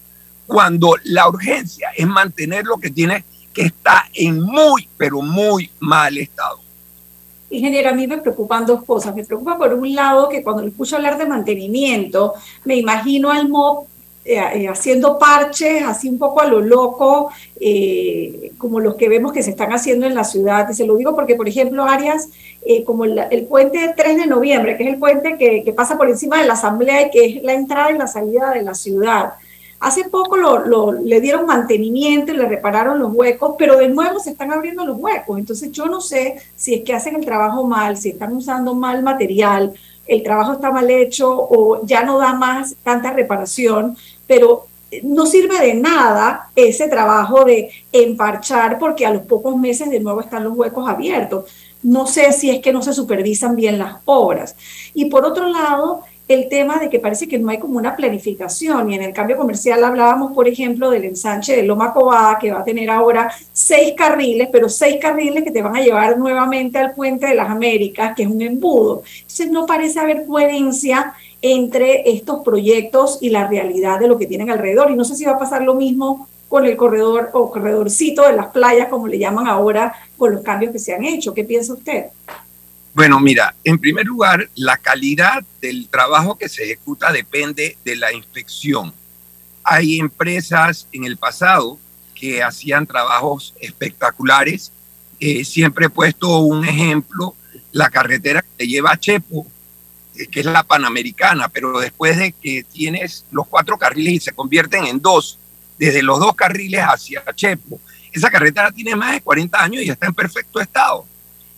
cuando 0.46 0.96
la 1.04 1.28
urgencia 1.28 1.90
es 1.96 2.08
mantener 2.08 2.66
lo 2.66 2.78
que 2.78 2.90
tiene 2.92 3.26
que 3.54 3.64
está 3.64 4.06
en 4.14 4.42
muy, 4.42 4.88
pero 4.98 5.22
muy 5.22 5.70
mal 5.80 6.18
estado. 6.18 6.60
Ingeniero, 7.50 7.90
a 7.90 7.94
mí 7.94 8.08
me 8.08 8.18
preocupan 8.18 8.66
dos 8.66 8.84
cosas. 8.84 9.16
Me 9.16 9.24
preocupa 9.24 9.58
por 9.58 9.74
un 9.74 9.94
lado 9.94 10.28
que 10.28 10.42
cuando 10.42 10.64
le 10.64 10.70
escucho 10.70 10.96
hablar 10.96 11.18
de 11.18 11.26
mantenimiento, 11.26 12.34
me 12.66 12.76
imagino 12.76 13.30
al 13.30 13.48
MOP 13.48 13.88
eh, 14.26 14.40
eh, 14.54 14.68
haciendo 14.70 15.20
parches 15.20 15.84
así 15.84 16.08
un 16.08 16.18
poco 16.18 16.40
a 16.40 16.46
lo 16.46 16.62
loco, 16.62 17.30
eh, 17.60 18.54
como 18.58 18.80
los 18.80 18.96
que 18.96 19.10
vemos 19.10 19.34
que 19.34 19.44
se 19.44 19.50
están 19.50 19.74
haciendo 19.74 20.08
en 20.08 20.16
la 20.16 20.24
ciudad. 20.24 20.68
Y 20.70 20.74
se 20.74 20.86
lo 20.86 20.96
digo 20.96 21.14
porque, 21.14 21.36
por 21.36 21.48
ejemplo, 21.48 21.84
áreas 21.84 22.30
como 22.86 23.04
el, 23.04 23.46
puente 23.50 23.94
3 23.96 24.18
de 24.18 24.26
noviembre, 24.28 24.78
que 24.78 24.84
es 24.84 24.94
el 24.94 25.00
puente 25.00 25.38
que, 25.38 25.64
que, 25.66 25.74
pasa 25.74 25.98
por 25.98 26.10
encima 26.10 26.40
de 26.40 26.48
la 26.48 26.54
asamblea 26.54 27.08
y 27.08 27.12
que 27.12 27.26
es 27.26 27.44
la 27.44 27.54
entrada 27.54 27.92
y 27.92 27.98
la 27.98 28.08
salida 28.08 28.52
de 28.52 28.64
la 28.64 28.74
ciudad. 28.74 29.34
Hace 29.84 30.06
poco 30.06 30.38
lo, 30.38 30.94
le 30.94 31.20
dieron 31.20 31.46
mantenimiento 31.46 32.32
le 32.32 32.48
repararon 32.48 33.00
los 33.00 33.14
huecos, 33.14 33.56
pero 33.58 33.76
de 33.78 33.90
nuevo 33.90 34.18
se 34.18 34.32
están 34.32 34.54
abriendo 34.54 34.86
los 34.86 34.98
huecos. 34.98 35.38
Entonces 35.38 35.74
yo 35.74 35.88
no 35.88 36.00
sé 36.00 36.38
si 36.56 36.76
es 36.76 36.84
que 36.86 36.94
hacen 36.94 37.18
el 37.18 37.26
trabajo 37.26 37.68
mal, 37.68 37.98
si 37.98 38.12
están 38.12 38.34
usando 38.34 38.74
mal 38.74 39.04
material, 39.04 39.74
el 40.08 40.24
trabajo 40.24 40.54
está 40.54 40.72
mal 40.72 40.90
hecho 40.90 41.30
o 41.30 41.86
ya 41.86 42.04
no 42.04 42.18
da 42.18 42.34
más 42.34 42.78
tanta 42.82 43.12
reparación, 43.12 43.98
pero 44.26 44.68
no 45.04 45.26
sirve 45.26 45.60
de 45.60 45.74
nada 45.74 46.50
ese 46.56 46.88
trabajo 46.88 47.44
de 47.44 47.70
emparchar 47.92 48.80
porque 48.80 49.06
a 49.06 49.12
los 49.12 49.24
pocos 49.24 49.58
meses 49.58 49.90
de 49.90 50.00
nuevo 50.00 50.22
están 50.22 50.46
los 50.46 50.56
huecos 50.56 50.88
abiertos. 50.88 51.52
No 51.82 52.08
sé 52.08 52.32
si 52.32 52.50
es 52.50 52.62
que 52.62 52.72
no 52.72 52.82
se 52.82 52.94
supervisan 52.94 53.58
bien 53.58 53.80
las 53.80 53.98
obras. 54.06 54.56
Y 54.94 55.06
por 55.06 55.26
otro 55.26 55.50
lado, 55.50 56.04
el 56.28 56.48
tema 56.48 56.80
de 56.80 56.90
que 56.90 57.00
parece 57.00 57.28
que 57.28 57.38
no 57.38 57.50
hay 57.50 57.60
como 57.60 57.78
una 57.78 57.96
planificación 57.96 58.90
y 58.90 58.96
en 58.96 59.04
el 59.04 59.14
cambio 59.14 59.36
comercial 59.36 59.84
hablábamos, 59.84 60.32
por 60.34 60.48
ejemplo, 60.48 60.90
del 60.90 61.04
ensanche 61.04 61.56
de 61.56 61.64
Loma 61.64 61.94
Cobada 61.94 62.40
que 62.40 62.52
va 62.52 62.60
a 62.60 62.64
tener 62.64 62.90
ahora 62.90 63.32
seis 63.52 63.94
carriles, 63.96 64.48
pero 64.52 64.70
seis 64.70 64.98
carriles 65.02 65.44
que 65.44 65.52
te 65.52 65.62
van 65.62 65.76
a 65.76 65.82
llevar 65.82 66.18
nuevamente 66.18 66.78
al 66.78 66.94
puente 66.94 67.28
de 67.28 67.36
las 67.36 67.50
Américas, 67.50 68.16
que 68.16 68.24
es 68.24 68.30
un 68.30 68.42
embudo. 68.42 69.04
Entonces 69.18 69.52
no 69.52 69.66
parece 69.66 70.00
haber 70.00 70.26
coherencia 70.26 71.14
entre 71.42 72.10
estos 72.10 72.42
proyectos 72.42 73.18
y 73.20 73.30
la 73.30 73.48
realidad 73.48 74.00
de 74.00 74.08
lo 74.08 74.18
que 74.18 74.26
tienen 74.26 74.50
alrededor 74.50 74.92
y 74.92 74.96
no 74.96 75.04
sé 75.04 75.16
si 75.16 75.26
va 75.26 75.34
a 75.34 75.40
pasar 75.40 75.62
lo 75.62 75.76
mismo 75.76 76.30
con 76.48 76.66
el 76.66 76.78
corredor 76.78 77.32
o 77.34 77.52
corredorcito 77.52 78.28
de 78.28 78.34
las 78.34 78.48
playas, 78.48 78.88
como 78.88 79.08
le 79.08 79.18
llaman 79.18 79.48
ahora, 79.48 79.94
con 80.18 80.34
los 80.34 80.42
cambios 80.42 80.72
que 80.72 80.80
se 80.80 80.94
han 80.94 81.04
hecho. 81.04 81.34
¿Qué 81.34 81.44
piensa 81.44 81.74
usted? 81.74 82.06
Bueno, 82.94 83.20
mira, 83.20 83.56
en 83.64 83.80
primer 83.80 84.06
lugar, 84.06 84.50
la 84.54 84.78
calidad 84.78 85.44
del 85.60 85.88
trabajo 85.90 86.38
que 86.38 86.48
se 86.48 86.64
ejecuta 86.64 87.12
depende 87.12 87.76
de 87.84 87.96
la 87.96 88.14
inspección. 88.14 88.94
Hay 89.64 89.98
empresas 89.98 90.88
en 90.92 91.06
el 91.06 91.18
pasado 91.18 91.80
que 92.14 92.44
hacían 92.44 92.86
trabajos 92.86 93.56
espectaculares. 93.60 94.72
Eh, 95.20 95.44
siempre 95.44 95.88
he 95.88 95.90
puesto 95.90 96.38
un 96.42 96.66
ejemplo, 96.66 97.36
la 97.72 97.90
carretera 97.90 98.44
que 98.44 98.58
te 98.58 98.68
lleva 98.68 98.92
a 98.92 99.00
Chepo, 99.00 99.48
eh, 100.16 100.28
que 100.28 100.42
es 100.42 100.46
la 100.46 100.62
Panamericana, 100.62 101.50
pero 101.50 101.80
después 101.80 102.16
de 102.16 102.32
que 102.32 102.64
tienes 102.64 103.26
los 103.32 103.48
cuatro 103.48 103.76
carriles 103.76 104.14
y 104.14 104.20
se 104.20 104.34
convierten 104.34 104.86
en 104.86 105.02
dos, 105.02 105.40
desde 105.80 106.04
los 106.04 106.20
dos 106.20 106.36
carriles 106.36 106.82
hacia 106.82 107.24
Chepo, 107.34 107.82
esa 108.12 108.30
carretera 108.30 108.72
tiene 108.72 108.96
más 108.96 109.14
de 109.14 109.22
40 109.22 109.64
años 109.64 109.82
y 109.82 109.90
está 109.90 110.06
en 110.06 110.14
perfecto 110.14 110.60
estado 110.60 111.08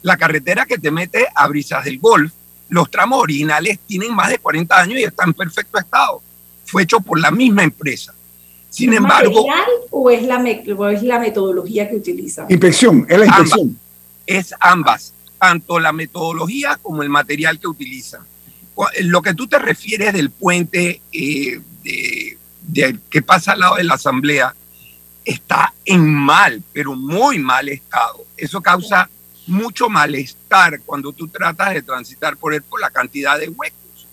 la 0.05 0.17
carretera 0.17 0.67
que 0.67 0.77
te 0.77 0.91
mete 0.91 1.25
a 1.33 1.47
Brisas 1.47 1.83
del 1.83 1.97
Golf, 1.97 2.31
los 2.69 2.91
tramos 2.91 3.23
originales 3.23 3.79
tienen 3.87 4.13
más 4.13 4.29
de 4.29 4.37
40 4.37 4.79
años 4.79 4.99
y 4.99 5.03
están 5.03 5.29
en 5.29 5.33
perfecto 5.33 5.79
estado. 5.79 6.21
Fue 6.63 6.83
hecho 6.83 6.99
por 6.99 7.19
la 7.19 7.31
misma 7.31 7.63
empresa. 7.63 8.13
Sin 8.69 8.93
¿Es 8.93 8.97
embargo... 8.97 9.47
O 9.89 10.11
es, 10.11 10.21
la 10.21 10.35
es 10.47 11.01
la 11.01 11.17
metodología 11.17 11.89
que 11.89 11.95
utiliza? 11.95 12.45
Inspección, 12.47 13.07
es 13.09 13.17
la 13.17 13.25
inspección. 13.25 13.79
es 14.27 14.53
ambas, 14.59 15.11
tanto 15.39 15.79
la 15.79 15.91
metodología 15.91 16.77
como 16.83 17.01
el 17.01 17.09
material 17.09 17.59
que 17.59 17.67
utilizan. 17.67 18.21
Lo 19.01 19.23
que 19.23 19.33
tú 19.33 19.47
te 19.47 19.57
refieres 19.57 20.13
del 20.13 20.29
puente 20.29 21.01
eh, 21.13 21.59
de, 21.81 22.99
que 23.09 23.21
pasa 23.23 23.53
al 23.53 23.59
lado 23.59 23.75
de 23.77 23.85
la 23.85 23.95
asamblea 23.95 24.53
está 25.23 25.73
en 25.83 26.13
mal, 26.13 26.61
pero 26.71 26.95
muy 26.95 27.39
mal 27.39 27.69
estado. 27.69 28.23
Eso 28.37 28.61
causa 28.61 29.09
mucho 29.47 29.89
malestar 29.89 30.81
cuando 30.81 31.11
tú 31.11 31.27
tratas 31.27 31.73
de 31.73 31.81
transitar 31.81 32.37
por 32.37 32.53
él 32.53 32.61
por 32.61 32.81
la 32.81 32.89
cantidad 32.89 33.39
de 33.39 33.49
huecos. 33.49 34.07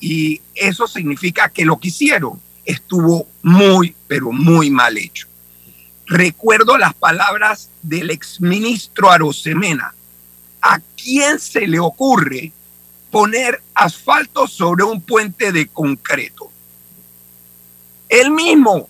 Y 0.00 0.40
eso 0.54 0.86
significa 0.86 1.48
que 1.48 1.64
lo 1.64 1.78
que 1.78 1.88
hicieron 1.88 2.40
estuvo 2.64 3.28
muy, 3.42 3.94
pero 4.08 4.32
muy 4.32 4.70
mal 4.70 4.96
hecho. 4.98 5.28
Recuerdo 6.06 6.76
las 6.76 6.94
palabras 6.94 7.70
del 7.82 8.10
exministro 8.10 9.10
Arosemena. 9.10 9.94
¿A 10.60 10.80
quién 10.96 11.38
se 11.38 11.66
le 11.66 11.78
ocurre 11.78 12.52
poner 13.10 13.62
asfalto 13.74 14.46
sobre 14.46 14.84
un 14.84 15.00
puente 15.00 15.52
de 15.52 15.66
concreto? 15.68 16.50
Él 18.08 18.30
mismo, 18.30 18.88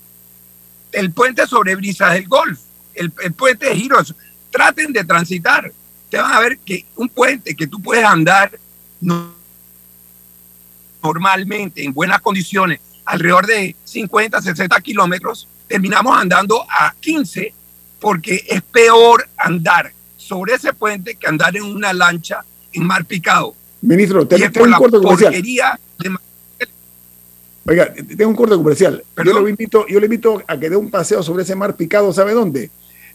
el 0.92 1.12
puente 1.12 1.46
sobre 1.46 1.76
Brisas 1.76 2.14
del 2.14 2.26
Golf, 2.28 2.58
el, 2.94 3.12
el 3.22 3.32
puente 3.32 3.66
de 3.66 3.76
Giros, 3.76 4.14
traten 4.50 4.92
de 4.92 5.04
transitar 5.04 5.72
te 6.12 6.18
van 6.18 6.30
a 6.30 6.40
ver 6.40 6.58
que 6.58 6.84
un 6.96 7.08
puente 7.08 7.56
que 7.56 7.66
tú 7.66 7.80
puedes 7.80 8.04
andar 8.04 8.52
normalmente 11.00 11.82
en 11.82 11.94
buenas 11.94 12.20
condiciones, 12.20 12.80
alrededor 13.06 13.46
de 13.46 13.74
50, 13.82 14.42
60 14.42 14.78
kilómetros, 14.82 15.48
terminamos 15.66 16.14
andando 16.14 16.66
a 16.68 16.94
15 17.00 17.54
porque 17.98 18.44
es 18.46 18.60
peor 18.60 19.26
andar 19.38 19.90
sobre 20.18 20.52
ese 20.52 20.74
puente 20.74 21.14
que 21.14 21.26
andar 21.26 21.56
en 21.56 21.62
una 21.62 21.94
lancha 21.94 22.44
en 22.74 22.84
Mar 22.86 23.06
Picado. 23.06 23.54
Ministro, 23.80 24.28
tengo 24.28 24.64
un 24.64 24.72
corte 24.72 24.98
comercial. 24.98 25.80
Oiga, 27.64 27.94
tengo 27.94 28.28
un 28.28 28.36
corte 28.36 28.56
comercial. 28.56 29.02
Yo 29.24 29.40
le, 29.40 29.48
invito, 29.48 29.86
yo 29.88 29.98
le 29.98 30.04
invito 30.04 30.42
a 30.46 30.58
que 30.58 30.68
dé 30.68 30.76
un 30.76 30.90
paseo 30.90 31.22
sobre 31.22 31.44
ese 31.44 31.54
mar 31.54 31.74
picado, 31.74 32.12
¿sabe 32.12 32.34
dónde? 32.34 32.70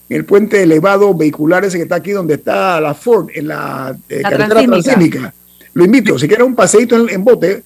El 0.10 0.26
puente 0.26 0.64
elevado 0.64 1.14
vehicular 1.14 1.66
ese 1.66 1.78
que 1.78 1.84
está 1.84 1.96
aquí 1.96 2.12
donde 2.12 2.36
está 2.36 2.80
la 2.80 2.94
Ford, 2.94 3.30
en 3.34 3.50
la, 3.50 3.98
eh, 4.10 4.22
carretera 4.22 4.64
transísmica. 4.64 5.34
Lo 5.74 5.86
invito, 5.86 6.18
si 6.18 6.28
quiere 6.28 6.44
un 6.44 6.56
paseíto 6.56 7.08
en, 7.08 7.24
bote, 7.24 7.64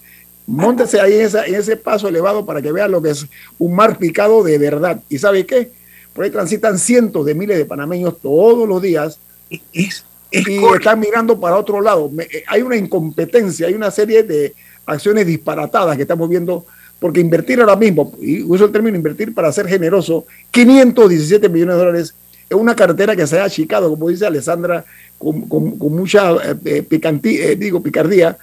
móntese 0.47 0.99
ahí 0.99 1.13
en, 1.13 1.21
esa, 1.21 1.45
en, 1.45 1.55
ese 1.55 1.77
paso 1.77 2.07
elevado 2.07 2.45
para 2.45 2.61
que 2.61 2.71
vea 2.71 2.87
lo 2.87 3.01
que 3.01 3.11
es 3.11 3.25
un 3.59 3.75
mar 3.75 3.97
picado 3.97 4.43
de 4.43 4.57
verdad. 4.57 5.01
¿Y 5.07 5.17
sabe 5.17 5.45
qué? 5.45 5.71
Por 6.13 6.25
ahí 6.25 6.31
transitan 6.31 6.77
cientos 6.77 7.25
de 7.25 7.35
miles 7.35 7.57
de 7.57 7.65
panameños 7.65 8.19
todos 8.19 8.67
los 8.67 8.81
días 8.81 9.19
y 9.49 9.89
están 10.31 10.99
mirando 10.99 11.39
para 11.39 11.57
otro 11.57 11.81
lado. 11.81 12.11
Eh, 12.19 12.43
hay 12.47 12.61
una 12.61 12.75
incompetencia, 12.75 13.67
hay 13.67 13.73
una 13.73 13.91
serie 13.91 14.23
de 14.23 14.53
acciones 14.85 15.27
disparatadas 15.27 15.95
que 15.95 16.03
estamos 16.03 16.29
viendo, 16.29 16.65
porque 16.99 17.19
invertir 17.19 17.59
ahora 17.59 17.75
mismo, 17.75 18.13
y 18.21 18.41
uso 18.43 18.65
el 18.65 18.71
término 18.71 18.97
invertir 18.97 19.33
para 19.33 19.51
ser 19.51 19.67
generoso, 19.67 20.25
517 20.51 21.49
millones 21.49 21.75
de 21.75 21.79
dólares 21.79 22.15
en 22.51 22.59
una 22.59 22.75
carretera 22.75 23.15
que 23.15 23.25
se 23.25 23.39
ha 23.39 23.45
achicado, 23.45 23.89
como 23.89 24.09
dice 24.09 24.25
Alessandra, 24.25 24.83
con, 25.17 25.47
mucha 25.79 26.33
eh, 26.65 26.85
eh, 26.89 27.55
digo, 27.57 27.81
picardía. 27.81 28.37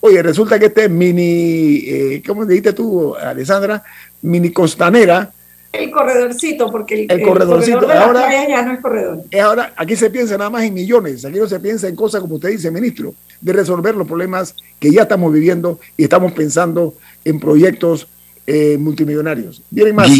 Oye, 0.00 0.22
resulta 0.22 0.58
que 0.58 0.66
este 0.66 0.88
mini, 0.88 1.84
eh, 1.86 2.22
¿cómo 2.26 2.46
dijiste 2.46 2.72
tú, 2.72 3.14
Alessandra? 3.14 3.82
Mini 4.22 4.50
costanera, 4.50 5.30
el 5.72 5.90
corredorcito, 5.90 6.70
porque 6.70 7.04
el, 7.08 7.20
corredorcito 7.20 7.90
ahora, 7.90 8.48
ya 8.48 8.62
no 8.62 8.74
es 8.74 8.80
corredor. 8.80 9.24
Ahora, 9.42 9.72
aquí 9.76 9.96
se 9.96 10.08
piensa 10.08 10.38
nada 10.38 10.48
más 10.48 10.62
en 10.62 10.72
millones, 10.72 11.24
aquí 11.24 11.36
no 11.36 11.48
se 11.48 11.58
piensa 11.58 11.88
en 11.88 11.96
cosas 11.96 12.20
como 12.20 12.36
usted 12.36 12.50
dice, 12.50 12.70
ministro, 12.70 13.12
de 13.40 13.52
resolver 13.52 13.96
los 13.96 14.06
problemas 14.06 14.54
que 14.78 14.92
ya 14.92 15.02
estamos 15.02 15.32
viviendo 15.32 15.80
y 15.96 16.04
estamos 16.04 16.32
pensando 16.32 16.94
en 17.24 17.40
proyectos 17.40 18.06
eh, 18.46 18.78
multimillonarios. 18.78 19.62
Vienen 19.68 19.96
más 19.96 20.10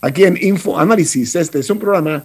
aquí 0.00 0.24
en 0.24 0.36
Info 0.42 0.76
Análisis. 0.76 1.36
Este 1.36 1.60
es 1.60 1.70
un 1.70 1.78
programa 1.78 2.24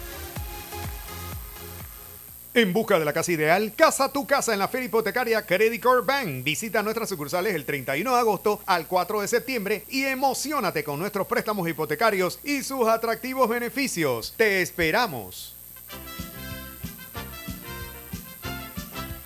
En 2.53 2.73
busca 2.73 2.99
de 2.99 3.05
la 3.05 3.13
casa 3.13 3.31
ideal, 3.31 3.71
casa 3.77 4.11
tu 4.11 4.27
casa 4.27 4.51
en 4.51 4.59
la 4.59 4.67
feria 4.67 4.87
hipotecaria 4.87 5.45
Credit 5.45 5.81
Corp 5.81 6.05
Bank. 6.05 6.43
Visita 6.43 6.83
nuestras 6.83 7.07
sucursales 7.07 7.55
el 7.55 7.63
31 7.63 8.13
de 8.13 8.19
agosto 8.19 8.59
al 8.65 8.87
4 8.87 9.21
de 9.21 9.27
septiembre 9.29 9.85
y 9.87 10.03
emocionate 10.03 10.83
con 10.83 10.99
nuestros 10.99 11.27
préstamos 11.27 11.69
hipotecarios 11.69 12.39
y 12.43 12.61
sus 12.63 12.89
atractivos 12.89 13.47
beneficios. 13.47 14.33
Te 14.35 14.61
esperamos. 14.61 15.55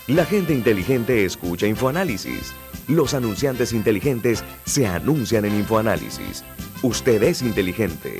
La 0.05 0.25
gente 0.25 0.53
inteligente 0.53 1.25
escucha 1.25 1.65
InfoAnálisis. 1.65 2.53
Los 2.87 3.15
anunciantes 3.15 3.73
inteligentes 3.73 4.43
se 4.65 4.85
anuncian 4.85 5.45
en 5.45 5.55
InfoAnálisis. 5.55 6.43
Usted 6.83 7.23
es 7.23 7.41
inteligente. 7.41 8.19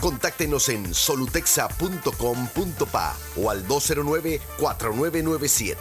Contáctenos 0.00 0.68
en 0.70 0.94
solutexa.com.pa 0.94 3.16
o 3.36 3.50
al 3.50 3.66
209-4997. 3.66 5.76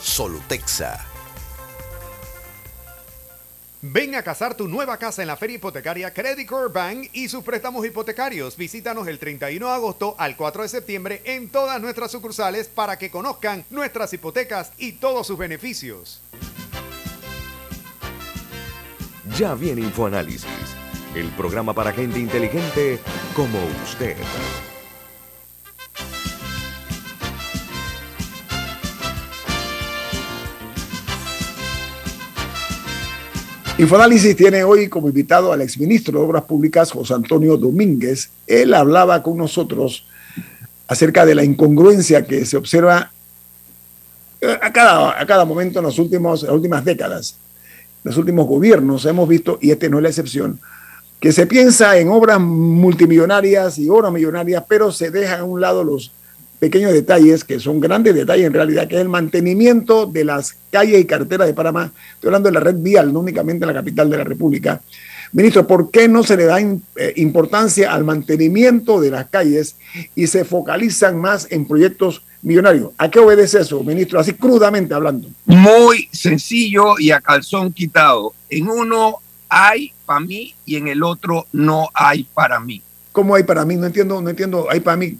Solutexa. 0.00 1.04
Ven 3.82 4.14
a 4.14 4.22
casar 4.22 4.56
tu 4.56 4.68
nueva 4.68 4.98
casa 4.98 5.22
en 5.22 5.28
la 5.28 5.36
feria 5.36 5.56
hipotecaria 5.56 6.12
Credit 6.12 6.48
Core 6.48 6.72
Bank 6.72 7.10
y 7.12 7.28
sus 7.28 7.44
préstamos 7.44 7.84
hipotecarios. 7.86 8.56
Visítanos 8.56 9.06
el 9.06 9.18
31 9.18 9.66
de 9.66 9.72
agosto 9.72 10.14
al 10.18 10.36
4 10.36 10.62
de 10.62 10.68
septiembre 10.68 11.22
en 11.24 11.50
todas 11.50 11.80
nuestras 11.80 12.10
sucursales 12.10 12.68
para 12.68 12.98
que 12.98 13.10
conozcan 13.10 13.64
nuestras 13.70 14.12
hipotecas 14.12 14.72
y 14.78 14.92
todos 14.92 15.26
sus 15.26 15.38
beneficios. 15.38 16.20
Ya 19.36 19.54
viene 19.54 19.82
InfoAnálisis, 19.82 20.46
el 21.16 21.28
programa 21.30 21.72
para 21.72 21.92
gente 21.92 22.18
inteligente 22.20 22.98
como 23.34 23.58
usted. 23.84 24.14
Infoanálisis 33.78 34.36
tiene 34.36 34.64
hoy 34.64 34.88
como 34.88 35.08
invitado 35.08 35.52
al 35.52 35.62
exministro 35.62 36.18
de 36.18 36.24
Obras 36.24 36.44
Públicas, 36.44 36.92
José 36.92 37.14
Antonio 37.14 37.56
Domínguez. 37.56 38.30
Él 38.46 38.72
hablaba 38.74 39.22
con 39.22 39.36
nosotros 39.36 40.06
acerca 40.86 41.26
de 41.26 41.34
la 41.34 41.44
incongruencia 41.44 42.24
que 42.24 42.44
se 42.44 42.56
observa 42.56 43.10
a 44.62 44.72
cada, 44.72 45.20
a 45.20 45.26
cada 45.26 45.44
momento 45.44 45.78
en, 45.78 45.86
los 45.86 45.98
últimos, 45.98 46.42
las 46.42 46.52
últimas 46.52 46.84
décadas 46.84 47.36
los 48.06 48.16
últimos 48.18 48.46
gobiernos 48.46 49.04
hemos 49.04 49.28
visto, 49.28 49.58
y 49.60 49.72
este 49.72 49.90
no 49.90 49.96
es 49.96 50.02
la 50.04 50.10
excepción, 50.10 50.60
que 51.26 51.32
se 51.32 51.48
piensa 51.48 51.98
en 51.98 52.08
obras 52.08 52.38
multimillonarias 52.38 53.78
y 53.78 53.88
obras 53.88 54.12
millonarias, 54.12 54.62
pero 54.68 54.92
se 54.92 55.10
dejan 55.10 55.40
a 55.40 55.44
un 55.44 55.60
lado 55.60 55.82
los 55.82 56.12
pequeños 56.60 56.92
detalles, 56.92 57.42
que 57.42 57.58
son 57.58 57.80
grandes 57.80 58.14
detalles 58.14 58.46
en 58.46 58.52
realidad, 58.52 58.86
que 58.86 58.94
es 58.94 59.00
el 59.00 59.08
mantenimiento 59.08 60.06
de 60.06 60.24
las 60.24 60.54
calles 60.70 61.00
y 61.00 61.04
carreteras 61.04 61.48
de 61.48 61.54
Panamá. 61.54 61.90
Estoy 62.14 62.28
hablando 62.28 62.48
de 62.48 62.52
la 62.52 62.60
red 62.60 62.76
vial, 62.76 63.12
no 63.12 63.18
únicamente 63.18 63.64
en 63.64 63.66
la 63.66 63.74
capital 63.74 64.08
de 64.08 64.18
la 64.18 64.22
República. 64.22 64.80
Ministro, 65.32 65.66
¿por 65.66 65.90
qué 65.90 66.06
no 66.06 66.22
se 66.22 66.36
le 66.36 66.44
da 66.44 66.60
eh, 66.60 67.12
importancia 67.16 67.92
al 67.92 68.04
mantenimiento 68.04 69.00
de 69.00 69.10
las 69.10 69.26
calles 69.26 69.74
y 70.14 70.28
se 70.28 70.44
focalizan 70.44 71.20
más 71.20 71.48
en 71.50 71.66
proyectos 71.66 72.22
millonario. 72.40 72.92
¿A 72.98 73.10
qué 73.10 73.18
obedece 73.18 73.58
eso, 73.58 73.82
ministro? 73.82 74.20
Así 74.20 74.32
crudamente 74.34 74.94
hablando. 74.94 75.28
Muy 75.46 76.08
sencillo 76.12 76.96
y 77.00 77.10
a 77.10 77.20
calzón 77.20 77.72
quitado. 77.72 78.32
En 78.48 78.68
uno 78.68 79.16
hay 79.48 79.92
para 80.06 80.20
mí 80.20 80.54
y 80.64 80.76
en 80.76 80.88
el 80.88 81.02
otro 81.02 81.46
no 81.52 81.90
hay 81.92 82.24
para 82.24 82.60
mí. 82.60 82.82
¿Cómo 83.12 83.34
hay 83.34 83.42
para 83.42 83.64
mí? 83.64 83.76
No 83.76 83.86
entiendo, 83.86 84.20
no 84.20 84.30
entiendo. 84.30 84.66
¿Hay 84.70 84.80
para 84.80 84.96
mí? 84.96 85.18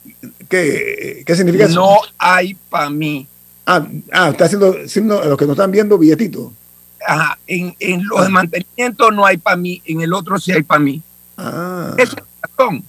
¿Qué, 0.48 1.22
qué 1.26 1.36
significa 1.36 1.64
eso? 1.64 1.74
No 1.74 1.98
hay 2.18 2.54
para 2.54 2.90
mí. 2.90 3.26
Ah, 3.66 3.86
ah, 4.12 4.28
está 4.30 4.44
haciendo, 4.44 4.76
haciendo 4.84 5.24
los 5.24 5.36
que 5.36 5.46
nos 5.46 5.54
están 5.54 5.70
viendo 5.70 5.98
billetito. 5.98 6.52
Ajá, 7.06 7.38
en, 7.46 7.74
en 7.80 8.06
los 8.06 8.22
de 8.22 8.28
mantenimiento 8.28 9.10
no 9.10 9.26
hay 9.26 9.38
para 9.38 9.56
mí, 9.56 9.82
en 9.84 10.00
el 10.00 10.12
otro 10.12 10.38
sí 10.38 10.52
hay 10.52 10.62
para 10.62 10.80
mí. 10.80 11.02
Ah. 11.36 11.94
Esa 11.96 12.16
es 12.16 12.22
la 12.22 12.48
razón. 12.48 12.84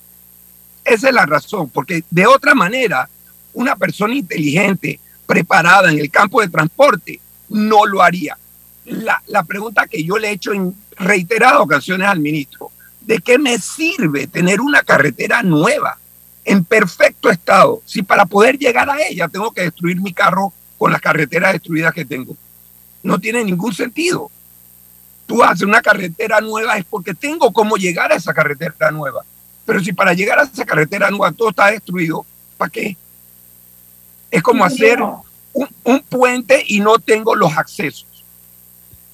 Esa 0.86 1.08
es 1.10 1.14
la 1.14 1.26
razón, 1.26 1.70
porque 1.70 2.04
de 2.10 2.28
otra 2.28 2.56
manera 2.56 3.10
una 3.54 3.76
persona 3.76 4.14
inteligente, 4.14 5.00
preparada 5.26 5.92
en 5.92 6.00
el 6.00 6.12
campo 6.12 6.42
de 6.42 6.48
transporte, 6.48 7.20
no 7.50 7.86
lo 7.86 8.04
haría. 8.04 8.38
La, 8.86 9.44
pregunta 9.44 9.88
que 9.88 10.04
yo 10.04 10.18
le 10.18 10.30
he 10.30 10.32
hecho 10.34 10.54
en 10.54 10.76
reiteradas 10.98 11.62
ocasiones 11.62 12.08
al 12.08 12.20
ministro, 12.20 12.72
¿de 13.02 13.20
qué 13.20 13.38
me 13.38 13.58
sirve 13.58 14.28
tener 14.28 14.62
una 14.62 14.84
carretera 14.84 15.44
nueva, 15.44 15.98
en 16.44 16.64
perfecto 16.64 17.30
estado, 17.30 17.82
si 17.86 18.04
para 18.04 18.26
poder 18.26 18.58
llegar 18.58 18.90
a 18.90 19.02
ella 19.02 19.28
tengo 19.28 19.52
que 19.52 19.64
destruir 19.64 20.00
mi 20.00 20.14
carro 20.14 20.54
con 20.78 20.92
las 20.92 21.02
carreteras 21.02 21.54
destruidas 21.54 21.94
que 21.94 22.06
tengo? 22.06 22.36
No 23.04 23.20
tiene 23.20 23.44
ningún 23.44 23.74
sentido. 23.74 24.32
Tú 25.26 25.44
haces 25.44 25.64
una 25.64 25.82
carretera 25.82 26.40
nueva 26.40 26.78
es 26.78 26.86
porque 26.86 27.14
tengo 27.14 27.52
cómo 27.52 27.76
llegar 27.76 28.12
a 28.12 28.16
esa 28.16 28.34
carretera 28.34 28.92
nueva. 28.92 29.24
Pero 29.66 29.82
si 29.82 29.92
para 29.92 30.14
llegar 30.14 30.40
a 30.40 30.44
esa 30.44 30.66
carretera 30.66 31.12
nueva 31.12 31.34
todo 31.34 31.50
está 31.50 31.68
destruido, 31.68 32.26
¿para 32.58 32.72
qué? 32.72 32.96
Es 34.32 34.42
como 34.42 34.64
hacer 34.64 35.00
un, 35.04 36.00
puente 36.10 36.64
y 36.66 36.80
no 36.80 36.98
tengo 37.00 37.36
los 37.36 37.58
accesos. 37.58 38.07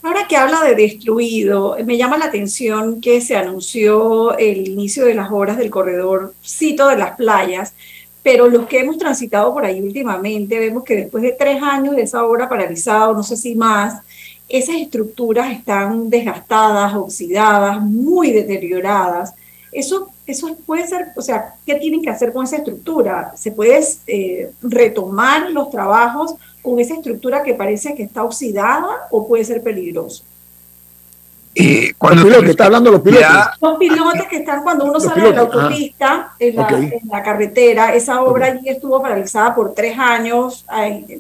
Ahora 0.04 0.28
que 0.28 0.36
habla 0.36 0.62
de 0.62 0.76
destruido, 0.76 1.78
me 1.86 1.96
llama 1.96 2.18
la 2.18 2.26
atención 2.26 3.00
que 3.00 3.22
se 3.22 3.38
anunció 3.38 4.38
el 4.38 4.68
inicio 4.68 5.06
de 5.06 5.14
las 5.14 5.32
obras 5.32 5.58
del 5.58 5.70
corredor 5.70 6.34
Cito 6.44 6.90
de 6.90 6.98
las 6.98 7.16
Playas, 7.16 7.74
pero 8.22 8.50
los 8.50 8.68
que 8.68 8.82
hemos 8.82 8.98
transitado 8.98 9.54
por 9.54 9.64
ahí 9.64 9.80
últimamente 9.80 10.60
vemos 10.60 10.84
que 10.84 10.98
después 10.98 11.24
de 11.24 11.32
tres 11.32 11.64
años 11.64 11.96
de 11.96 12.02
esa 12.02 12.26
obra 12.26 12.50
paralizada, 12.50 13.14
no 13.14 13.24
sé 13.24 13.38
si 13.38 13.56
más, 13.56 14.02
esas 14.50 14.76
estructuras 14.76 15.50
están 15.54 16.10
desgastadas, 16.10 16.94
oxidadas, 16.96 17.80
muy 17.80 18.32
deterioradas. 18.32 19.34
Eso, 19.72 20.10
eso 20.28 20.54
puede 20.66 20.86
ser, 20.86 21.14
o 21.16 21.22
sea, 21.22 21.56
¿qué 21.66 21.76
tienen 21.76 22.02
que 22.02 22.10
hacer 22.10 22.34
con 22.34 22.44
esa 22.44 22.58
estructura? 22.58 23.32
¿Se 23.38 23.54
puede 23.54 23.82
eh, 24.08 24.52
retomar 24.62 25.50
los 25.50 25.72
trabajos 25.72 26.36
con 26.64 26.80
esa 26.80 26.96
estructura 26.96 27.44
que 27.44 27.54
parece 27.54 27.94
que 27.94 28.04
está 28.04 28.24
oxidada 28.24 29.08
o 29.12 29.28
puede 29.28 29.44
ser 29.44 29.62
peligroso? 29.62 30.24
Eh, 31.56 31.94
cuando 32.00 32.24
los 32.24 32.32
pilotos, 32.32 32.50
está 32.50 32.66
hablando 32.66 32.92
los 32.92 33.02
pilotos. 33.02 33.28
Los 33.62 33.78
pilotos 33.78 34.26
que 34.28 34.38
están 34.38 34.64
cuando 34.64 34.86
uno 34.86 35.00
sale 35.00 35.22
de 35.22 35.34
la 35.34 35.42
autopista, 35.42 36.34
en, 36.40 36.56
la, 36.56 37.22
carretera, 37.22 37.94
esa 37.94 38.24
obra 38.24 38.48
allí 38.48 38.70
estuvo 38.70 39.00
paralizada 39.00 39.54
por 39.54 39.74
tres 39.76 39.96
años 40.00 40.66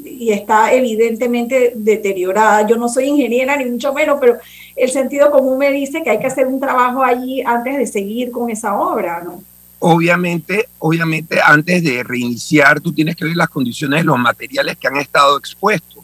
y 0.03 0.31
está 0.31 0.73
evidentemente 0.73 1.73
deteriorada. 1.75 2.65
Yo 2.65 2.77
no 2.77 2.89
soy 2.89 3.05
ingeniera 3.09 3.55
ni 3.57 3.65
mucho 3.65 3.93
menos, 3.93 4.17
pero 4.19 4.37
el 4.75 4.89
sentido 4.89 5.29
común 5.29 5.59
me 5.59 5.71
dice 5.71 6.01
que 6.01 6.09
hay 6.09 6.19
que 6.19 6.27
hacer 6.27 6.47
un 6.47 6.59
trabajo 6.59 7.03
allí 7.03 7.43
antes 7.45 7.77
de 7.77 7.85
seguir 7.85 8.31
con 8.31 8.49
esa 8.49 8.79
obra, 8.79 9.21
¿no? 9.23 9.43
Obviamente, 9.86 10.69
obviamente 10.79 11.41
antes 11.41 11.84
de 11.84 12.03
reiniciar 12.03 12.79
tú 12.79 12.93
tienes 12.93 13.15
que 13.17 13.25
ver 13.25 13.36
las 13.36 13.49
condiciones 13.49 14.05
los 14.05 14.17
materiales 14.17 14.77
que 14.77 14.88
han 14.88 14.95
estado 14.95 15.38
expuestos 15.38 16.03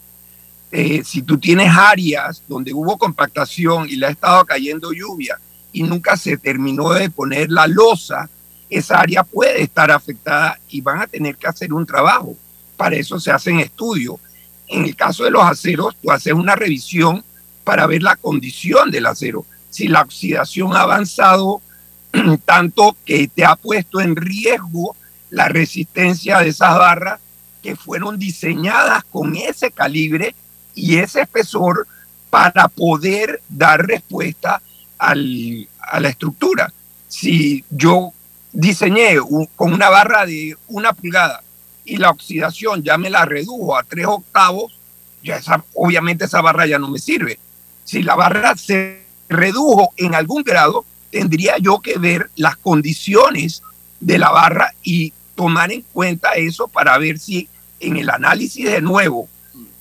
eh, 0.71 1.01
si 1.03 1.23
tú 1.23 1.39
tienes 1.39 1.71
áreas 1.75 2.43
donde 2.47 2.73
hubo 2.73 2.97
compactación 2.97 3.89
y 3.89 3.95
le 3.95 4.05
ha 4.05 4.09
estado 4.09 4.45
cayendo 4.45 4.91
lluvia 4.91 5.39
y 5.71 5.83
nunca 5.83 6.15
se 6.15 6.37
terminó 6.37 6.91
de 6.91 7.09
poner 7.09 7.49
la 7.51 7.67
losa, 7.67 8.29
esa 8.69 8.99
área 8.99 9.23
puede 9.23 9.63
estar 9.63 9.89
afectada 9.89 10.59
y 10.69 10.81
van 10.81 11.01
a 11.01 11.07
tener 11.07 11.37
que 11.37 11.47
hacer 11.47 11.73
un 11.73 11.85
trabajo. 11.85 12.35
Para 12.77 12.95
eso 12.95 13.19
se 13.19 13.31
hacen 13.31 13.59
estudios. 13.59 14.17
En 14.67 14.85
el 14.85 14.95
caso 14.95 15.23
de 15.23 15.31
los 15.31 15.43
aceros, 15.43 15.95
tú 15.99 16.11
haces 16.11 16.33
una 16.33 16.55
revisión 16.55 17.23
para 17.63 17.87
ver 17.87 18.03
la 18.03 18.15
condición 18.15 18.91
del 18.91 19.07
acero. 19.07 19.45
Si 19.71 19.87
la 19.87 20.01
oxidación 20.01 20.75
ha 20.75 20.81
avanzado 20.81 21.61
tanto 22.45 22.95
que 23.05 23.27
te 23.27 23.45
ha 23.45 23.55
puesto 23.55 24.01
en 24.01 24.15
riesgo 24.15 24.95
la 25.29 25.47
resistencia 25.47 26.39
de 26.39 26.49
esas 26.49 26.77
barras 26.77 27.19
que 27.61 27.75
fueron 27.75 28.17
diseñadas 28.17 29.03
con 29.05 29.35
ese 29.35 29.71
calibre 29.71 30.35
y 30.75 30.97
ese 30.97 31.21
espesor 31.21 31.87
para 32.29 32.67
poder 32.67 33.41
dar 33.49 33.85
respuesta 33.85 34.61
al, 34.97 35.67
a 35.81 35.99
la 35.99 36.09
estructura. 36.09 36.71
Si 37.07 37.63
yo 37.69 38.13
diseñé 38.51 39.17
con 39.55 39.73
una 39.73 39.89
barra 39.89 40.25
de 40.25 40.55
una 40.67 40.93
pulgada 40.93 41.41
y 41.85 41.97
la 41.97 42.11
oxidación 42.11 42.83
ya 42.83 42.97
me 42.97 43.09
la 43.09 43.25
redujo 43.25 43.77
a 43.77 43.83
tres 43.83 44.05
octavos, 44.05 44.77
ya 45.23 45.37
esa, 45.37 45.63
obviamente 45.73 46.25
esa 46.25 46.41
barra 46.41 46.65
ya 46.65 46.79
no 46.79 46.89
me 46.89 46.99
sirve. 46.99 47.39
Si 47.83 48.03
la 48.03 48.15
barra 48.15 48.55
se 48.55 49.01
redujo 49.27 49.91
en 49.97 50.15
algún 50.15 50.43
grado, 50.43 50.85
tendría 51.11 51.57
yo 51.57 51.79
que 51.79 51.97
ver 51.97 52.29
las 52.35 52.57
condiciones 52.57 53.61
de 53.99 54.17
la 54.17 54.31
barra 54.31 54.73
y 54.83 55.13
tomar 55.35 55.71
en 55.71 55.83
cuenta 55.93 56.33
eso 56.33 56.67
para 56.67 56.97
ver 56.97 57.19
si 57.19 57.47
en 57.79 57.97
el 57.97 58.09
análisis 58.09 58.65
de 58.65 58.81
nuevo 58.81 59.29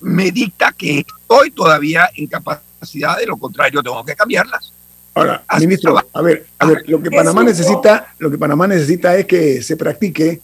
me 0.01 0.31
dicta 0.31 0.71
que 0.71 0.99
estoy 0.99 1.51
todavía 1.51 2.09
en 2.15 2.27
capacidad, 2.27 3.17
de 3.17 3.25
lo 3.25 3.37
contrario 3.37 3.83
tengo 3.83 4.03
que 4.05 4.15
cambiarlas. 4.15 4.73
Ahora, 5.13 5.43
ministro, 5.59 5.97
a 6.13 6.21
ver, 6.21 6.47
a 6.59 6.65
ver, 6.65 6.83
lo 6.87 7.01
que 7.01 7.11
Panamá 7.11 7.43
necesita, 7.43 8.13
lo 8.19 8.31
que 8.31 8.37
Panamá 8.37 8.67
necesita 8.67 9.17
es 9.17 9.25
que 9.25 9.61
se 9.61 9.75
practique 9.75 10.41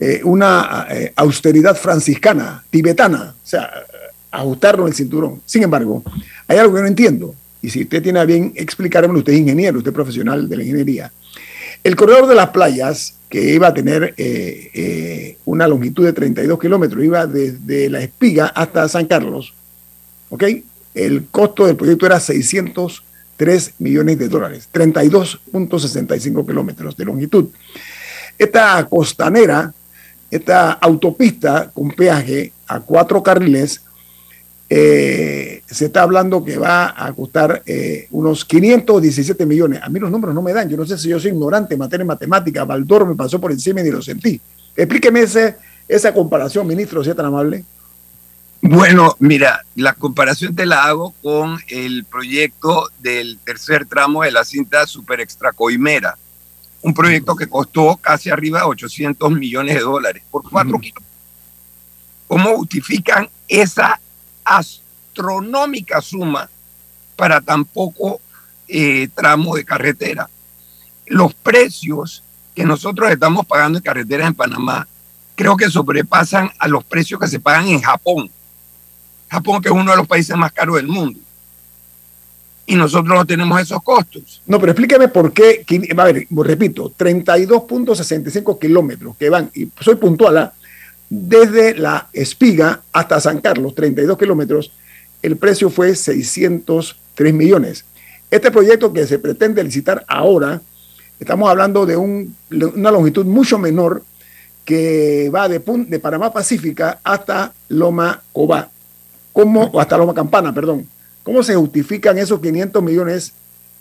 eh, 0.00 0.20
una 0.24 0.86
eh, 0.90 1.12
austeridad 1.14 1.76
franciscana, 1.76 2.64
tibetana, 2.68 3.34
o 3.36 3.46
sea, 3.46 3.70
ajustarlo 4.32 4.88
el 4.88 4.94
cinturón. 4.94 5.40
Sin 5.44 5.62
embargo, 5.62 6.02
hay 6.48 6.58
algo 6.58 6.74
que 6.74 6.80
no 6.80 6.88
entiendo, 6.88 7.34
y 7.62 7.70
si 7.70 7.82
usted 7.82 8.02
tiene 8.02 8.18
a 8.18 8.24
bien 8.24 8.52
explicármelo, 8.56 9.20
usted 9.20 9.32
es 9.32 9.38
ingeniero, 9.38 9.78
usted 9.78 9.90
es 9.90 9.94
profesional 9.94 10.48
de 10.48 10.56
la 10.56 10.62
ingeniería. 10.64 11.12
El 11.84 11.96
corredor 11.96 12.26
de 12.26 12.34
las 12.34 12.50
playas 12.50 13.14
que 13.28 13.54
iba 13.54 13.68
a 13.68 13.74
tener 13.74 14.14
eh, 14.18 14.70
eh, 14.74 15.38
una 15.46 15.66
longitud 15.66 16.04
de 16.04 16.12
32 16.12 16.58
kilómetros, 16.58 17.02
iba 17.02 17.26
desde 17.26 17.88
La 17.88 18.02
Espiga 18.02 18.48
hasta 18.48 18.86
San 18.88 19.06
Carlos. 19.06 19.54
¿Ok? 20.28 20.44
El 20.94 21.26
costo 21.30 21.66
del 21.66 21.76
proyecto 21.76 22.04
era 22.04 22.20
603 22.20 23.74
millones 23.78 24.18
de 24.18 24.28
dólares, 24.28 24.68
32.65 24.70 26.46
kilómetros 26.46 26.94
de 26.96 27.04
longitud. 27.06 27.46
Esta 28.36 28.84
costanera, 28.84 29.72
esta 30.30 30.72
autopista 30.72 31.70
con 31.72 31.90
peaje 31.90 32.52
a 32.66 32.80
cuatro 32.80 33.22
carriles, 33.22 33.80
eh, 34.68 35.62
se 35.66 35.86
está 35.86 36.02
hablando 36.02 36.44
que 36.44 36.56
va 36.56 36.94
a 36.96 37.12
costar 37.12 37.62
eh, 37.66 38.06
unos 38.10 38.44
517 38.44 39.44
millones. 39.44 39.80
A 39.82 39.88
mí 39.88 39.98
los 39.98 40.10
números 40.10 40.34
no 40.34 40.42
me 40.42 40.52
dan. 40.52 40.68
Yo 40.68 40.76
no 40.76 40.86
sé 40.86 40.96
si 40.96 41.08
yo 41.08 41.20
soy 41.20 41.30
ignorante 41.30 41.74
en 41.74 41.80
materia 41.80 42.04
de 42.04 42.08
matemática. 42.08 42.64
Baldor 42.64 43.06
me 43.06 43.14
pasó 43.14 43.40
por 43.40 43.52
encima 43.52 43.80
y 43.80 43.84
ni 43.84 43.90
lo 43.90 44.00
sentí. 44.00 44.40
Explíqueme 44.74 45.20
ese, 45.20 45.56
esa 45.88 46.14
comparación, 46.14 46.66
ministro, 46.66 47.04
si 47.04 47.10
es 47.10 47.16
tan 47.16 47.26
amable. 47.26 47.64
Bueno, 48.64 49.16
mira, 49.18 49.64
la 49.74 49.92
comparación 49.94 50.54
te 50.54 50.66
la 50.66 50.84
hago 50.84 51.12
con 51.20 51.58
el 51.66 52.04
proyecto 52.04 52.88
del 53.00 53.38
tercer 53.44 53.86
tramo 53.86 54.22
de 54.22 54.30
la 54.30 54.44
cinta 54.44 54.86
super 54.86 55.20
extracoimera. 55.20 56.16
Un 56.80 56.94
proyecto 56.94 57.34
que 57.34 57.48
costó 57.48 57.96
casi 57.96 58.30
arriba 58.30 58.60
de 58.60 58.66
800 58.66 59.32
millones 59.32 59.74
de 59.74 59.80
dólares 59.80 60.22
por 60.30 60.48
cuatro 60.48 60.78
kilómetros. 60.78 61.04
¿Cómo 62.28 62.56
justifican 62.56 63.28
esa 63.48 64.00
astronómica 64.44 66.00
suma 66.00 66.48
para 67.16 67.40
tan 67.40 67.64
poco 67.64 68.20
eh, 68.68 69.08
tramo 69.14 69.56
de 69.56 69.64
carretera. 69.64 70.28
Los 71.06 71.34
precios 71.34 72.22
que 72.54 72.64
nosotros 72.64 73.10
estamos 73.10 73.46
pagando 73.46 73.78
en 73.78 73.84
carreteras 73.84 74.28
en 74.28 74.34
Panamá 74.34 74.86
creo 75.34 75.56
que 75.56 75.70
sobrepasan 75.70 76.50
a 76.58 76.68
los 76.68 76.84
precios 76.84 77.20
que 77.20 77.28
se 77.28 77.40
pagan 77.40 77.68
en 77.68 77.80
Japón. 77.80 78.30
Japón 79.28 79.62
que 79.62 79.68
es 79.68 79.74
uno 79.74 79.90
de 79.90 79.96
los 79.96 80.06
países 80.06 80.36
más 80.36 80.52
caros 80.52 80.76
del 80.76 80.88
mundo. 80.88 81.18
Y 82.66 82.76
nosotros 82.76 83.16
no 83.16 83.26
tenemos 83.26 83.60
esos 83.60 83.82
costos. 83.82 84.40
No, 84.46 84.60
pero 84.60 84.72
explíqueme 84.72 85.08
por 85.08 85.32
qué, 85.32 85.64
a 85.96 86.04
ver, 86.04 86.26
repito, 86.30 86.92
32.65 86.96 88.58
kilómetros 88.58 89.16
que 89.16 89.30
van, 89.30 89.50
y 89.54 89.68
soy 89.80 89.96
puntual, 89.96 90.38
¿ah? 90.38 90.52
Desde 91.14 91.74
la 91.74 92.08
Espiga 92.14 92.80
hasta 92.90 93.20
San 93.20 93.42
Carlos, 93.42 93.74
32 93.74 94.16
kilómetros, 94.16 94.72
el 95.20 95.36
precio 95.36 95.68
fue 95.68 95.94
603 95.94 97.34
millones. 97.34 97.84
Este 98.30 98.50
proyecto 98.50 98.94
que 98.94 99.06
se 99.06 99.18
pretende 99.18 99.62
licitar 99.62 100.06
ahora, 100.08 100.62
estamos 101.20 101.50
hablando 101.50 101.84
de 101.84 101.98
una 101.98 102.90
longitud 102.90 103.26
mucho 103.26 103.58
menor 103.58 104.02
que 104.64 105.28
va 105.28 105.50
de, 105.50 105.58
de 105.58 105.98
Panamá 105.98 106.32
Pacífica 106.32 106.98
hasta 107.04 107.52
Loma 107.68 108.22
Cobá, 108.32 108.70
¿Cómo, 109.34 109.70
hasta 109.78 109.98
Loma 109.98 110.14
Campana, 110.14 110.54
perdón. 110.54 110.88
¿Cómo 111.22 111.42
se 111.42 111.54
justifican 111.54 112.16
esos 112.16 112.40
500 112.40 112.82
millones, 112.82 113.34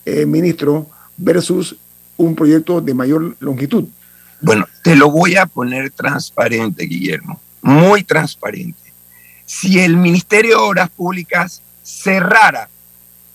eh, 0.06 0.26
ministro, 0.26 0.86
versus 1.16 1.78
un 2.18 2.36
proyecto 2.36 2.82
de 2.82 2.94
mayor 2.94 3.38
longitud? 3.40 3.86
Bueno, 4.42 4.68
te 4.84 4.96
lo 4.96 5.12
voy 5.12 5.36
a 5.36 5.46
poner 5.46 5.92
transparente, 5.92 6.86
Guillermo, 6.86 7.40
muy 7.62 8.04
transparente. 8.04 8.92
Si 9.46 9.80
el 9.80 9.96
Ministerio 9.98 10.58
de 10.58 10.64
Obras 10.64 10.90
Públicas 10.90 11.62
cerrara 11.84 12.68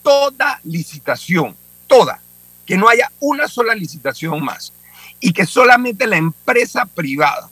toda 0.03 0.59
licitación, 0.65 1.55
toda, 1.87 2.19
que 2.65 2.77
no 2.77 2.89
haya 2.89 3.09
una 3.21 3.47
sola 3.47 3.73
licitación 3.73 4.43
más 4.43 4.73
y 5.21 5.31
que 5.31 5.45
solamente 5.45 6.07
la 6.07 6.17
empresa 6.17 6.85
privada 6.85 7.49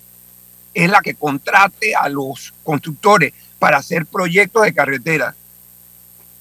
es 0.73 0.89
la 0.89 1.01
que 1.01 1.15
contrate 1.15 1.95
a 1.95 2.09
los 2.09 2.53
constructores 2.61 3.33
para 3.57 3.77
hacer 3.77 4.05
proyectos 4.05 4.63
de 4.63 4.73
carretera, 4.73 5.33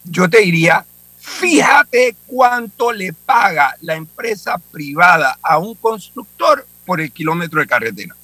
yo 0.03 0.29
te 0.29 0.41
diría, 0.41 0.85
fíjate 1.21 2.17
cuánto 2.27 2.91
le 2.91 3.13
paga 3.13 3.77
la 3.83 3.95
empresa 3.95 4.59
privada 4.73 5.39
a 5.41 5.59
un 5.59 5.77
constructor 5.77 6.67
por 6.85 7.01
el 7.01 7.11
kilómetro 7.11 7.61
de 7.61 7.67
carretera. 7.67 8.15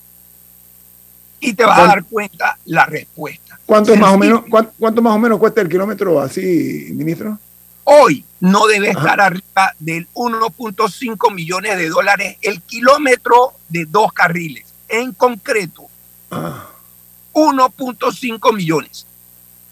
Y 1.41 1.55
te 1.55 1.65
vas 1.65 1.79
a 1.79 1.87
dar 1.87 2.05
cuenta 2.05 2.59
la 2.67 2.85
respuesta. 2.85 3.59
¿Cuánto 3.65 3.97
más, 3.97 4.13
o 4.13 4.19
menos, 4.19 4.45
cuánto, 4.79 5.01
más 5.01 5.15
o 5.15 5.19
menos 5.19 5.39
cuesta 5.39 5.63
el 5.63 5.69
kilómetro 5.69 6.21
así, 6.21 6.89
ministro? 6.93 7.39
Hoy 7.85 8.25
no 8.41 8.67
debe 8.67 8.91
estar 8.91 9.21
arriba 9.21 9.75
del 9.79 10.07
1.5 10.13 11.35
millones 11.35 11.79
de 11.79 11.89
dólares 11.89 12.37
el 12.43 12.61
kilómetro 12.63 13.55
de 13.69 13.87
dos 13.87 14.13
carriles. 14.13 14.67
En 14.87 15.13
concreto, 15.13 15.85
1.5 16.31 18.41
ah. 18.43 18.53
millones. 18.53 19.07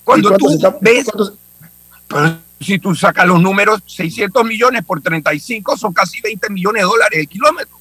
Cuando 0.04 0.34
tú 0.38 0.46
ves, 0.80 1.06
si 2.60 2.78
tú 2.78 2.94
sacas 2.94 3.26
los 3.26 3.42
números, 3.42 3.82
600 3.86 4.42
millones 4.44 4.84
por 4.84 5.02
35 5.02 5.76
son 5.76 5.92
casi 5.92 6.22
20 6.22 6.48
millones 6.48 6.82
de 6.82 6.86
dólares 6.86 7.20
el 7.20 7.28
kilómetro 7.28 7.77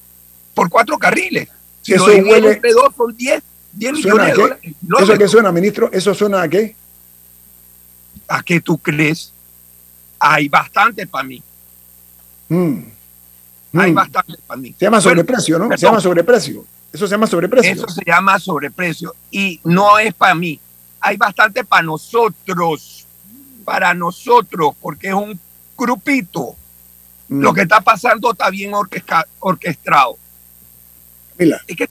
por 0.57 0.71
cuatro 0.71 0.97
carriles. 0.97 1.47
Si 1.83 1.93
eso 1.93 2.07
huele, 2.07 2.53
entre 2.53 2.73
dos 2.73 2.89
son 2.97 3.15
10, 3.15 3.43
10 3.73 3.93
millones 3.93 4.25
de 4.25 4.33
dólares. 4.33 4.75
¿Eso 4.99 5.17
qué 5.19 5.27
suena, 5.27 5.51
ministro? 5.51 5.89
¿Eso 5.93 6.15
suena 6.15 6.41
a 6.41 6.49
qué? 6.49 6.75
¿A 8.27 8.41
qué 8.41 8.59
tú 8.59 8.75
crees? 8.79 9.31
Hay 10.17 10.49
bastante 10.49 11.05
para 11.05 11.23
mí. 11.25 11.43
Mm. 12.49 12.79
Hay 13.77 13.91
mm. 13.91 13.93
bastante 13.93 14.33
para 14.47 14.59
mí. 14.59 14.75
Se 14.79 14.85
llama 14.85 14.99
sobreprecio, 14.99 15.59
¿no? 15.59 15.77
Se 15.77 15.85
llama 15.85 16.01
sobreprecio. 16.01 16.65
Eso 16.91 17.05
se 17.05 17.11
llama 17.11 17.27
sobreprecio. 17.27 17.71
Eso 17.71 17.87
se 17.87 18.03
llama 18.03 18.39
sobreprecio 18.39 19.13
y 19.29 19.61
no 19.63 19.99
es 19.99 20.11
para 20.15 20.33
mí. 20.33 20.59
Hay 20.99 21.17
bastante 21.17 21.63
para 21.63 21.83
nosotros, 21.83 23.05
para 23.63 23.93
nosotros, 23.93 24.73
porque 24.81 25.09
es 25.09 25.13
un 25.13 25.39
grupito. 25.77 26.55
Mm. 27.27 27.41
Lo 27.41 27.53
que 27.53 27.61
está 27.61 27.79
pasando 27.79 28.31
está 28.31 28.49
bien 28.49 28.71
orquestado. 28.73 30.17
Es 31.67 31.75
que 31.75 31.89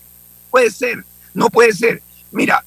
puede 0.50 0.70
ser, 0.70 1.04
no 1.34 1.48
puede 1.48 1.72
ser. 1.72 2.02
Mira, 2.32 2.64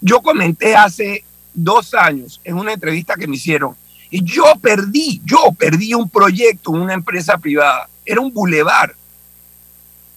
yo 0.00 0.20
comenté 0.20 0.74
hace 0.74 1.24
dos 1.52 1.94
años 1.94 2.40
en 2.44 2.56
una 2.56 2.72
entrevista 2.72 3.16
que 3.16 3.26
me 3.26 3.36
hicieron 3.36 3.76
y 4.10 4.22
yo 4.22 4.44
perdí, 4.60 5.20
yo 5.24 5.52
perdí 5.58 5.94
un 5.94 6.08
proyecto 6.08 6.74
en 6.74 6.82
una 6.82 6.94
empresa 6.94 7.36
privada. 7.38 7.88
Era 8.04 8.20
un 8.20 8.32
bulevar 8.32 8.94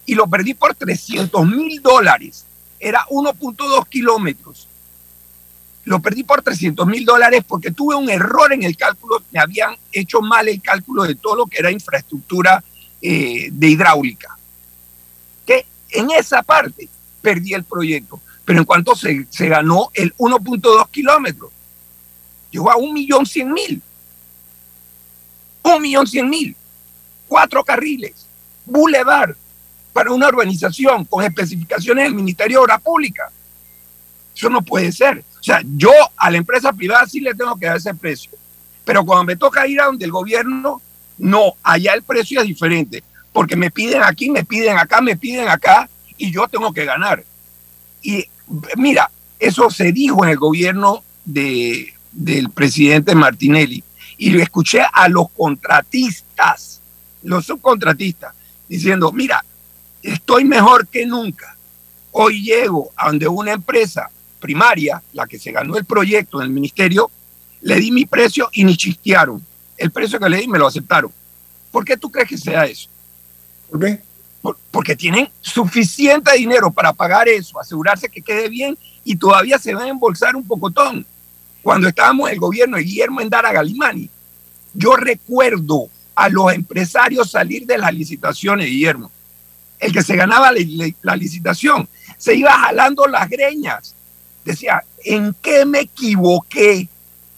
y 0.05 0.15
lo 0.15 0.27
perdí 0.27 0.53
por 0.53 0.75
300 0.75 1.47
mil 1.47 1.81
dólares. 1.81 2.45
Era 2.79 3.05
1.2 3.09 3.87
kilómetros. 3.89 4.67
Lo 5.83 5.99
perdí 5.99 6.23
por 6.23 6.41
300 6.41 6.85
mil 6.85 7.05
dólares 7.05 7.43
porque 7.47 7.71
tuve 7.71 7.95
un 7.95 8.09
error 8.09 8.53
en 8.53 8.63
el 8.63 8.77
cálculo. 8.77 9.23
Me 9.31 9.39
habían 9.39 9.75
hecho 9.91 10.21
mal 10.21 10.47
el 10.47 10.61
cálculo 10.61 11.03
de 11.03 11.15
todo 11.15 11.35
lo 11.35 11.47
que 11.47 11.57
era 11.57 11.71
infraestructura 11.71 12.63
eh, 13.01 13.49
de 13.51 13.67
hidráulica. 13.67 14.36
En 15.89 16.11
esa 16.11 16.41
parte 16.43 16.89
perdí 17.21 17.53
el 17.53 17.63
proyecto. 17.63 18.19
Pero 18.45 18.59
en 18.59 18.65
cuanto 18.65 18.95
se, 18.95 19.27
se 19.29 19.49
ganó 19.49 19.89
el 19.93 20.15
1.2 20.15 20.89
kilómetros, 20.89 21.51
llegó 22.49 22.71
a 22.71 22.77
un 22.77 22.93
millón 22.93 23.25
cien 23.25 23.51
mil. 23.51 23.81
Un 25.63 25.81
millón 25.81 26.07
cien 26.07 26.29
mil. 26.29 26.55
Cuatro 27.27 27.63
carriles. 27.63 28.25
Boulevard 28.65 29.35
para 29.97 30.11
una 30.11 30.27
urbanización 30.27 31.05
con 31.05 31.23
especificaciones 31.23 32.05
del 32.05 32.13
Ministerio 32.13 32.59
de 32.59 32.63
Obras 32.65 32.81
Públicas. 32.81 33.31
Eso 34.35 34.49
no 34.49 34.61
puede 34.61 34.91
ser. 34.91 35.23
O 35.39 35.43
sea, 35.43 35.61
yo 35.75 35.91
a 36.15 36.29
la 36.29 36.37
empresa 36.37 36.71
privada 36.71 37.07
sí 37.07 37.19
le 37.19 37.33
tengo 37.33 37.55
que 37.57 37.65
dar 37.65 37.77
ese 37.77 37.95
precio. 37.95 38.31
Pero 38.85 39.03
cuando 39.03 39.23
me 39.23 39.35
toca 39.35 39.67
ir 39.67 39.81
a 39.81 39.85
donde 39.85 40.05
el 40.05 40.11
gobierno, 40.11 40.81
no, 41.17 41.55
allá 41.63 41.93
el 41.93 42.03
precio 42.03 42.39
es 42.41 42.47
diferente. 42.47 43.03
Porque 43.37 43.55
me 43.55 43.69
piden 43.69 44.01
aquí, 44.01 44.31
me 44.31 44.43
piden 44.43 44.79
acá, 44.79 44.99
me 44.99 45.15
piden 45.15 45.47
acá 45.47 45.87
y 46.17 46.31
yo 46.31 46.47
tengo 46.47 46.73
que 46.73 46.85
ganar. 46.85 47.23
Y 48.01 48.25
mira, 48.77 49.11
eso 49.37 49.69
se 49.69 49.91
dijo 49.91 50.23
en 50.25 50.31
el 50.31 50.37
gobierno 50.37 51.03
de, 51.23 51.93
del 52.11 52.49
presidente 52.49 53.13
Martinelli. 53.13 53.83
Y 54.17 54.31
lo 54.31 54.41
escuché 54.41 54.81
a 54.91 55.07
los 55.07 55.29
contratistas, 55.29 56.81
los 57.21 57.45
subcontratistas, 57.45 58.33
diciendo, 58.67 59.11
mira, 59.11 59.45
estoy 60.01 60.43
mejor 60.43 60.87
que 60.87 61.05
nunca. 61.05 61.55
Hoy 62.13 62.41
llego 62.41 62.89
a 62.95 63.09
donde 63.09 63.27
una 63.27 63.51
empresa 63.51 64.09
primaria, 64.39 65.03
la 65.13 65.27
que 65.27 65.37
se 65.37 65.51
ganó 65.51 65.77
el 65.77 65.85
proyecto 65.85 66.41
en 66.41 66.47
el 66.47 66.51
ministerio, 66.51 67.11
le 67.61 67.75
di 67.75 67.91
mi 67.91 68.07
precio 68.07 68.49
y 68.53 68.63
ni 68.63 68.75
chistearon. 68.75 69.45
El 69.77 69.91
precio 69.91 70.19
que 70.19 70.27
le 70.27 70.37
di 70.37 70.47
me 70.47 70.57
lo 70.57 70.65
aceptaron. 70.65 71.11
¿Por 71.69 71.85
qué 71.85 71.97
tú 71.97 72.09
crees 72.09 72.29
que 72.29 72.37
sea 72.39 72.65
eso? 72.65 72.89
¿Por 73.69 73.79
qué? 73.79 74.01
porque 74.71 74.95
tienen 74.95 75.29
suficiente 75.41 76.31
dinero 76.37 76.71
para 76.71 76.93
pagar 76.93 77.27
eso, 77.27 77.59
asegurarse 77.59 78.09
que 78.09 78.21
quede 78.21 78.49
bien 78.49 78.77
y 79.03 79.15
todavía 79.15 79.57
se 79.57 79.73
va 79.73 79.83
a 79.83 79.87
embolsar 79.87 80.35
un 80.35 80.45
pocotón. 80.45 81.05
Cuando 81.61 81.87
estábamos 81.87 82.29
en 82.29 82.35
el 82.35 82.39
gobierno 82.39 82.77
de 82.77 82.83
Guillermo 82.83 83.21
Endara 83.21 83.51
Galimani, 83.51 84.09
yo 84.73 84.95
recuerdo 84.95 85.89
a 86.15 86.29
los 86.29 86.53
empresarios 86.53 87.31
salir 87.31 87.65
de 87.65 87.77
las 87.77 87.93
licitaciones, 87.93 88.67
Guillermo, 88.67 89.11
el 89.79 89.91
que 89.91 90.01
se 90.01 90.15
ganaba 90.15 90.51
la, 91.01 91.15
licitación, 91.15 91.87
se 92.17 92.35
iba 92.35 92.51
jalando 92.51 93.05
las 93.07 93.29
greñas. 93.29 93.95
Decía, 94.45 94.83
¿en 95.03 95.35
qué 95.41 95.65
me 95.65 95.81
equivoqué? 95.81 96.87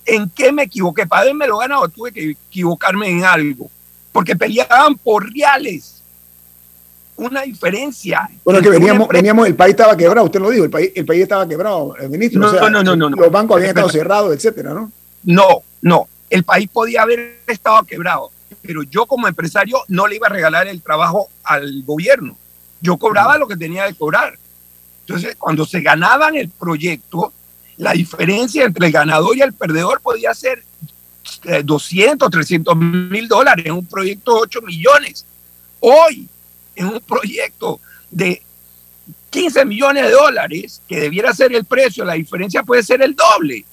¿En 0.06 0.30
qué 0.30 0.52
me 0.52 0.64
equivoqué? 0.64 1.08
Para 1.08 1.24
haberme 1.24 1.48
lo 1.48 1.58
ganado 1.58 1.88
tuve 1.90 2.12
que 2.12 2.32
equivocarme 2.32 3.10
en 3.10 3.26
algo, 3.26 3.70
porque 4.12 4.36
peleaban 4.36 4.96
por 4.96 5.32
reales. 5.32 5.99
Una 7.20 7.42
diferencia. 7.42 8.30
Bueno, 8.44 8.62
que 8.62 8.70
veníamos, 8.70 9.08
veníamos, 9.08 9.48
el 9.48 9.56
país 9.56 9.72
estaba 9.72 9.96
quebrado, 9.96 10.26
usted 10.26 10.40
lo 10.40 10.50
dijo, 10.50 10.64
el 10.66 10.70
país, 10.70 10.92
el 10.96 11.06
país 11.06 11.24
estaba 11.24 11.48
quebrado, 11.48 11.96
el 11.98 12.10
ministro. 12.10 12.40
No, 12.40 12.70
no, 12.70 12.84
no, 12.84 12.96
no, 12.96 13.10
Los 13.10 13.32
bancos 13.32 13.58
habían 13.58 13.70
estado 13.70 13.90
cerrados, 13.90 14.34
etcétera, 14.34 14.74
¿no? 14.74 14.92
No, 15.24 15.64
no. 15.82 16.08
El 16.30 16.44
país 16.44 16.70
podía 16.72 17.02
haber 17.02 17.42
estado 17.48 17.84
quebrado 17.84 18.32
pero 18.62 18.84
yo 18.84 19.06
como 19.06 19.28
empresario 19.28 19.80
no 19.88 20.08
le 20.08 20.18
iba 20.18 20.28
a 20.28 20.32
regalar 20.32 20.68
el 20.68 20.82
trabajo 20.82 21.30
al 21.44 21.84
gobierno. 21.84 22.38
Yo 22.82 22.98
cobraba 22.98 23.38
lo 23.38 23.48
que 23.48 23.58
tenía 23.58 23.88
que 23.88 23.96
cobrar. 23.96 24.38
Entonces, 25.02 25.36
cuando 25.38 25.66
se 25.66 25.82
ganaban 25.82 26.36
el 26.36 26.50
proyecto, 26.50 27.34
la 27.78 27.94
diferencia 27.94 28.66
entre 28.66 28.88
el 28.88 28.92
ganador 28.92 29.36
y 29.36 29.42
el 29.42 29.54
perdedor 29.54 30.02
podía 30.02 30.34
ser 30.34 30.64
200, 31.64 32.28
eh, 32.28 32.32
300 32.32 32.76
mil 32.76 33.28
dólares 33.28 33.66
en 33.66 33.74
un 33.74 33.86
proyecto 33.86 34.36
de 34.36 34.42
8 34.42 34.62
millones. 34.62 35.26
Hoy, 35.80 36.28
en 36.80 36.88
un 36.88 37.02
proyecto 37.02 37.82
de 38.10 38.42
15 39.30 39.66
millones 39.66 40.06
de 40.06 40.12
dólares, 40.12 40.82
que 40.88 41.02
debiera 41.02 41.34
ser 41.34 41.54
el 41.54 41.66
precio, 41.66 42.06
la 42.06 42.14
diferencia 42.14 42.64
puede 42.64 42.84
ser 42.84 43.02
el 43.02 43.16
doble. 43.16 43.66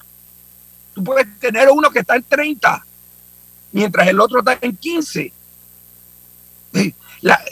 Tú 0.92 1.04
puedes 1.04 1.26
tener 1.38 1.68
uno 1.70 1.88
que 1.90 2.00
está 2.00 2.16
en 2.16 2.24
30 2.24 2.84
mientras 3.70 4.08
el 4.08 4.20
otro 4.20 4.40
está 4.40 4.58
en 4.60 4.76
15. 4.76 5.32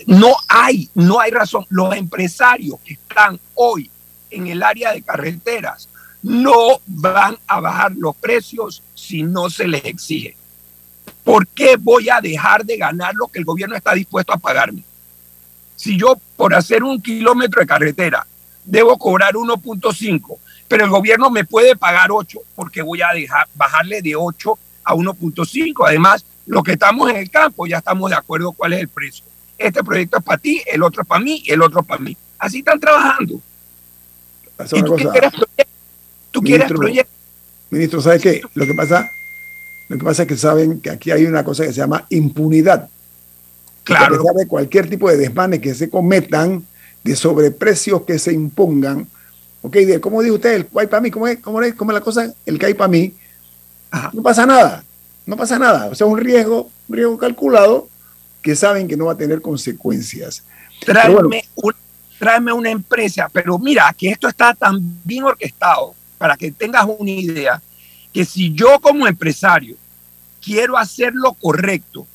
no 0.06 0.34
hay, 0.48 0.90
no 0.94 1.20
hay 1.20 1.30
razón. 1.30 1.64
Los 1.68 1.94
empresarios 1.94 2.80
que 2.84 2.94
están 2.94 3.38
hoy 3.54 3.88
en 4.30 4.48
el 4.48 4.60
área 4.60 4.92
de 4.92 5.02
carreteras 5.02 5.88
no 6.20 6.80
van 6.86 7.38
a 7.46 7.60
bajar 7.60 7.92
los 7.96 8.16
precios 8.16 8.82
si 8.94 9.22
no 9.22 9.48
se 9.50 9.68
les 9.68 9.84
exige. 9.84 10.36
¿Por 11.22 11.46
qué 11.46 11.76
voy 11.76 12.08
a 12.08 12.20
dejar 12.20 12.64
de 12.64 12.76
ganar 12.76 13.14
lo 13.14 13.28
que 13.28 13.38
el 13.38 13.44
gobierno 13.44 13.76
está 13.76 13.94
dispuesto 13.94 14.32
a 14.32 14.38
pagarme? 14.38 14.82
Si 15.84 15.98
yo 15.98 16.18
por 16.36 16.54
hacer 16.54 16.82
un 16.82 16.98
kilómetro 17.02 17.60
de 17.60 17.66
carretera 17.66 18.26
debo 18.64 18.96
cobrar 18.96 19.34
1.5, 19.34 20.38
pero 20.66 20.84
el 20.84 20.90
gobierno 20.90 21.28
me 21.28 21.44
puede 21.44 21.76
pagar 21.76 22.10
8 22.10 22.38
porque 22.54 22.80
voy 22.80 23.02
a 23.02 23.12
dejar, 23.12 23.46
bajarle 23.54 24.00
de 24.00 24.16
8 24.16 24.58
a 24.82 24.94
1.5. 24.94 25.84
Además, 25.86 26.24
los 26.46 26.62
que 26.64 26.72
estamos 26.72 27.10
en 27.10 27.16
el 27.16 27.28
campo 27.28 27.66
ya 27.66 27.76
estamos 27.76 28.08
de 28.08 28.16
acuerdo 28.16 28.52
cuál 28.52 28.72
es 28.72 28.80
el 28.80 28.88
precio. 28.88 29.26
Este 29.58 29.84
proyecto 29.84 30.16
es 30.16 30.24
para 30.24 30.38
ti, 30.38 30.62
el 30.72 30.82
otro 30.82 31.02
es 31.02 31.06
para 31.06 31.22
mí 31.22 31.42
y 31.44 31.52
el 31.52 31.60
otro 31.60 31.82
es 31.82 31.86
para 31.86 32.00
mí. 32.00 32.16
Así 32.38 32.60
están 32.60 32.80
trabajando. 32.80 33.42
¿Y 34.72 34.82
tú, 34.82 34.94
quieres 34.94 35.32
¿Tú 36.30 36.40
quieres 36.40 36.72
proyecto? 36.72 37.12
Ministro, 37.68 38.00
¿sabe 38.00 38.20
qué? 38.20 38.40
Lo 38.54 38.64
que 38.64 38.72
pasa, 38.72 39.06
lo 39.90 39.98
que 39.98 40.04
pasa 40.04 40.22
es 40.22 40.28
que 40.28 40.36
saben 40.38 40.80
que 40.80 40.88
aquí 40.88 41.10
hay 41.10 41.26
una 41.26 41.44
cosa 41.44 41.66
que 41.66 41.74
se 41.74 41.80
llama 41.80 42.06
impunidad. 42.08 42.88
Claro. 43.84 44.22
Sabe 44.22 44.46
cualquier 44.46 44.88
tipo 44.88 45.08
de 45.08 45.16
desmanes 45.16 45.60
que 45.60 45.74
se 45.74 45.88
cometan, 45.88 46.64
de 47.02 47.14
sobreprecios 47.14 48.02
que 48.02 48.18
se 48.18 48.32
impongan. 48.32 49.06
Ok, 49.62 49.76
¿cómo 50.00 50.22
dijo 50.22 50.34
usted? 50.34 50.54
El 50.54 50.68
hay 50.76 50.86
para 50.86 51.00
mí, 51.00 51.10
¿cómo 51.10 51.28
es, 51.28 51.38
cómo, 51.38 51.62
es, 51.62 51.74
¿cómo 51.74 51.90
es 51.90 51.94
la 51.94 52.00
cosa? 52.00 52.32
El 52.44 52.58
que 52.58 52.66
hay 52.66 52.74
para 52.74 52.88
mí 52.88 53.14
no 54.12 54.22
pasa 54.22 54.46
nada, 54.46 54.84
no 55.26 55.36
pasa 55.36 55.58
nada. 55.58 55.86
O 55.86 55.94
sea, 55.94 56.06
un 56.06 56.18
riesgo, 56.18 56.70
un 56.88 56.96
riesgo 56.96 57.18
calculado 57.18 57.88
que 58.42 58.56
saben 58.56 58.88
que 58.88 58.96
no 58.96 59.06
va 59.06 59.12
a 59.12 59.16
tener 59.16 59.40
consecuencias. 59.40 60.44
Tráeme, 60.84 62.52
una 62.52 62.70
empresa, 62.70 63.28
pero 63.32 63.58
mira, 63.58 63.94
que 63.96 64.08
esto 64.08 64.28
está 64.28 64.54
tan 64.54 64.78
bien 65.04 65.24
orquestado, 65.24 65.94
para 66.18 66.36
que 66.36 66.50
tengas 66.50 66.86
una 66.98 67.10
idea, 67.10 67.62
que 68.12 68.24
si 68.24 68.52
yo 68.52 68.78
como 68.80 69.06
empresario 69.06 69.76
quiero 70.40 70.76
hacer 70.76 71.12
lo 71.14 71.32
correcto 71.34 72.06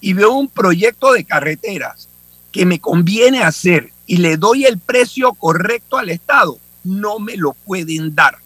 y 0.00 0.12
veo 0.12 0.32
un 0.32 0.48
proyecto 0.48 1.12
de 1.12 1.24
carreteras 1.24 2.08
que 2.52 2.66
me 2.66 2.80
conviene 2.80 3.42
hacer 3.42 3.92
y 4.06 4.16
le 4.16 4.36
doy 4.36 4.64
el 4.64 4.78
precio 4.78 5.32
correcto 5.34 5.96
al 5.96 6.08
Estado, 6.08 6.58
no 6.84 7.18
me 7.18 7.36
lo 7.36 7.52
pueden 7.52 8.14
dar. 8.14 8.38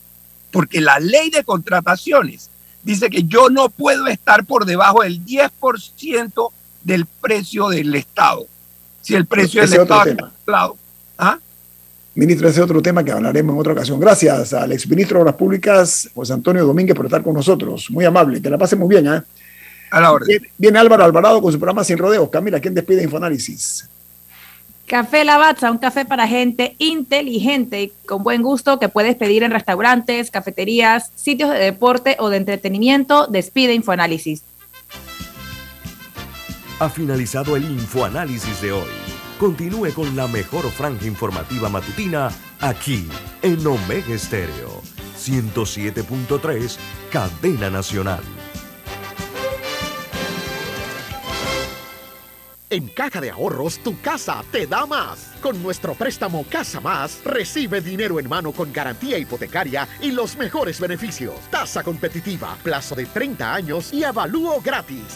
Porque 0.50 0.80
la 0.80 0.98
ley 0.98 1.30
de 1.30 1.42
contrataciones 1.42 2.50
dice 2.82 3.08
que 3.08 3.24
yo 3.24 3.48
no 3.48 3.70
puedo 3.70 4.06
estar 4.06 4.44
por 4.44 4.66
debajo 4.66 5.02
del 5.02 5.24
10% 5.24 6.50
del 6.82 7.06
precio 7.06 7.68
del 7.68 7.94
Estado. 7.94 8.46
Si 9.00 9.14
el 9.14 9.26
precio 9.26 9.62
del 9.62 9.72
Estado 9.72 10.04
es 10.10 10.16
¿Ah? 11.16 11.38
Ministro, 12.14 12.48
ese 12.48 12.60
es 12.60 12.64
otro 12.64 12.80
tema 12.80 13.02
que 13.02 13.10
hablaremos 13.10 13.54
en 13.54 13.60
otra 13.60 13.72
ocasión. 13.72 13.98
Gracias 13.98 14.52
al 14.52 14.70
exministro 14.72 15.18
de 15.18 15.22
Obras 15.22 15.34
Públicas, 15.34 16.10
José 16.14 16.32
Antonio 16.32 16.64
Domínguez, 16.64 16.94
por 16.94 17.06
estar 17.06 17.22
con 17.22 17.34
nosotros. 17.34 17.90
Muy 17.90 18.04
amable, 18.04 18.40
que 18.40 18.50
la 18.50 18.58
pase 18.58 18.76
muy 18.76 18.88
bien. 18.88 19.06
¿eh? 19.12 19.22
A 19.94 20.00
la 20.00 20.10
orden. 20.10 20.42
Viene 20.58 20.76
Álvaro 20.80 21.04
Alvarado 21.04 21.40
con 21.40 21.52
su 21.52 21.58
programa 21.60 21.84
Sin 21.84 21.96
Rodeos. 21.98 22.28
Camila, 22.28 22.58
¿quién 22.58 22.74
despide 22.74 23.04
Infoanálisis? 23.04 23.88
Café 24.88 25.24
Lavazza, 25.24 25.70
un 25.70 25.78
café 25.78 26.04
para 26.04 26.26
gente 26.26 26.74
inteligente 26.78 27.80
y 27.80 27.92
con 28.04 28.24
buen 28.24 28.42
gusto 28.42 28.80
que 28.80 28.88
puedes 28.88 29.14
pedir 29.14 29.44
en 29.44 29.52
restaurantes, 29.52 30.32
cafeterías, 30.32 31.12
sitios 31.14 31.48
de 31.50 31.60
deporte 31.60 32.16
o 32.18 32.28
de 32.28 32.38
entretenimiento. 32.38 33.28
Despide 33.28 33.72
Infoanálisis. 33.72 34.42
Ha 36.80 36.88
finalizado 36.88 37.54
el 37.54 37.62
Infoanálisis 37.62 38.60
de 38.62 38.72
hoy. 38.72 38.90
Continúe 39.38 39.92
con 39.94 40.16
la 40.16 40.26
mejor 40.26 40.68
franja 40.72 41.06
informativa 41.06 41.68
matutina 41.68 42.30
aquí 42.60 43.06
en 43.42 43.64
Omega 43.64 44.12
Estéreo 44.12 44.82
107.3, 45.16 46.78
Cadena 47.12 47.70
Nacional. 47.70 48.43
En 52.74 52.88
Caja 52.88 53.20
de 53.20 53.30
Ahorros, 53.30 53.78
tu 53.78 54.00
casa 54.00 54.42
te 54.50 54.66
da 54.66 54.84
más. 54.84 55.30
Con 55.40 55.62
nuestro 55.62 55.94
préstamo 55.94 56.44
Casa 56.50 56.80
Más, 56.80 57.20
recibe 57.24 57.80
dinero 57.80 58.18
en 58.18 58.28
mano 58.28 58.50
con 58.50 58.72
garantía 58.72 59.16
hipotecaria 59.16 59.86
y 60.02 60.10
los 60.10 60.36
mejores 60.36 60.80
beneficios. 60.80 61.36
Tasa 61.52 61.84
competitiva, 61.84 62.58
plazo 62.64 62.96
de 62.96 63.06
30 63.06 63.54
años 63.54 63.92
y 63.92 64.02
avalúo 64.02 64.60
gratis. 64.60 65.04